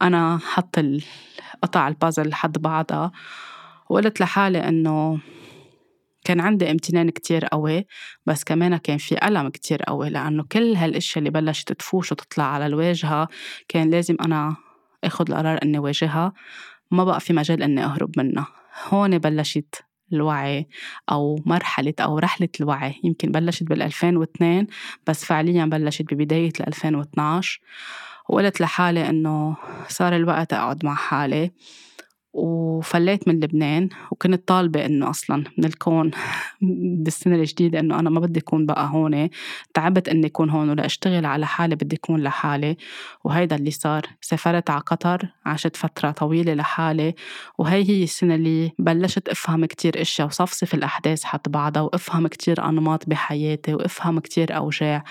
أنا 0.02 0.40
حط 0.46 0.80
قطع 1.64 1.88
البازل 1.88 2.30
لحد 2.30 2.58
بعضها 2.58 3.12
وقلت 3.90 4.22
لحالي 4.22 4.58
إنه 4.70 5.20
كان 6.26 6.40
عندي 6.40 6.72
امتنان 6.72 7.10
كتير 7.10 7.46
قوي 7.46 7.86
بس 8.26 8.44
كمان 8.44 8.78
كان 8.78 8.98
في 8.98 9.28
ألم 9.28 9.50
كتير 9.50 9.84
قوي 9.84 10.10
لأنه 10.10 10.44
كل 10.52 10.76
هالأشياء 10.76 11.18
اللي 11.18 11.30
بلشت 11.30 11.74
تفوش 11.74 12.12
وتطلع 12.12 12.44
على 12.44 12.66
الواجهة 12.66 13.28
كان 13.68 13.90
لازم 13.90 14.18
أنا 14.26 14.56
أخد 15.04 15.30
القرار 15.30 15.60
إني 15.64 15.80
واجهها. 15.80 16.34
ما 16.92 17.04
بقى 17.04 17.20
في 17.20 17.34
مجال 17.34 17.64
إني 17.64 17.84
أهرب 17.84 18.12
منها. 18.18 18.48
هون 18.90 19.18
بلشت 19.18 19.76
الوعي 20.14 20.68
أو 21.12 21.40
مرحلة 21.46 21.94
أو 22.00 22.20
رحلة 22.20 22.50
الوعي. 22.60 22.96
يمكن 23.04 23.32
بلشت 23.32 23.64
بال 23.64 23.82
2002 23.82 24.68
بس 25.08 25.26
فعليا 25.26 25.66
بلشت 25.66 26.14
ببداية 26.14 26.54
2012 26.68 27.60
وقلت 28.30 28.62
لحالي 28.62 29.10
إنه 29.10 29.58
صار 29.88 30.16
الوقت 30.16 30.54
أقعد 30.54 30.86
مع 30.86 30.96
حالي. 30.96 31.52
وفليت 32.36 33.28
من 33.28 33.40
لبنان 33.40 33.90
وكنت 34.12 34.48
طالبة 34.48 34.86
إنه 34.86 35.10
أصلا 35.10 35.44
من 35.58 35.66
الكون 35.66 36.12
بالسنة 37.04 37.36
الجديدة 37.36 37.80
إنه 37.80 38.00
أنا 38.00 38.10
ما 38.10 38.20
بدي 38.20 38.40
أكون 38.40 38.66
بقى 38.66 38.90
هون. 38.92 39.30
تعبت 39.74 40.10
إني 40.10 40.28
أكون 40.28 40.50
هون 40.50 40.70
ولأشتغل 40.70 41.26
على 41.26 41.46
حالي 41.46 41.76
بدي 41.76 41.96
أكون 41.96 42.24
لحالي 42.24 42.78
وهيدا 43.24 43.56
اللي 43.56 43.72
صار. 43.72 44.02
سافرت 44.22 44.70
على 44.70 44.82
قطر 44.82 45.28
عشت 45.46 45.76
فترة 45.76 46.12
طويلة 46.12 46.54
لحالي 46.54 47.16
وهي 47.58 47.90
هي 47.90 48.04
السنة 48.04 48.36
اللي 48.36 48.72
بلشت 48.80 49.30
أفهم 49.30 49.66
كتير 49.66 50.02
أشياء 50.02 50.28
وصفصف 50.28 50.74
الأحداث 50.74 51.24
حط 51.24 51.50
بعضها 51.50 51.82
وأفهم 51.82 52.28
كتير 52.28 52.70
أنماط 52.70 53.10
بحياتي 53.10 53.74
وأفهم 53.74 54.20
كتير 54.20 54.58
أوجاع. 54.58 55.04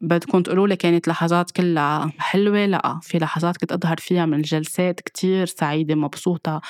بدكم 0.00 0.42
تقولوا 0.42 0.68
لي 0.68 0.76
كانت 0.76 1.08
لحظات 1.08 1.50
كلها 1.50 2.10
حلوة؟ 2.18 2.66
لا 2.66 2.98
في 3.02 3.18
لحظات 3.18 3.56
كنت 3.56 3.72
أظهر 3.72 3.96
فيها 3.96 4.26
من 4.26 4.34
الجلسات 4.34 5.00
كتير 5.00 5.46
سعيدة 5.46 5.94
مبسوطة 5.94 6.60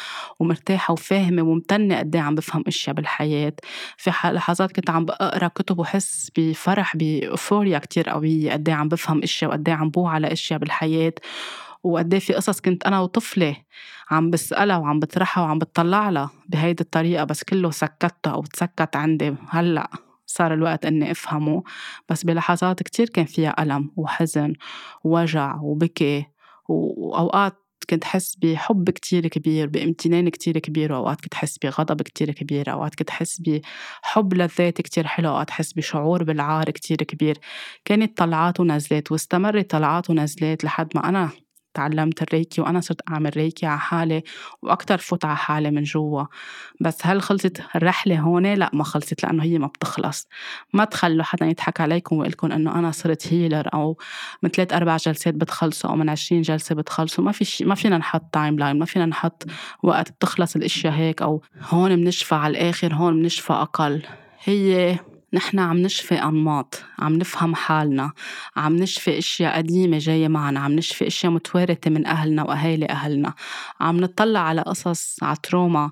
ومرتاحة 0.41 0.93
وفاهمة 0.93 1.43
وممتنة 1.43 1.99
قد 1.99 2.16
إيه 2.16 2.22
عم 2.22 2.35
بفهم 2.35 2.64
أشياء 2.66 2.97
بالحياة. 2.97 3.53
في 3.97 4.11
لحظات 4.25 4.72
كنت 4.72 4.91
عم 4.91 5.05
بقرا 5.05 5.49
كتب 5.49 5.79
وحس 5.79 6.31
بفرح 6.39 6.97
بأوفوريا 6.97 7.79
كتير 7.79 8.09
قوية 8.11 8.53
قد 8.53 8.68
إيه 8.68 8.75
عم 8.77 8.89
بفهم 8.89 9.22
أشياء 9.22 9.51
وقد 9.51 9.68
إيه 9.68 9.77
عم 9.77 9.91
بوع 9.91 10.11
على 10.12 10.33
أشياء 10.33 10.59
بالحياة. 10.59 11.12
وقد 11.85 12.18
في 12.18 12.35
قصص 12.35 12.61
كنت 12.61 12.87
أنا 12.87 13.01
وطفلة 13.01 13.57
عم 14.11 14.31
بسألها 14.31 14.77
وعم 14.77 15.01
بطرحها 15.01 15.45
وعم 15.45 15.59
بتطلع 15.59 16.11
لها 16.11 16.31
بهيدي 16.49 16.83
الطريقة 16.83 17.25
بس 17.25 17.45
كله 17.45 17.70
سكتها 17.70 18.33
أو 18.33 18.43
تسكت 18.43 18.97
عندي. 18.97 19.35
هلأ 19.51 19.89
صار 20.35 20.55
الوقت 20.55 20.87
إني 20.87 21.11
أفهمه. 21.11 21.62
بس 22.09 22.24
بلحظات 22.24 22.82
كتير 22.82 23.09
كان 23.09 23.24
فيها 23.24 23.62
ألم 23.62 23.91
وحزن 23.97 24.53
ووجع 25.05 25.57
وبكي. 25.62 26.26
وأوقات 26.68 27.55
كنت 27.91 28.05
حس 28.05 28.37
بحب 28.37 28.91
كتير 28.91 29.28
كبير 29.28 29.66
بامتنان 29.68 30.28
كتير 30.28 30.59
كبير. 30.59 30.93
وأوقات 30.93 31.20
كنت 31.20 31.35
حس 31.35 31.59
بغضب 31.59 32.03
كتير 32.03 32.30
كبير. 32.32 32.72
أوقات 32.72 32.95
كنت 32.95 33.11
حس 33.11 33.41
بحب 34.03 34.35
للذات 34.35 34.80
كتير 34.80 35.07
حلو 35.07 35.28
أوقات 35.28 35.51
حس 35.51 35.72
بشعور 35.72 36.24
بالعار 36.24 36.70
كتير 36.70 36.97
كبير. 36.97 37.39
كانت 37.85 38.18
طلعات 38.18 38.61
ونزلات 38.61 39.12
واستمرت 39.12 39.70
طلعات 39.70 40.11
ونزلات 40.11 40.64
لحد 40.64 40.89
ما 40.95 41.09
أنا 41.09 41.30
تعلمت 41.75 42.22
الريكي 42.22 42.61
وأنا 42.61 42.81
صرت 42.81 43.01
أعمل 43.11 43.31
ريكي 43.37 43.66
على 43.66 43.79
حالي 43.79 44.22
وأكتر 44.62 44.99
فوت 44.99 45.25
على 45.25 45.37
حالي 45.37 45.70
من 45.70 45.83
جوا. 45.83 46.25
بس 46.81 46.99
هل 47.03 47.22
خلصت 47.22 47.62
الرحلة 47.77 48.18
هون؟ 48.18 48.55
لا 48.55 48.70
ما 48.72 48.85
خلصت 48.85 49.25
لأنه 49.25 49.43
هي 49.43 49.59
ما 49.59 49.66
بتخلص. 49.66 50.29
ما 50.72 50.85
تخلوا 50.85 51.25
حدا 51.25 51.47
يضحك 51.47 51.81
عليكم 51.81 52.16
ويقول 52.16 52.53
إنه 52.53 52.79
أنا 52.79 52.91
صرت 52.91 53.33
هيلر 53.33 53.68
أو 53.75 53.99
من 54.43 54.51
ثلاث 54.51 54.72
أربع 54.72 54.97
جلسات 54.97 55.35
بتخلصوا 55.35 55.91
أو 55.91 55.97
من 55.97 56.09
عشرين 56.09 56.43
جلسة 56.43 56.75
بتخلصوا. 56.75 57.25
ما 57.25 57.33
في 57.33 57.45
شي 57.45 57.64
ما 57.64 57.75
فينا 57.75 57.99
نحط 57.99 58.22
timeline 58.32 58.78
ما 58.79 58.85
فينا 58.85 59.07
نحط 59.07 59.47
وقت 59.83 60.11
بتخلص 60.11 60.57
الأشياء 60.57 60.93
هيك 60.93 61.22
أو 61.22 61.43
هون 61.61 61.97
بنشفى 61.97 62.35
على 62.35 62.51
الآخر 62.51 62.95
هون 62.95 63.22
بنشفى 63.22 63.53
أقل. 63.53 64.03
هي 64.45 64.99
نحن 65.35 65.59
عم 65.59 65.76
نشفي 65.76 66.14
أنماط 66.14 66.82
عم 66.99 67.14
نفهم 67.16 67.55
حالنا 67.55 68.12
عم 68.57 68.76
نشفي 68.76 69.18
أشياء 69.18 69.57
قديمة 69.57 69.99
جاية 69.99 70.28
معنا 70.28 70.61
عم 70.61 70.72
نشفي 70.72 71.07
أشياء 71.07 71.32
متوارثة 71.32 71.91
من 71.91 72.07
أهلنا 72.07 72.43
وأهالي 72.43 72.87
أهلنا 72.87 73.35
عم 73.80 73.97
نطلع 74.01 74.41
على 74.41 74.61
قصص 74.61 75.22
على 75.22 75.37
trauma 75.43 75.91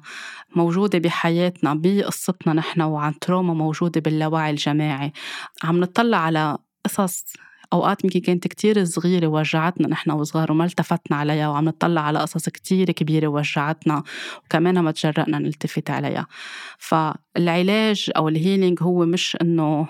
موجودة 0.57 0.99
بحياتنا 0.99 1.75
بقصتنا 1.75 2.53
نحن 2.53 2.83
وعن 2.83 3.19
trauma 3.19 3.55
موجودة 3.55 4.01
باللاوعي 4.01 4.51
الجماعي 4.51 5.13
عم 5.65 5.81
نطلع 5.81 6.19
على 6.19 6.59
قصص 6.85 7.25
أوقات 7.73 8.05
يمكن 8.05 8.21
كانت 8.21 8.49
كتير 8.49 8.85
صغيرة 8.85 9.27
وجعتنا 9.27 9.89
نحن 9.89 10.11
وصغار 10.11 10.53
وما 10.53 10.65
التفتنا 10.65 11.17
عليها 11.17 11.49
وعم 11.49 11.65
نطلع 11.65 12.01
على 12.01 12.19
قصص 12.19 12.49
كتير 12.49 12.91
كبيرة 12.91 13.27
وجعتنا 13.29 14.03
وكمان 14.45 14.79
ما 14.79 14.91
تجرأنا 14.91 15.39
نلتفت 15.39 15.91
عليها. 15.91 16.27
فالعلاج 16.79 18.11
أو 18.17 18.29
ال 18.29 18.35
healing 18.36 18.83
هو 18.83 19.07
مش 19.07 19.37
إنه 19.43 19.89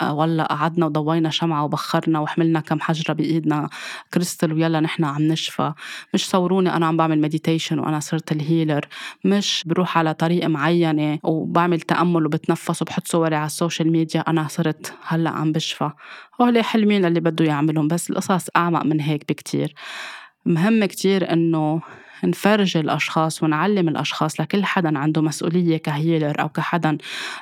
آه، 0.00 0.14
والله 0.14 0.44
قعدنا 0.44 0.86
وضوينا 0.86 1.30
شمعة 1.30 1.64
وبخرنا 1.64 2.20
وحملنا 2.20 2.60
كم 2.60 2.80
حجرة 2.80 3.12
بإيدنا 3.14 3.68
كريستال 4.14 4.52
ويلا 4.52 4.80
نحن 4.80 5.04
عم 5.04 5.22
نشفى. 5.22 5.72
مش 6.14 6.28
صوروني 6.28 6.76
أنا 6.76 6.86
عم 6.86 6.96
بعمل 6.96 7.20
meditation 7.20 7.78
وأنا 7.78 8.00
صرت 8.00 8.32
ال 8.32 8.40
healer 8.40 8.86
مش 9.24 9.62
بروح 9.66 9.98
على 9.98 10.14
طريقة 10.14 10.48
معينة 10.48 11.18
وبعمل 11.22 11.80
تأمل 11.80 12.26
وبتنفس 12.26 12.82
وبحط 12.82 13.06
صوري 13.08 13.36
على 13.36 13.46
ال 13.46 13.53
social 13.53 13.92
media 13.92 14.20
أنا 14.20 14.48
صرت 14.48 14.94
هلأ 15.06 15.30
عم 15.30 15.52
بشفى. 15.52 15.90
هول 16.40 16.64
حلمين 16.64 17.04
اللي 17.04 17.20
بده 17.20 17.44
يعملهم 17.44 17.88
بس 17.88 18.10
القصص 18.10 18.46
أعمق 18.56 18.84
من 18.84 19.00
هيك 19.00 19.24
بكتير. 19.28 19.74
مهم 20.46 20.84
كتير 20.84 21.32
إنه 21.32 21.80
نفرج 22.26 22.76
الأشخاص 22.76 23.42
ونعلم 23.42 23.88
الأشخاص 23.88 24.40
لكل 24.40 24.64
حدا 24.64 24.98
عنده 24.98 25.22
مسؤولية 25.22 25.76
ك 25.76 25.85
healer 25.85 26.40
أو 26.40 26.48
كحدا 26.48 26.98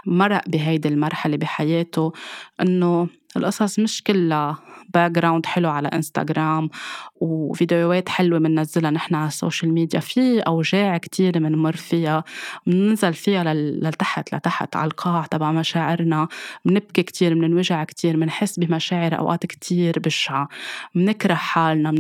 مرق 0.06 0.48
بهيدي 0.48 0.88
المرحلة 0.88 1.36
بحياته 1.36 2.12
إنه 2.60 3.08
القصص 3.36 3.78
مش 3.78 4.02
كلها 4.02 4.58
background 4.94 5.46
حلو 5.46 5.70
على 5.70 5.88
انستغرام 5.88 6.70
وفيديوهات 7.20 8.08
حلوة 8.08 8.38
بننزلها 8.38 8.90
نحن 8.90 9.14
على 9.14 9.28
ال 9.28 9.35
social 9.35 9.74
media 9.74 10.00
في 10.00 10.40
أوجاع 10.40 10.98
كتير 10.98 11.38
بنمر 11.38 11.76
فيها 11.76 12.24
بننزل 12.66 13.14
فيها 13.14 13.54
لتحت 13.54 14.34
لتحت 14.34 14.76
على 14.76 14.86
القاع 14.86 15.26
تبع 15.26 15.52
مشاعرنا. 15.52 16.28
بنبكي 16.64 17.02
كتير 17.02 17.34
بننوجع 17.34 17.84
كتير 17.84 18.16
بنحس 18.16 18.58
بمشاعر 18.58 19.18
أوقات 19.18 19.46
كتير 19.46 19.98
بشعة. 19.98 20.48
بنكره 20.94 21.34
حالنا 21.34 21.90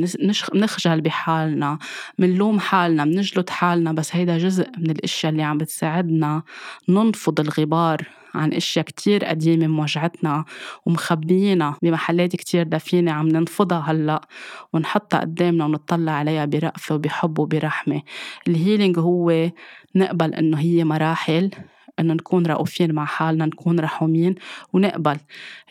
بنخجل 0.52 1.00
بحالنا. 1.00 1.78
بنلوم 2.18 2.60
حالنا 2.60 3.04
بنجلد 3.04 3.50
حالنا 3.50 3.92
بس 3.92 4.16
هيدا 4.16 4.38
جزء 4.38 4.68
من 4.78 4.90
الأشياء 4.90 5.32
اللي 5.32 5.42
عم 5.42 5.58
بتساعدنا 5.58 6.42
ننفض 6.88 7.40
الغبار. 7.40 8.21
عن 8.34 8.52
أشياء 8.52 8.84
كتير 8.84 9.24
قديمة 9.24 9.66
موجعتنا 9.66 10.44
ومخبيينها 10.86 11.76
بمحلات 11.82 12.36
كتير 12.36 12.62
دفينة 12.62 13.12
عم 13.12 13.28
ننفضها 13.28 13.84
هلأ 13.88 14.20
ونحطها 14.72 15.20
قدامنا 15.20 15.64
ونطلع 15.64 16.12
عليها 16.12 16.44
برأفة 16.44 16.94
وبحب 16.94 17.38
وبرحمة. 17.38 18.02
الهيلينج 18.48 18.98
هو 18.98 19.50
نقبل 19.94 20.34
إنه 20.34 20.58
هي 20.58 20.84
مراحل 20.84 21.50
إنه 21.98 22.14
نكون 22.14 22.46
رؤوفين 22.46 22.92
مع 22.94 23.04
حالنا 23.04 23.46
نكون 23.46 23.80
رحومين 23.80 24.34
ونقبل. 24.72 25.16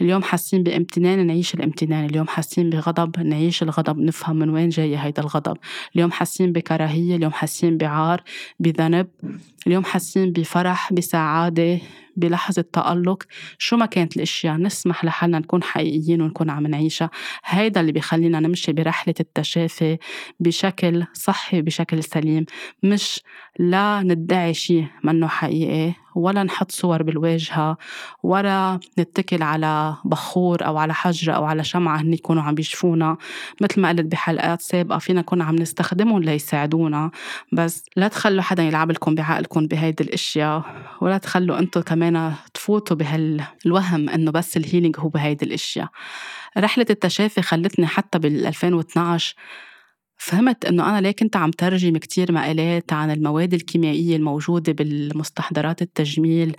اليوم 0.02 0.24
حاسين 0.24 0.64
بامتنان 0.64 1.28
نعيش 1.28 1.54
الامتنان. 1.54 2.06
اليوم 2.06 2.28
حاسين 2.28 2.70
بغضب 2.70 3.20
نعيش 3.20 3.64
الغضب 3.64 4.00
نفهم 4.00 4.36
من 4.36 4.50
وين 4.50 4.70
جاي 4.70 4.98
هيدا 4.98 5.22
الغضب. 5.22 5.58
اليوم 5.96 6.12
حاسين 6.12 6.52
بكراهية 6.52 7.16
اليوم 7.16 7.32
حاسين 7.32 7.78
بعار 7.78 8.24
بذنب. 8.60 9.08
اليوم 9.68 9.84
حاسين 9.84 10.32
بفرح 10.32 10.94
بسعادة 10.94 11.80
بلحظة 12.18 12.66
تألق. 12.74 13.24
شو 13.58 13.78
ما 13.78 13.86
كانت 13.86 14.16
الأشياء 14.18 14.58
نسمح 14.58 15.06
لحالنا 15.06 15.40
نكون 15.40 15.64
حقيقيين 15.64 16.22
ونكون 16.22 16.50
عم 16.50 16.68
نعيشها. 16.68 17.10
هيدا 17.46 17.82
اللي 17.82 17.92
بيخلينا 17.92 18.40
نمشي 18.40 18.74
برحلة 18.74 19.16
التشافي 19.20 19.98
بشكل 20.40 21.06
صحي 21.14 21.62
بشكل 21.62 22.04
سليم. 22.04 22.46
مش 22.84 23.22
لا 23.60 24.02
ندعي 24.04 24.54
شيء 24.54 24.88
منه 25.04 25.28
حقيقي 25.28 25.94
ولا 26.16 26.44
نحط 26.44 26.72
صور 26.72 27.04
بالواجهة 27.04 27.78
ولا 28.24 28.80
نتكل 29.00 29.44
على 29.44 29.96
بخور 30.06 30.66
أو 30.66 30.78
على 30.78 30.94
حجرة 30.94 31.34
أو 31.34 31.46
على 31.46 31.64
شمعة 31.64 32.02
هن 32.02 32.14
يكونوا 32.14 32.44
عم 32.44 32.56
بيشفونا. 32.56 33.18
مثل 33.62 33.82
ما 33.82 33.90
قلت 33.90 34.06
بحلقات 34.06 34.62
سابقة 34.62 34.98
فينا 35.00 35.20
نكون 35.22 35.42
عم 35.42 35.56
نستخدمهم 35.56 36.24
ليساعدونا. 36.24 37.12
بس 37.52 37.84
لا 37.96 38.08
تخلوا 38.08 38.42
حدا 38.42 38.64
يلعب 38.64 38.92
لكم 38.92 39.16
بعقلكم 39.16 39.68
بهيدي 39.68 40.04
الأشياء 40.04 40.64
ولا 41.02 41.18
تخلوا 41.18 41.60
أنتم 41.60 41.82
كمان 41.82 42.34
تفوتوا 42.54 42.98
بهالوهم 42.98 44.10
إنه 44.10 44.32
بس 44.32 44.58
الهيلينج 44.58 44.96
هو 45.00 45.10
بهيدي 45.10 45.46
الأشياء. 45.46 45.88
رحلة 46.58 46.86
التشافي 46.90 47.42
خلتني 47.42 47.88
حتى 47.88 48.20
بال 48.20 48.46
2012 48.48 49.36
فهمت 50.24 50.66
إنه 50.66 50.90
أنا 50.90 51.02
ليه 51.02 51.12
كنت 51.12 51.36
عم 51.36 51.52
ترجم 51.52 51.98
كتير 51.98 52.32
مقالات 52.32 52.94
عن 52.94 53.12
المواد 53.12 53.54
الكيميائية 53.54 54.16
الموجودة 54.16 54.74
بالمستحضرات 54.74 55.82
التجميل 55.82 56.56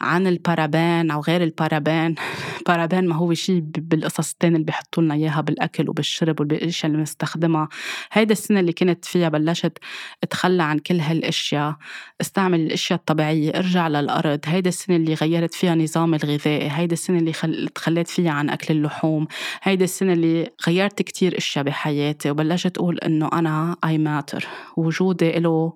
عن 0.00 0.26
البارابان 0.26 1.10
أو 1.10 1.20
غير 1.20 1.42
البارابان. 1.42 2.14
البارابان 2.58 3.08
ما 3.08 3.14
هو 3.14 3.34
شيء 3.34 3.60
بالقصص 3.60 4.30
الثانية 4.32 4.54
اللي 4.54 4.66
بيحطوا 4.66 5.02
لنا 5.02 5.14
إياها 5.14 5.40
بالأكل 5.40 5.88
وبالشرب 5.88 6.40
والاشياء 6.40 6.86
اللي 6.86 6.98
بنستخدمها. 6.98 7.68
هيدا 8.12 8.32
السنة 8.32 8.60
اللي 8.60 8.72
كنت 8.72 9.04
فيها 9.04 9.28
بلشت 9.28 9.78
أتخلى 10.22 10.62
عن 10.62 10.78
كل 10.78 11.00
هالأشياء. 11.00 11.76
أستعمل 12.20 12.60
الأشياء 12.60 12.98
الطبيعية 12.98 13.50
أرجع 13.50 13.88
للأرض. 13.88 14.40
هيدا 14.46 14.68
السنة 14.68 14.96
اللي 14.96 15.14
غيرت 15.14 15.54
فيها 15.54 15.74
نظامي 15.74 16.16
الغذائي 16.16 16.70
هيدا 16.70 16.92
السنة 16.92 17.18
اللي 17.18 17.32
خل... 17.32 17.68
تخليت 17.68 18.08
فيها 18.08 18.30
عن 18.30 18.50
أكل 18.50 18.74
اللحوم. 18.74 19.26
هيدا 19.62 19.84
السنة 19.84 20.12
اللي 20.12 20.50
غيرت 20.66 21.02
كتير 21.02 21.38
أشياء 21.38 21.64
بحياتي 21.64 22.30
وبلشت 22.30 22.78
أقول 22.78 22.95
إنه 22.98 23.30
أنا 23.32 23.76
أي 23.84 23.98
ماتر 23.98 24.46
وجودي 24.76 25.32
له 25.32 25.74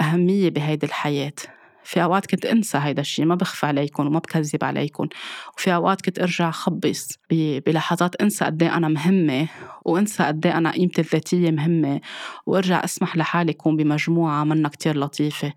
أهمية 0.00 0.50
بهيدي 0.50 0.86
الحياة. 0.86 1.32
في 1.84 2.02
أوقات 2.02 2.26
كنت 2.26 2.46
أنسى 2.46 2.78
هيدا 2.78 3.00
الشيء 3.00 3.24
ما 3.24 3.34
بخفى 3.34 3.66
عليكم 3.66 4.06
وما 4.06 4.18
بكذب 4.18 4.64
عليكم 4.64 5.08
وفي 5.56 5.74
أوقات 5.74 6.02
كنت 6.02 6.18
أرجع 6.18 6.50
خبص 6.50 7.08
بلحظات 7.66 8.16
أنسى 8.16 8.44
قد 8.44 8.62
إيه 8.62 8.76
أنا 8.76 8.88
مهمة 8.88 9.48
وأنسى 9.84 10.22
قد 10.22 10.46
إيه 10.46 10.58
أنا 10.58 10.70
قيمتي 10.70 11.00
الذاتية 11.00 11.50
مهمة 11.50 12.00
وأرجع 12.46 12.84
أسمح 12.84 13.16
لحالي 13.16 13.52
أكون 13.52 13.76
بمجموعة 13.76 14.44
منا 14.44 14.68
كتير 14.68 14.98
لطيفة. 14.98 15.52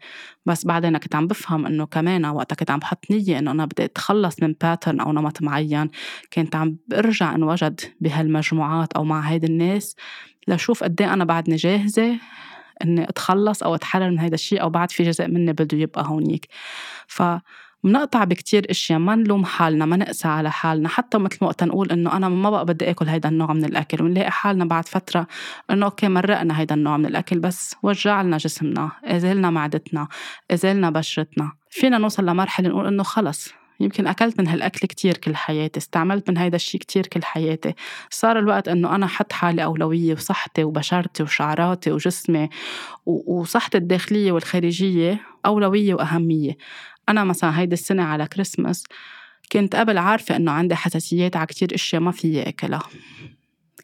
بس 0.45 0.65
بعدين 0.65 0.97
كنت 0.97 1.15
عم 1.15 1.27
بفهم 1.27 1.65
إنه 1.65 1.85
كمان 1.85 2.25
وقتها 2.25 2.55
كنت 2.55 2.71
عم 2.71 2.79
بحط 2.79 3.05
نية 3.11 3.39
إنه 3.39 3.51
أنا 3.51 3.65
بدي 3.65 3.85
أتخلص 3.85 4.43
من 4.43 4.55
باترن 4.61 4.99
أو 4.99 5.11
نمط 5.11 5.41
معين. 5.41 5.89
كنت 6.33 6.55
عم 6.55 6.77
برجع 6.87 7.35
أنوجد 7.35 7.81
بهالمجموعات 8.01 8.93
أو 8.93 9.03
مع 9.03 9.19
هيدي 9.19 9.47
الناس 9.47 9.95
لشوف 10.47 10.83
قد 10.83 11.01
إيه 11.01 11.13
أنا 11.13 11.25
بعدني 11.25 11.55
جاهزة. 11.55 12.19
إني 12.83 13.09
أتخلص 13.09 13.63
أو 13.63 13.75
أتحرر 13.75 14.09
من 14.09 14.19
هذا 14.19 14.35
الشيء 14.35 14.61
أو 14.61 14.69
بعد 14.69 14.91
في 14.91 15.03
جزء 15.03 15.27
مني 15.27 15.53
بده 15.53 15.77
يبقى 15.77 16.05
هونيك. 16.07 16.47
ف 17.07 17.23
بنقطع 17.83 18.23
بكتير 18.23 18.71
إشياء 18.71 18.99
ما 18.99 19.15
نلوم 19.15 19.45
حالنا 19.45 19.85
ما 19.85 19.97
نقسى 19.97 20.27
على 20.27 20.51
حالنا. 20.51 20.89
حتى 20.89 21.17
مثل 21.17 21.37
ما 21.41 21.47
وقت 21.47 21.63
نقول 21.63 21.91
إنه 21.91 22.17
أنا 22.17 22.29
ما 22.29 22.49
بقى 22.49 22.65
بدي 22.65 22.89
آكل 22.89 23.07
هيدا 23.07 23.29
النوع 23.29 23.53
من 23.53 23.65
الأكل. 23.65 24.03
ونلاقي 24.03 24.31
حالنا 24.31 24.65
بعد 24.65 24.87
فترة 24.87 25.27
إنه 25.71 25.85
أوكي 25.85 26.07
مرقنا 26.07 26.59
هيدا 26.59 26.75
النوع 26.75 26.97
من 26.97 27.05
الأكل 27.05 27.39
بس 27.39 27.75
وجع 27.83 28.21
لنا 28.21 28.37
جسمنا 28.37 28.91
ازلنا 29.05 29.49
معدتنا 29.49 30.07
ازلنا 30.51 30.89
بشرتنا. 30.89 31.51
فينا 31.69 31.97
نوصل 31.97 32.25
لمرحلة 32.25 32.69
نقول 32.69 32.87
إنه 32.87 33.03
خلص. 33.03 33.62
يمكن 33.83 34.07
أكلت 34.07 34.39
من 34.39 34.47
هالأكل 34.47 34.87
كتير 34.87 35.17
كل 35.17 35.35
حياتي 35.35 35.79
استعملت 35.79 36.29
من 36.29 36.37
هيدا 36.37 36.55
الشيء 36.55 36.81
كتير 36.81 37.07
كل 37.07 37.23
حياتي. 37.23 37.73
صار 38.09 38.39
الوقت 38.39 38.67
أنه 38.67 38.95
أنا 38.95 39.07
حط 39.07 39.33
حالي 39.33 39.63
أولوية 39.63 40.13
وصحتي 40.13 40.63
وبشرتي 40.63 41.23
وشعراتي 41.23 41.91
وجسمي 41.91 42.49
وصحتي 43.05 43.77
الداخلية 43.77 44.31
والخارجية 44.31 45.19
أولوية 45.45 45.93
وأهمية. 45.93 46.57
أنا 47.09 47.23
مثلا 47.23 47.59
هيدي 47.59 47.73
السنة 47.73 48.03
على 48.03 48.27
كريسمس 48.27 48.83
كنت 49.51 49.75
قبل 49.75 49.97
عارفة 49.97 50.35
إنه 50.35 50.51
عندي 50.51 50.75
حساسيات 50.75 51.35
على 51.35 51.45
كتير 51.45 51.75
أشياء 51.75 52.01
ما 52.01 52.11
فيي 52.11 52.49
أكلها. 52.49 52.83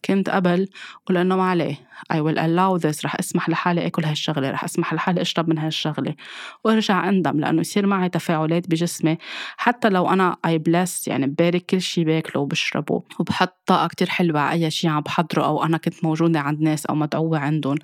كنت 0.06 0.30
قبل 0.30 0.68
قول 1.06 1.18
إنه 1.18 1.36
ما 1.36 1.44
عليه. 1.44 1.90
I 2.14 2.18
will 2.18 2.38
allow 2.38 2.82
this 2.82 3.06
رح 3.06 3.20
أسمح 3.20 3.50
لحالي 3.50 3.86
آكل 3.88 4.06
هالشغلة 4.06 4.50
رح 4.52 4.64
أسمح 4.64 4.94
لحالي 4.94 5.22
أشرب 5.22 5.50
من 5.50 5.58
هالشغلة. 5.58 6.16
وأرجع 6.64 7.10
أندم 7.10 7.40
لأنه 7.40 7.62
يصير 7.62 7.86
معي 7.86 8.10
تفاعلات 8.10 8.70
بجسمي. 8.70 9.18
حتى 9.58 9.90
لو 9.90 10.10
أنا 10.10 10.38
I 10.48 10.60
bless 10.70 11.08
يعني 11.08 11.28
ببارك 11.28 11.66
كل 11.66 11.82
شي 11.82 12.04
باكله 12.04 12.42
وبشربه. 12.42 13.04
وبحط 13.20 13.58
طاقة 13.66 13.88
كتير 13.88 14.10
حلوة 14.10 14.40
على 14.40 14.66
أي 14.66 14.72
شي 14.72 14.88
عم 14.88 15.02
بحضره 15.02 15.46
أو 15.46 15.64
أنا 15.64 15.78
كنت 15.78 16.04
موجودة 16.04 16.40
عند 16.40 16.62
ناس 16.62 16.86
أو 16.86 16.96
مدعوة 16.96 17.40
عندهم. 17.40 17.78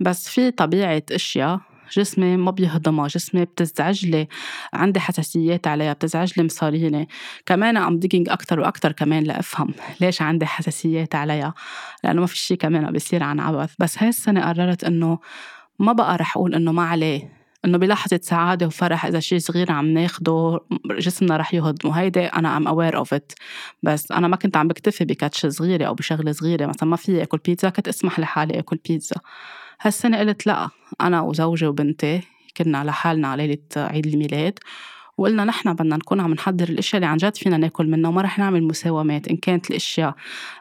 بس 0.00 0.28
في 0.28 0.50
طبيعة 0.50 1.02
أشياء 1.12 1.60
جسمي 1.92 2.36
ما 2.36 2.50
بيهضمها 2.50 3.06
جسمي 3.08 3.44
بتزعج 3.44 4.06
لي 4.06 4.28
عندي 4.72 5.00
حساسيات 5.00 5.66
عليها 5.66 5.92
بتزعج 5.92 6.32
لي 6.36 6.44
مصاريني. 6.44 7.08
كمان 7.46 7.76
عم 7.76 7.98
digging 7.98 8.28
أكتر 8.28 8.60
وأكتر 8.60 8.92
كمان 8.92 9.24
لأفهم 9.24 9.74
ليش 10.00 10.22
عندي 10.22 10.46
حساسيات 10.46 11.14
عليها 11.14 11.54
لأنه 12.04 12.20
ما 12.20 12.26
في 12.26 12.36
شيء 12.36 12.56
كمان 12.56 12.90
بيصير 12.92 13.22
عن 13.22 13.40
عبث. 13.40 13.74
بس 13.78 13.98
هاي 13.98 14.08
السنة 14.08 14.48
قررت 14.48 14.84
إنه 14.84 15.18
ما 15.78 15.92
بقى 15.92 16.16
رح 16.16 16.36
أقول 16.36 16.54
إنه 16.54 16.72
ما 16.72 16.82
عليه 16.82 17.36
إنه 17.64 17.78
بلحظة 17.78 18.20
سعادة 18.22 18.66
وفرح 18.66 19.06
إذا 19.06 19.20
شيء 19.20 19.38
صغير 19.38 19.72
عم 19.72 19.86
ناخده 19.86 20.60
جسمنا 20.90 21.36
رح 21.36 21.54
يهضم. 21.54 21.88
وهيدي 21.88 22.26
أنا 22.26 22.56
I'm 22.56 22.68
aware 22.68 22.96
of 22.96 23.14
it 23.14 23.32
بس 23.82 24.12
أنا 24.12 24.28
ما 24.28 24.36
كنت 24.36 24.56
عم 24.56 24.68
بكتفي 24.68 25.04
ب 25.04 25.11
touch 25.11 25.46
صغيرة 25.46 25.84
أو 25.84 25.94
بشغلة 25.94 26.32
صغيرة. 26.32 26.66
مثلا 26.66 26.88
ما 26.88 26.96
في 26.96 27.22
أكل 27.22 27.38
بيتزا 27.38 27.68
كنت 27.70 27.88
أسمح 27.88 28.20
لحالي 28.20 28.58
أكل 28.58 28.78
بيتزا. 28.88 29.16
هالسنة 29.80 30.18
قلت 30.18 30.46
لا 30.46 30.68
أنا 31.00 31.20
وزوجي 31.20 31.66
وبنتي 31.66 32.20
كنا 32.56 32.84
لحالنا 32.84 33.28
على 33.28 33.46
ليلة 33.46 33.86
عيد 33.88 34.06
الميلاد 34.06 34.58
وقلنا 35.18 35.44
نحن 35.44 35.74
بدنا 35.74 35.96
نكون 35.96 36.20
عم 36.20 36.32
نحضر 36.34 36.68
الأشياء 36.68 36.96
اللي 36.96 37.06
عن 37.06 37.16
جد 37.16 37.36
فينا 37.36 37.56
ناكل 37.56 37.86
منها 37.86 38.10
وما 38.10 38.22
رح 38.22 38.38
نعمل 38.38 38.62
مساومات 38.62 39.28
إن 39.28 39.36
كانت 39.36 39.70
الأشياء 39.70 40.14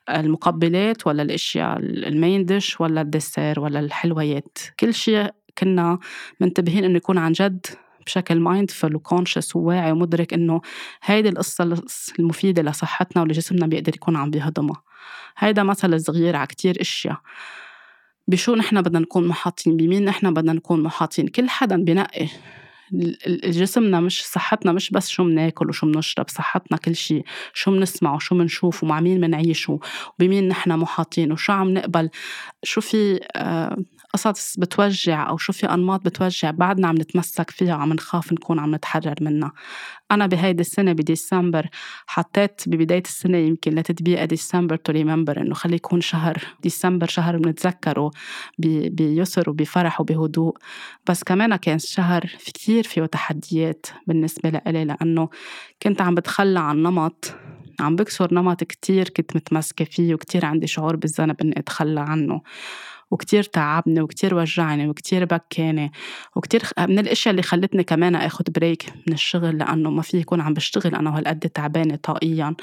المقبلات 0.09 1.07
ولا 1.07 1.23
الأشياء 1.23 1.79
ال 1.79 1.93
main 1.93 2.45
dish 2.45 2.81
ولا 2.81 3.01
ال 3.01 3.09
dessert 3.09 3.59
ولا 3.59 3.79
الحلويات. 3.79 4.57
كل 4.79 4.93
شيء 4.93 5.31
كنا 5.57 5.99
منتبهين 6.39 6.83
إنه 6.83 6.97
يكون 6.97 7.17
عن 7.17 7.31
جد 7.31 7.65
بشكل 8.05 8.39
مايندفul 8.39 8.95
وكونشس 8.95 9.55
وواعي 9.55 9.91
ومدرك 9.91 10.33
إنه 10.33 10.61
هيدي 11.03 11.29
القصة 11.29 11.77
المفيدة 12.19 12.61
لصحتنا 12.61 13.23
ولجسمنا 13.23 13.67
بيقدر 13.67 13.95
يكون 13.95 14.15
عم 14.15 14.31
بيهضمها. 14.31 14.81
هيدا 15.37 15.63
مثل 15.63 16.01
صغير 16.01 16.35
على 16.35 16.47
كتير 16.47 16.81
أشياء. 16.81 17.17
بشو 18.27 18.55
نحن 18.55 18.81
بدنا 18.81 18.99
نكون 18.99 19.27
محاطين 19.27 19.77
بمين 19.77 20.05
نحن 20.05 20.33
بدنا 20.33 20.53
نكون 20.53 20.83
محاطين؟ 20.83 21.27
كل 21.27 21.49
حدا 21.49 21.83
بنقي 21.83 22.27
جسمنا 23.45 23.99
مش 23.99 24.25
صحتنا 24.25 24.71
مش 24.71 24.91
بس 24.91 25.09
شو 25.09 25.23
بناكل 25.23 25.69
وشو 25.69 25.87
بنشرب 25.87 26.29
صحتنا 26.29 26.77
كل 26.77 26.95
شيء 26.95 27.23
شو 27.53 27.71
بنسمع 27.71 28.15
وشو 28.15 28.37
بنشوف 28.37 28.83
ومع 28.83 28.99
مين 28.99 29.21
بنعيش 29.21 29.69
وبمين 29.69 30.47
نحن 30.47 30.71
محاطين 30.71 31.31
وشو 31.31 31.53
عم 31.53 31.73
نقبل؟ 31.73 32.09
شو 32.63 32.81
في 32.81 33.19
آه، 33.35 33.77
قصص 34.15 34.59
بتوجع 34.59 35.29
أو 35.29 35.37
شو 35.37 35.53
في 35.53 35.65
أنماط 35.65 36.05
بتوجع 36.05 36.51
بعدنا 36.51 36.87
عم 36.87 36.95
نتمسك 36.95 37.49
فيها 37.49 37.75
وعم 37.75 37.93
نخاف 37.93 38.33
نكون 38.33 38.59
عم 38.59 38.75
نتحرر 38.75 39.15
منها. 39.21 39.51
أنا 40.11 40.27
بهيدي 40.27 40.61
السنة 40.61 40.93
بديسمبر 40.93 41.67
حطيت 42.07 42.61
ببداية 42.67 43.03
السنة 43.05 43.37
يمكن 43.37 43.75
لتطبيق 43.75 44.23
December 44.25 44.75
to 44.75 44.91
remember 44.91 45.41
إنه 45.41 45.53
خلي 45.53 45.75
يكون 45.75 46.01
شهر 46.01 46.37
ديسمبر 46.63 47.07
شهر 47.07 47.37
بنتذكره 47.37 48.11
بيسر 48.89 49.49
وبفرح 49.49 50.01
وبهدوء. 50.01 50.57
بس 51.09 51.23
كمان 51.23 51.55
كان 51.55 51.79
شهر 51.79 52.21
كثير 52.53 52.83
فيه 52.83 53.05
تحديات 53.05 53.85
بالنسبة 54.07 54.49
لإلي 54.49 54.85
لأنه 54.85 55.29
كنت 55.83 56.01
عم 56.01 56.15
بتخلى 56.15 56.59
عن 56.59 56.83
نمط 56.83 57.33
عم 57.79 57.95
بكسر 57.95 58.33
نمط 58.33 58.63
كتير 58.63 59.09
كنت 59.09 59.35
متمسكة 59.35 59.85
فيه 59.85 60.13
وكتير 60.13 60.45
عندي 60.45 60.67
شعور 60.67 60.95
بالذنب 60.95 61.41
إني 61.41 61.59
أتخلى 61.59 61.99
عنه. 61.99 62.41
وكتير 63.11 63.43
تعبني 63.43 64.01
وكتير 64.01 64.35
وجعني 64.35 64.87
وكتير 64.89 65.25
بكاني 65.25 65.91
وكتير 66.35 66.61
من 66.79 66.99
الإشياء 66.99 67.31
اللي 67.31 67.41
خلتني 67.41 67.83
كمان 67.83 68.15
آخد 68.15 68.45
break 68.55 68.93
من 69.07 69.13
الشغل 69.13 69.57
لأنه 69.57 69.89
ما 69.89 70.01
في 70.01 70.17
يكون 70.17 70.41
عم 70.41 70.53
بشتغل 70.53 70.95
أنا 70.95 71.09
وهالقد 71.09 71.39
تعبانة 71.39 71.95
طاقيا. 71.95 72.55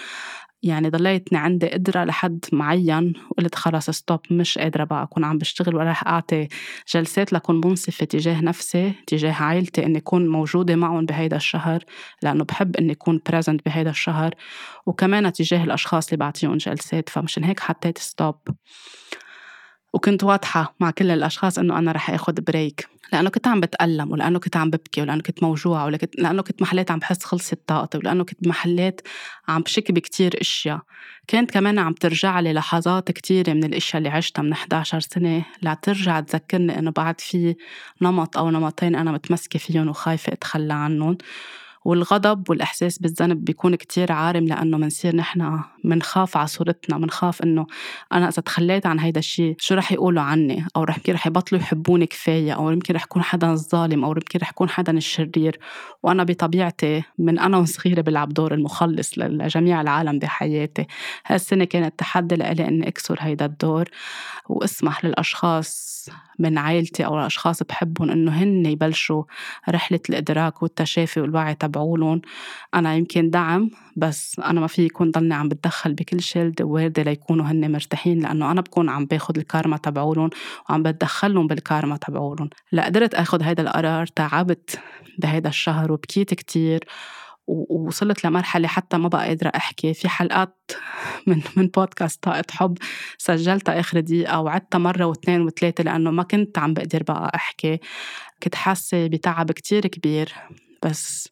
يعني 0.65 0.89
ضليتني 0.89 1.39
عندي 1.39 1.69
قدرة 1.69 2.05
لحد 2.05 2.45
معين 2.53 3.13
وقلت 3.31 3.55
خلص 3.55 3.91
stop 3.91 4.21
مش 4.31 4.59
قادرة 4.59 4.85
بقى 4.85 5.03
أكون 5.03 5.25
عم 5.25 5.39
بشتغل 5.39 5.77
ولا 5.77 5.91
رح 5.91 6.07
أعطي 6.07 6.49
جلسات 6.95 7.33
لكون 7.33 7.61
منصفة 7.65 8.07
تجاه 8.07 8.41
نفسي 8.41 8.93
تجاه 9.07 9.33
عائلتي 9.33 9.87
إني 9.87 9.99
أكون 9.99 10.29
موجودة 10.29 10.77
معهم 10.77 11.07
بهيدا 11.07 11.37
الشهر 11.37 11.85
لأنه 12.23 12.45
بحب 12.45 12.77
إني 12.77 12.93
أكون 12.93 13.21
present 13.29 13.61
بهيدا 13.67 13.91
الشهر. 13.91 14.35
وكمان 14.87 15.33
تجاه 15.33 15.65
الأشخاص 15.65 16.07
اللي 16.09 16.17
بعطيهم 16.17 16.57
جلسات 16.57 17.09
فمشان 17.09 17.45
هيك 17.45 17.61
حطيت 17.61 17.99
stop 17.99 18.37
وكنت 19.93 20.25
واضحة 20.25 20.75
مع 20.81 20.91
كل 20.91 21.11
الأشخاص 21.11 21.59
إنه 21.59 21.79
أنا 21.79 21.93
رح 21.93 22.11
آخد 22.11 22.41
break 22.41 22.89
لأنه 23.13 23.31
كنت 23.31 23.49
عم 23.49 23.61
بتألم 23.61 24.11
ولأنه 24.13 24.39
كنت 24.39 24.57
عم 24.57 24.71
ببكي 24.71 25.03
ولأنه 25.03 25.23
كنت 25.23 25.43
موجوعة 25.43 25.85
ولأنه 25.87 26.43
كنت 26.43 26.63
محلات 26.63 26.91
عم 26.91 26.99
بحس 26.99 27.25
خلصت 27.25 27.59
طاقتي 27.67 27.99
ولأنه 27.99 28.25
كنت 28.25 28.47
محلات 28.47 29.01
عم 29.49 29.63
بشك 29.63 29.93
بكتير 29.93 30.41
أشياء. 30.41 30.81
كانت 31.27 31.51
كمان 31.51 31.79
عم 31.79 31.93
ترجع 31.93 32.41
لي 32.41 32.53
لحظات 32.53 33.11
كتيرة 33.11 33.53
من 33.53 33.65
الأشياء 33.65 33.99
اللي 33.99 34.09
عشتها 34.09 34.43
من 34.43 34.53
11 34.53 35.01
سنة. 35.01 35.45
لترجع 35.63 36.21
تذكرني 36.21 36.79
إنه 36.79 36.91
بعد 36.91 37.21
في 37.21 37.55
نمط 38.03 38.37
أو 38.37 38.51
نمطين 38.51 38.95
أنا 38.95 39.13
متمسكة 39.13 39.59
فيهم 39.59 39.89
وخايفة 39.89 40.33
أتخلى 40.33 40.75
عنهم. 40.75 41.19
والغضب 41.85 42.51
والإحساس 42.51 42.99
بالذنب 42.99 43.45
بيكون 43.45 43.75
كتير 43.75 44.13
عارم 44.13 44.45
لأنه 44.45 44.79
منصير 44.79 45.17
نحن 45.17 45.61
منخاف 45.85 46.37
على 46.37 46.47
صورتنا 46.47 46.99
منخاف 46.99 47.43
إنه 47.43 47.67
أنا 48.13 48.29
إذا 48.29 48.43
تخليت 48.43 48.87
عن 48.87 48.99
هيدا 48.99 49.19
الشيء 49.19 49.55
شو 49.59 49.75
رح 49.75 49.93
يقولوا 49.93 50.23
عني؟ 50.23 50.67
أو 50.77 50.85
رح 50.85 50.97
يمكن 50.97 51.13
رح 51.13 51.27
يبطلوا 51.27 51.61
يحبوني 51.61 52.07
كفاية 52.07 52.53
أو 52.53 52.71
يمكن 52.71 52.95
رح 52.95 53.03
يكون 53.03 53.23
حدا 53.23 53.53
الظالم 53.53 54.05
أو 54.05 54.11
يمكن 54.11 54.39
رح 54.39 54.51
يكون 54.51 54.69
حدا 54.69 54.93
الشرير. 54.93 55.59
وأنا 56.03 56.25
بطبيعتي 56.25 57.03
من 57.19 57.39
أنا 57.39 57.59
وصغيرة 57.59 58.01
بلعب 58.01 58.29
دور 58.29 58.55
المخلص 58.55 59.19
لجميع 59.19 59.81
العالم 59.81 60.19
بحياتي. 60.19 60.87
هالسنة 61.27 61.65
كانت 61.65 61.99
تحدي 61.99 62.37
لإلي 62.37 62.69
إني 62.69 62.89
أكسر 62.89 63.19
هيدا 63.21 63.45
الدور. 63.45 63.89
وأسمح 64.49 65.05
للأشخاص 65.05 65.93
من 66.39 66.59
عائلتي 66.59 67.07
أو 67.07 67.19
الأشخاص 67.19 67.63
بحبهم 67.63 68.11
إنه 68.11 68.33
هن 68.33 68.67
يبلشوا 68.67 69.25
رحلة 69.69 70.01
الإدراك 70.11 70.63
والتشافي 70.63 71.21
والوعي 71.21 71.55
تبعولن 71.55 72.21
أنا 72.75 72.95
يمكن 72.95 73.31
دعم 73.31 73.71
بس 73.97 74.41
أنا 74.45 74.61
ما 74.61 74.67
في 74.67 74.83
يكون 74.83 75.11
ضلني 75.11 75.35
عم 75.35 75.49
بتدخل 75.49 75.95
بكل 75.95 76.21
شيء 76.21 76.53
واردة 76.61 77.03
ليكونوا 77.03 77.45
هن 77.45 77.73
مرتاحين 77.73 78.21
لأنه 78.21 78.51
أنا 78.51 78.61
بكون 78.61 78.89
عم 78.89 79.07
باخد 79.07 79.39
الكارما 79.39 79.77
تبعولن 79.77 80.31
وعم 80.71 80.83
بتدخلهم 80.83 81.47
بالكارما 81.47 81.97
تبعولن 81.97 82.49
لقدرت 82.73 83.15
أخد 83.15 83.43
هيدا 83.43 83.63
القرار 83.63 84.07
تعبت 84.07 84.81
بهيدا 85.19 85.49
الشهر 85.49 85.93
وبكيت 85.93 86.35
كتير. 86.35 86.85
ووصلت 87.47 88.25
لمرحلة 88.27 88.69
حتى 88.69 88.99
ما 88.99 89.09
بقى 89.09 89.27
قادرة 89.27 89.49
أحكي. 89.57 89.95
في 89.95 90.09
حلقات 90.09 90.71
من 91.27 91.43
من 91.57 91.67
بودكاست 91.67 92.23
طاقة 92.23 92.45
حب 92.51 92.79
سجلتها 93.19 93.81
آخر 93.81 94.01
دقيقة 94.01 94.41
وعدتها 94.41 94.79
مرة 94.79 95.05
واثنين 95.05 95.41
وثلاثة 95.43 95.85
لأنه 95.85 96.11
ما 96.11 96.23
كنت 96.23 96.59
عم 96.59 96.75
بقدر 96.75 97.03
بقى 97.03 97.33
أحكي. 97.35 97.79
كنت 98.43 98.55
حاسة 98.55 99.07
بتعب 99.07 99.53
كتير 99.53 99.87
كبير. 99.87 100.33
بس 100.85 101.29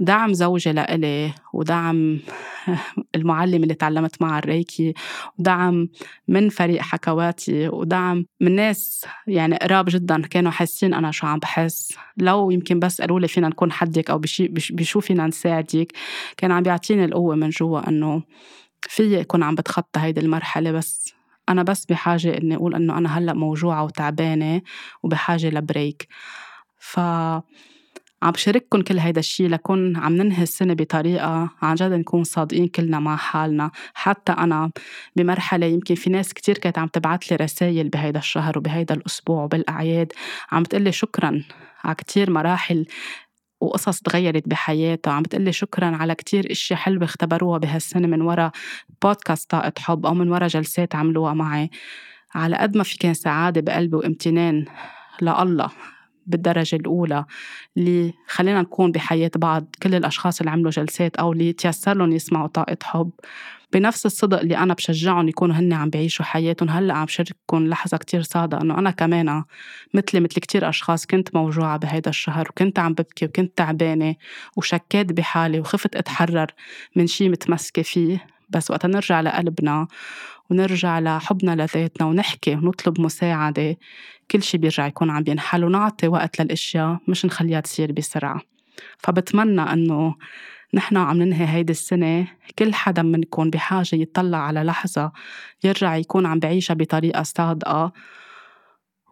دعم 0.00 0.32
زوجي 0.32 0.72
لإلي 0.72 1.32
ودعم 1.52 2.18
المعلم 3.16 3.62
اللي 3.62 3.74
تعلمت 3.74 4.22
معها 4.22 4.38
الريكي 4.38 4.94
ودعم 5.38 5.88
من 6.28 6.48
فريق 6.48 6.82
حكواتي 6.82 7.68
ودعم 7.68 8.26
من 8.40 8.56
ناس 8.56 9.06
يعني 9.26 9.56
قراب 9.56 9.84
جدا 9.88 10.22
كانوا 10.22 10.50
حاسين 10.50 10.94
أنا 10.94 11.10
شو 11.10 11.26
عم 11.26 11.38
بحس. 11.38 11.92
لو 12.16 12.50
يمكن 12.50 12.78
بس 12.80 13.00
قالوا 13.00 13.20
لي 13.20 13.28
فينا 13.28 13.48
نكون 13.48 13.72
حدك 13.72 14.10
أو 14.10 14.20
بشو 14.50 15.00
فينا 15.00 15.26
نساعدك 15.26 15.92
كان 16.36 16.52
عم 16.52 16.62
بيعطيني 16.62 17.04
القوة 17.04 17.34
من 17.34 17.50
جوا 17.50 17.88
إنه 17.88 18.22
في 18.88 19.20
أكون 19.20 19.42
عم 19.42 19.54
بتخطى 19.54 20.00
هيدي 20.00 20.20
المرحلة. 20.20 20.72
بس 20.72 21.14
أنا 21.48 21.62
بس 21.62 21.84
بحاجة 21.86 22.38
إني 22.38 22.56
أقول 22.56 22.74
إنه 22.74 22.98
أنا 22.98 23.18
هلأ 23.18 23.32
موجوعة 23.34 23.84
وتعبانة 23.84 24.62
وبحاجة 25.02 25.50
لبريك. 25.50 26.08
ف 26.78 27.00
عم 28.24 28.30
بشارككم 28.30 28.82
كل 28.82 28.98
هيدا 28.98 29.20
الشيء 29.20 29.48
لكون 29.48 29.96
عم 29.96 30.16
ننهي 30.16 30.42
السنة 30.42 30.74
بطريقة 30.74 31.50
عن 31.62 31.74
جد 31.74 31.92
نكون 31.92 32.24
صادقين 32.24 32.68
كلنا 32.68 33.00
مع 33.00 33.16
حالنا. 33.16 33.70
حتى 33.94 34.32
أنا 34.32 34.70
بمرحلة 35.16 35.66
يمكن 35.66 35.94
في 35.94 36.10
ناس 36.10 36.34
كتير 36.34 36.58
كانت 36.58 36.78
عم 36.78 36.86
تبعت 36.86 37.30
لي 37.30 37.36
رسائل 37.36 37.88
بهيدا 37.88 38.18
الشهر 38.18 38.58
وبهيدا 38.58 38.94
الأسبوع 38.94 39.44
وبالأعياد. 39.44 40.12
عم 40.52 40.62
بتقلي 40.62 40.92
شكرا 40.92 41.42
على 41.84 41.94
كتير 41.94 42.30
مراحل 42.30 42.86
وقصص 43.60 44.00
تغيرت 44.00 44.48
بحياتها. 44.48 45.12
عم 45.12 45.22
بتقلي 45.22 45.52
شكرا 45.52 45.96
على 45.96 46.14
كتير 46.14 46.50
إشياء 46.52 46.78
حلوة 46.78 47.04
اختبروها 47.04 47.58
بهالسنة 47.58 48.06
من 48.06 48.20
ورا 48.22 48.52
بودكاست 49.02 49.50
طاقة 49.50 49.72
حب 49.78 50.06
أو 50.06 50.14
من 50.14 50.30
ورا 50.30 50.46
جلسات 50.46 50.94
عملوها 50.94 51.34
معي. 51.34 51.70
على 52.34 52.56
قد 52.56 52.76
ما 52.76 52.84
في 52.84 52.98
كان 52.98 53.14
سعادة 53.14 53.60
بقلبي 53.60 53.96
وامتنان 53.96 54.64
لله. 55.22 55.93
بالدرجة 56.26 56.76
الأولى 56.76 57.24
اللي 57.76 58.14
خلينا 58.28 58.62
نكون 58.62 58.92
بحياة 58.92 59.30
بعض 59.36 59.66
كل 59.82 59.94
الأشخاص 59.94 60.40
اللي 60.40 60.50
عملوا 60.50 60.70
جلسات 60.70 61.16
أو 61.16 61.32
اللي 61.32 61.52
تيسر 61.52 61.96
لهم 61.96 62.12
يسمعوا 62.12 62.46
طاقة 62.46 62.76
حب. 62.82 63.10
بنفس 63.72 64.06
الصدق 64.06 64.40
اللي 64.40 64.56
أنا 64.56 64.74
بشجعهم 64.74 65.28
يكونوا 65.28 65.54
هن 65.54 65.72
عم 65.72 65.90
بيعيشوا 65.90 66.24
حياتهم 66.24 66.70
هلأ 66.70 66.94
عم 66.94 67.06
شارككم 67.06 67.66
لحظة 67.66 67.96
كتير 67.96 68.22
صادقة 68.22 68.62
إنه 68.62 68.78
أنا 68.78 68.90
كمان 68.90 69.44
مثلي 69.94 70.20
مثل 70.20 70.34
كتير 70.34 70.68
أشخاص 70.68 71.06
كنت 71.06 71.34
موجوعة 71.34 71.76
بهيدا 71.76 72.10
الشهر 72.10 72.48
وكنت 72.50 72.78
عم 72.78 72.92
ببكي 72.92 73.24
وكنت 73.24 73.58
تعبانة 73.58 74.14
وشكيت 74.56 75.12
بحالي 75.12 75.60
وخفت 75.60 75.96
أتحرر 75.96 76.46
من 76.96 77.06
شي 77.06 77.28
متمسكة 77.28 77.82
فيه. 77.82 78.26
بس 78.48 78.70
وقت 78.70 78.86
نرجع 78.86 79.20
لقلبنا 79.20 79.86
ونرجع 80.50 80.98
لحبنا 80.98 81.62
لذاتنا 81.62 82.06
ونحكي 82.06 82.54
ونطلب 82.54 83.00
مساعدة. 83.00 83.76
كل 84.30 84.42
شي 84.42 84.58
بيرجع 84.58 84.86
يكون 84.86 85.10
عم 85.10 85.24
ينحل 85.28 85.64
ونعطي 85.64 86.08
وقت 86.08 86.40
للأشياء 86.40 86.98
مش 87.08 87.26
نخليها 87.26 87.60
تصير 87.60 87.92
بسرعة. 87.92 88.40
فبتمنى 88.98 89.60
أنه 89.60 90.14
نحن 90.74 90.96
عم 90.96 91.22
ننهي 91.22 91.46
هيدي 91.46 91.72
السنة 91.72 92.28
كل 92.58 92.74
حدا 92.74 93.02
منكم 93.02 93.50
بحاجة 93.50 93.96
يطلع 93.96 94.38
على 94.38 94.62
لحظة 94.62 95.12
يرجع 95.64 95.96
يكون 95.96 96.26
عم 96.26 96.38
بعيشها 96.38 96.74
بطريقة 96.74 97.22
صادقة 97.22 97.92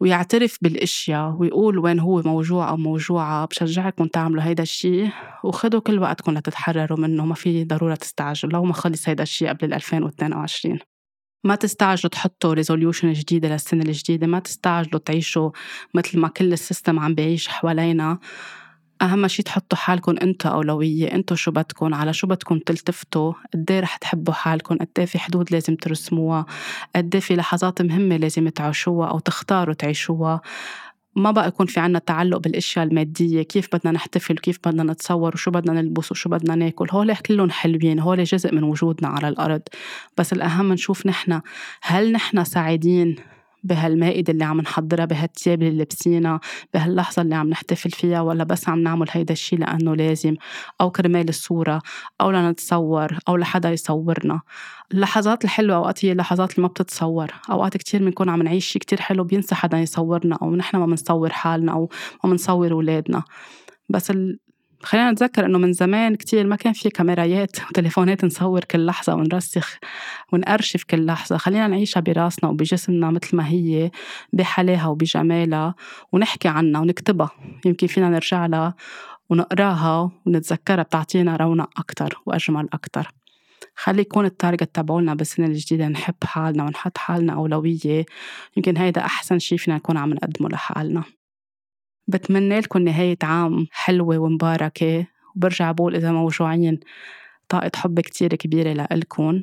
ويعترف 0.01 0.59
بالأشياء 0.63 1.37
ويقول 1.39 1.79
وين 1.79 1.99
هو 1.99 2.23
موجوع 2.23 2.69
أو 2.69 2.77
موجوعة. 2.77 3.47
بشجعكم 3.47 4.07
تعملوا 4.07 4.43
هيدا 4.43 4.63
الشيء 4.63 5.11
وخذوا 5.45 5.81
كل 5.81 5.99
وقتكم 5.99 6.33
لتتحرروا 6.33 6.99
منه 6.99 7.27
ما 7.27 7.35
في 7.35 7.65
ضرورة 7.65 7.95
تستعجلوا 7.95 8.53
لو 8.53 8.65
ما 8.65 8.73
خلص 8.73 9.09
هيدا 9.09 9.23
الشيء 9.23 9.49
قبل 9.49 9.75
2022 9.75 10.79
ما 11.45 11.55
تستعجلوا 11.55 12.11
تحطوا 12.11 12.55
resolution 12.55 13.13
جديدة 13.13 13.49
للسنة 13.49 13.85
الجديدة 13.85 14.27
ما 14.27 14.39
تستعجلوا 14.39 15.01
تعيشوا 15.05 15.51
مثل 15.95 16.19
ما 16.19 16.29
كل 16.29 16.53
ال 16.53 16.59
system 16.59 16.99
عم 16.99 17.15
بيعيش 17.15 17.49
حوالينا. 17.49 18.19
أهم 19.03 19.29
شي 19.29 19.43
تحطوا 19.43 19.79
حالكم 19.79 20.15
أنتوا 20.23 20.51
أولوية 20.51 21.13
أنتوا 21.15 21.37
شو 21.37 21.51
بدكم 21.51 21.95
على 21.95 22.13
شو 22.13 22.27
بدكم 22.27 22.59
تلتفتوا 22.59 23.33
قد 23.55 23.71
إيه 23.71 23.81
رح 23.81 23.97
تحبوا 23.97 24.35
حالكم 24.35 24.77
قد 24.77 24.89
إيه 24.99 25.05
في 25.07 25.19
حدود 25.19 25.53
لازم 25.53 25.77
ترسموها 25.77 26.47
قد 26.97 27.15
إيه 27.15 27.21
في 27.23 27.37
لحظات 27.37 27.83
مهمة 27.83 28.17
لازم 28.17 28.49
تعيشوها 28.49 29.09
أو 29.09 29.19
تختاروا 29.19 29.75
تعيشوها. 29.75 30.41
ما 31.17 31.31
بقى 31.31 31.49
يكون 31.49 31.67
في 31.67 31.81
عنا 31.81 31.99
تعلق 31.99 32.39
بالأشياء 32.39 32.85
المادية 32.85 33.43
كيف 33.43 33.69
بدنا 33.77 33.93
نحتفل 33.93 34.35
وكيف 34.35 34.59
بدنا 34.67 34.93
نتصور 34.93 35.35
وشو 35.35 35.51
بدنا 35.51 35.83
نلبس 35.83 36.13
وشو 36.13 36.31
بدنا 36.31 36.55
ناكل. 36.55 36.87
هول 36.91 37.17
كلهم 37.17 37.51
حلوين 37.51 38.01
هول 38.01 38.25
جزء 38.25 38.55
من 38.55 38.63
وجودنا 38.63 39.09
على 39.09 39.29
الأرض. 39.29 39.63
بس 40.19 40.33
الأهم 40.33 40.73
نشوف 40.73 41.07
نحن 41.07 41.41
هل 41.83 42.13
نحن 42.13 42.45
سعيدين 42.45 43.17
بهالمائدة 43.63 44.33
اللي 44.33 44.45
عم 44.45 44.61
نحضرها 44.61 45.05
بهالتياب 45.05 45.63
اللي 45.63 45.79
لابسينها 45.79 46.41
بهاللحظة 46.75 47.23
اللي 47.23 47.35
عم 47.35 47.49
نحتفل 47.49 47.91
فيها 47.91 48.21
ولا 48.21 48.45
بس 48.45 48.69
عم 48.69 48.79
نعمل 48.79 49.07
هيدا 49.11 49.33
الشي 49.33 49.57
لأنه 49.57 49.97
لازم 49.97 50.37
أو 50.81 50.91
كرمال 50.91 51.29
الصورة 51.29 51.83
أو 52.21 52.31
لنتصور 52.31 53.19
أو 53.29 53.37
لحدا 53.37 53.71
يصورنا. 53.71 54.41
اللحظات 54.93 55.45
الحلوة 55.45 55.77
أوقات 55.77 56.05
هي 56.05 56.13
اللحظات 56.13 56.51
اللي 56.51 56.63
ما 56.63 56.69
بتتصور. 56.69 57.31
أوقات 57.51 57.77
كتير 57.77 58.05
بنكون 58.05 58.29
عم 58.29 58.43
نعيش 58.43 58.67
شي 58.67 58.79
كتير 58.79 59.01
حلو 59.01 59.25
بينسى 59.25 59.55
حدا 59.55 59.79
يصورنا 59.79 60.39
أو 60.43 60.57
نحن 60.57 60.77
ما 60.77 60.87
بنصور 60.87 61.33
حالنا 61.33 61.73
أو 61.73 61.89
ما 62.25 62.31
بنصور 62.31 62.73
أولادنا. 62.73 63.23
بس 63.89 64.13
خلينا 64.83 65.11
نتذكر 65.11 65.47
إنه 65.47 65.59
من 65.59 65.73
زمان 65.73 66.15
كتير 66.15 66.47
ما 66.47 66.57
كان 66.57 66.73
في 66.73 66.91
كاميرايات 66.91 67.57
وتليفونات 67.71 68.25
نصور 68.25 68.65
كل 68.65 68.87
لحظة 68.87 69.15
ونرسخ 69.15 69.79
ونأرشف 70.33 70.85
كل 70.85 71.07
لحظة. 71.07 71.37
خلينا 71.37 71.67
نعيشها 71.67 72.01
براسنا 72.01 72.51
وبجسمنا 72.51 73.11
مثل 73.11 73.37
ما 73.37 73.49
هي 73.49 73.91
بحلاها 74.33 74.87
وبجمالها 74.87 75.75
ونحكي 76.13 76.49
عنها 76.49 76.81
ونكتبها. 76.81 77.31
يمكن 77.65 77.87
فينا 77.87 78.09
نرجع 78.09 78.47
لها 78.47 78.75
ونقراها 79.31 80.11
ونتذكرها 80.27 80.83
بتعطينا 80.83 81.37
رونق 81.37 81.71
أكتر 81.81 82.23
وأجمل 82.27 82.69
أكتر. 82.73 83.13
خلي 83.77 84.01
يكون 84.01 84.25
التارجت 84.25 84.75
تبعولنا 84.75 85.15
بالسنة 85.15 85.47
الجديدة 85.47 85.89
نحب 85.89 86.15
حالنا 86.25 86.65
ونحط 86.65 86.99
حالنا 86.99 87.33
أولوية. 87.33 88.05
يمكن 88.57 88.77
هيدا 88.77 89.01
أحسن 89.05 89.39
شي 89.39 89.59
فينا 89.59 89.77
نكون 89.77 89.97
عم 89.97 90.11
نقدمه 90.11 90.49
لحالنا. 90.49 91.03
بتمنى 92.09 92.61
لكم 92.61 92.79
نهاية 92.83 93.19
عام 93.23 93.67
حلوة 93.73 94.19
ومباركة. 94.19 95.07
وبرجع 95.37 95.73
بقول 95.73 95.97
إذا 95.97 96.13
موجوعين 96.13 96.81
طاقة 97.49 97.71
حب 97.77 98.01
كتير 98.01 98.35
كبيرة 98.35 98.73
لإلكن 98.73 99.43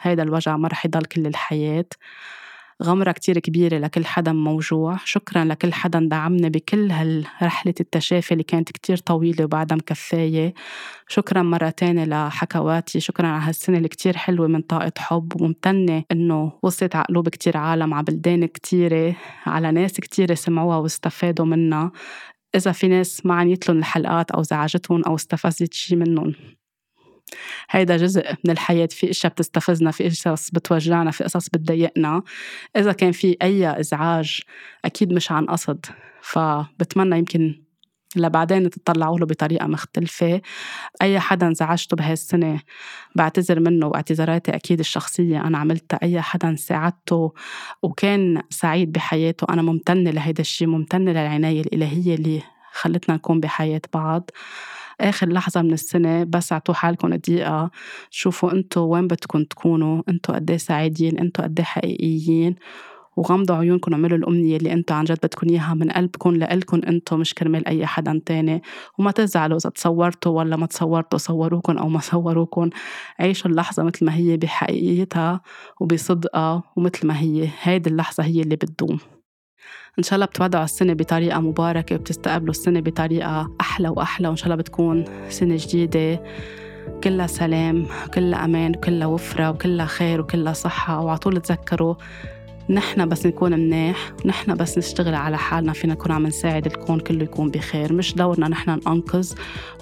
هيدا 0.00 0.22
الوجع 0.22 0.56
ما 0.56 0.68
رح 0.68 0.86
يضل 0.86 1.04
كل 1.04 1.26
الحياة. 1.26 1.84
غمرة 2.82 3.12
كتير 3.12 3.38
كبيرة 3.38 3.78
لكل 3.78 4.04
حدا 4.06 4.32
موجوع. 4.32 4.96
شكرا 5.04 5.44
لكل 5.44 5.72
حدا 5.72 6.08
دعمني 6.10 6.50
بكل 6.50 6.90
هالرحلة 6.90 7.74
التشافي 7.80 8.32
اللي 8.32 8.42
كانت 8.42 8.72
كتير 8.72 8.96
طويلة 8.96 9.44
وبعدها 9.44 9.76
مكفاية 9.76 10.54
شكرا 11.08 11.42
مرة 11.42 11.70
تانية 11.70 12.04
لحكواتي. 12.04 13.00
شكرا 13.00 13.26
على 13.26 13.42
هالسنة 13.42 13.76
اللي 13.76 13.88
كتير 13.88 14.16
حلوة 14.16 14.46
من 14.46 14.60
طاقة 14.60 14.92
حب. 14.98 15.40
وممتنة 15.40 16.04
إنه 16.12 16.52
وصلت 16.62 16.96
على 16.96 17.04
قلوب 17.08 17.28
كتير 17.28 17.56
عالم 17.56 17.94
على 17.94 18.04
بلدان 18.04 18.46
كتيرة 18.46 19.16
على 19.46 19.72
ناس 19.72 19.92
كتيرة 19.92 20.34
سمعوها 20.34 20.76
واستفادوا 20.76 21.46
منها. 21.46 21.92
إذا 22.54 22.72
في 22.72 22.88
ناس 22.88 23.26
ما 23.26 23.34
عنيت 23.34 23.68
لهم 23.68 23.78
الحلقات 23.78 24.30
أو 24.30 24.42
زعجتهم 24.42 25.02
أو 25.04 25.14
استفزت 25.14 25.74
شي 25.74 25.96
منهم. 25.96 26.34
هيدا 27.70 27.96
جزء 27.96 28.34
من 28.44 28.50
الحياة 28.50 28.88
في 28.90 29.10
إشياء 29.10 29.32
بتستفزنا 29.32 29.90
في 29.90 30.08
قصص 30.08 30.50
بتوجعنا 30.50 31.10
في 31.10 31.24
قصص 31.24 31.48
بتضايقنا. 31.48 32.22
إذا 32.76 32.92
كان 32.92 33.12
في 33.12 33.36
أي 33.42 33.80
إزعاج 33.80 34.40
أكيد 34.84 35.12
مش 35.12 35.32
عن 35.32 35.46
قصد. 35.46 35.86
فبتمنى 36.22 37.18
يمكن 37.18 37.62
لبعدين 38.16 38.70
تطلعوا 38.70 39.18
له 39.18 39.26
بطريقة 39.26 39.66
مختلفة. 39.66 40.40
أي 41.02 41.20
حدا 41.20 41.46
انزعجته 41.46 41.96
بهالسنة 41.96 42.60
بعتذر 43.16 43.60
منه 43.60 43.86
واعتذاراتي 43.86 44.54
أكيد 44.54 44.78
الشخصية. 44.78 45.40
أنا 45.40 45.58
عملتها 45.58 45.98
أي 46.02 46.20
حدا 46.20 46.56
ساعدته 46.56 47.32
وكان 47.82 48.42
سعيد 48.50 48.92
بحياته 48.92 49.46
أنا 49.50 49.62
ممتنة 49.62 50.10
لهيدا 50.10 50.40
الشيء 50.40 50.68
ممتنة 50.68 51.10
للعناية 51.10 51.60
الإلهية 51.60 52.14
اللي 52.14 52.42
خلتنا 52.72 53.14
نكون 53.14 53.40
بحياة 53.40 53.82
بعض. 53.94 54.30
آخر 55.02 55.28
لحظة 55.28 55.62
من 55.62 55.72
السنة 55.72 56.24
بس 56.24 56.52
اعطوا 56.52 56.74
حالكم 56.74 57.14
دقيقة 57.14 57.70
شوفوا 58.10 58.52
أنتوا 58.52 58.82
وين 58.92 59.06
بدكم 59.06 59.44
تكونوا. 59.44 60.02
أنتوا 60.08 60.34
قد 60.34 60.56
سعيدين 60.56 61.18
أنتوا 61.18 61.44
قد 61.44 61.60
حقيقيين. 61.60 62.54
وغمضوا 63.16 63.56
عيونكم 63.56 63.92
واعملوا 63.92 64.18
الأمنية 64.18 64.56
اللي 64.56 64.72
أنتوا 64.72 64.96
عن 64.96 65.04
جد 65.04 65.18
بدكم 65.22 65.48
إياها 65.48 65.74
من 65.74 65.90
قلبكم 65.90 66.30
لإلكم 66.36 66.80
أنتوا 66.88 67.18
مش 67.18 67.34
كرمال 67.34 67.68
أي 67.68 67.86
حدا 67.86 68.20
تاني. 68.26 68.62
وما 68.98 69.10
تزعلوا 69.10 69.56
إذا 69.56 69.70
تصورتوا 69.70 70.38
ولا 70.38 70.56
ما 70.56 70.66
تصورتوا 70.66 71.18
صوروكم 71.18 71.78
أو 71.78 71.88
ما 71.88 72.00
صوروكم 72.00 72.70
عيشوا 73.20 73.50
اللحظة 73.50 73.82
مثل 73.82 74.04
ما 74.04 74.14
هي 74.14 74.36
بحقيقتها 74.36 75.40
وبصدقها 75.80 76.62
ومثل 76.76 77.06
ما 77.06 77.20
هي. 77.20 77.48
هيدي 77.62 77.90
اللحظة 77.90 78.24
هي 78.24 78.40
اللي 78.40 78.56
بتدوم. 78.56 78.98
إن 79.98 80.02
شاء 80.02 80.14
الله 80.14 80.26
بتودعوا 80.26 80.64
السنة 80.64 80.92
بطريقة 80.92 81.40
مباركة 81.40 81.96
وبتستقبلوا 81.96 82.50
السنة 82.50 82.80
بطريقة 82.80 83.50
أحلى 83.60 83.88
وأحلى. 83.88 84.28
وإن 84.28 84.36
شاء 84.36 84.44
الله 84.44 84.56
بتكون 84.56 85.04
سنة 85.28 85.56
جديدة. 85.58 86.22
كلها 87.04 87.26
سلام 87.26 87.86
كلها 88.14 88.44
أمان 88.44 88.74
كلها 88.74 89.06
وفرة 89.06 89.50
وكلها 89.50 89.86
خير 89.86 90.20
وكلها 90.20 90.52
صحة. 90.52 91.00
وعطول 91.00 91.40
تذكروا 91.40 91.94
نحن 92.70 93.08
بس 93.08 93.26
نكون 93.26 93.52
منيح 93.52 94.12
نحن 94.24 94.54
بس 94.54 94.78
نشتغل 94.78 95.14
على 95.14 95.38
حالنا. 95.38 95.72
فينا 95.72 95.94
نكون 95.94 96.12
عم 96.12 96.26
نساعد 96.26 96.66
الكون 96.66 97.00
كله 97.00 97.22
يكون 97.22 97.50
بخير. 97.50 97.92
مش 97.92 98.14
دورنا 98.14 98.48
نحن 98.48 98.70
ننقذ 98.70 99.32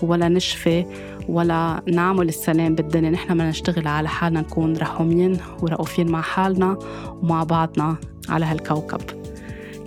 ولا 0.02 0.28
نشفي 0.28 0.86
ولا 1.28 1.82
نعمل 1.86 2.28
السلام 2.28 2.74
بالدنيا. 2.74 3.10
نحن 3.10 3.34
بدنا 3.34 3.48
نشتغل 3.48 3.88
على 3.88 4.08
حالنا 4.08 4.40
نكون 4.40 4.76
رحومين 4.76 5.38
ورؤوفين 5.62 6.10
مع 6.10 6.20
حالنا 6.20 6.78
ومع 7.22 7.44
بعضنا 7.44 7.96
على 8.28 8.44
هالكوكب. 8.44 9.19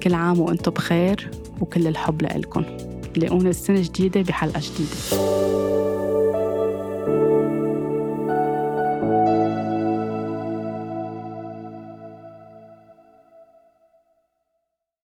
كل 0.04 0.14
عام 0.14 0.40
وأنتم 0.40 0.72
بخير 0.72 1.32
وكل 1.62 1.88
الحب 1.88 2.22
لإلكم. 2.22 2.64
لاقونا 3.16 3.50
السنة 3.50 3.82
جديدة 3.82 4.22
بحلقة 4.22 4.60
جديدة. 4.60 5.24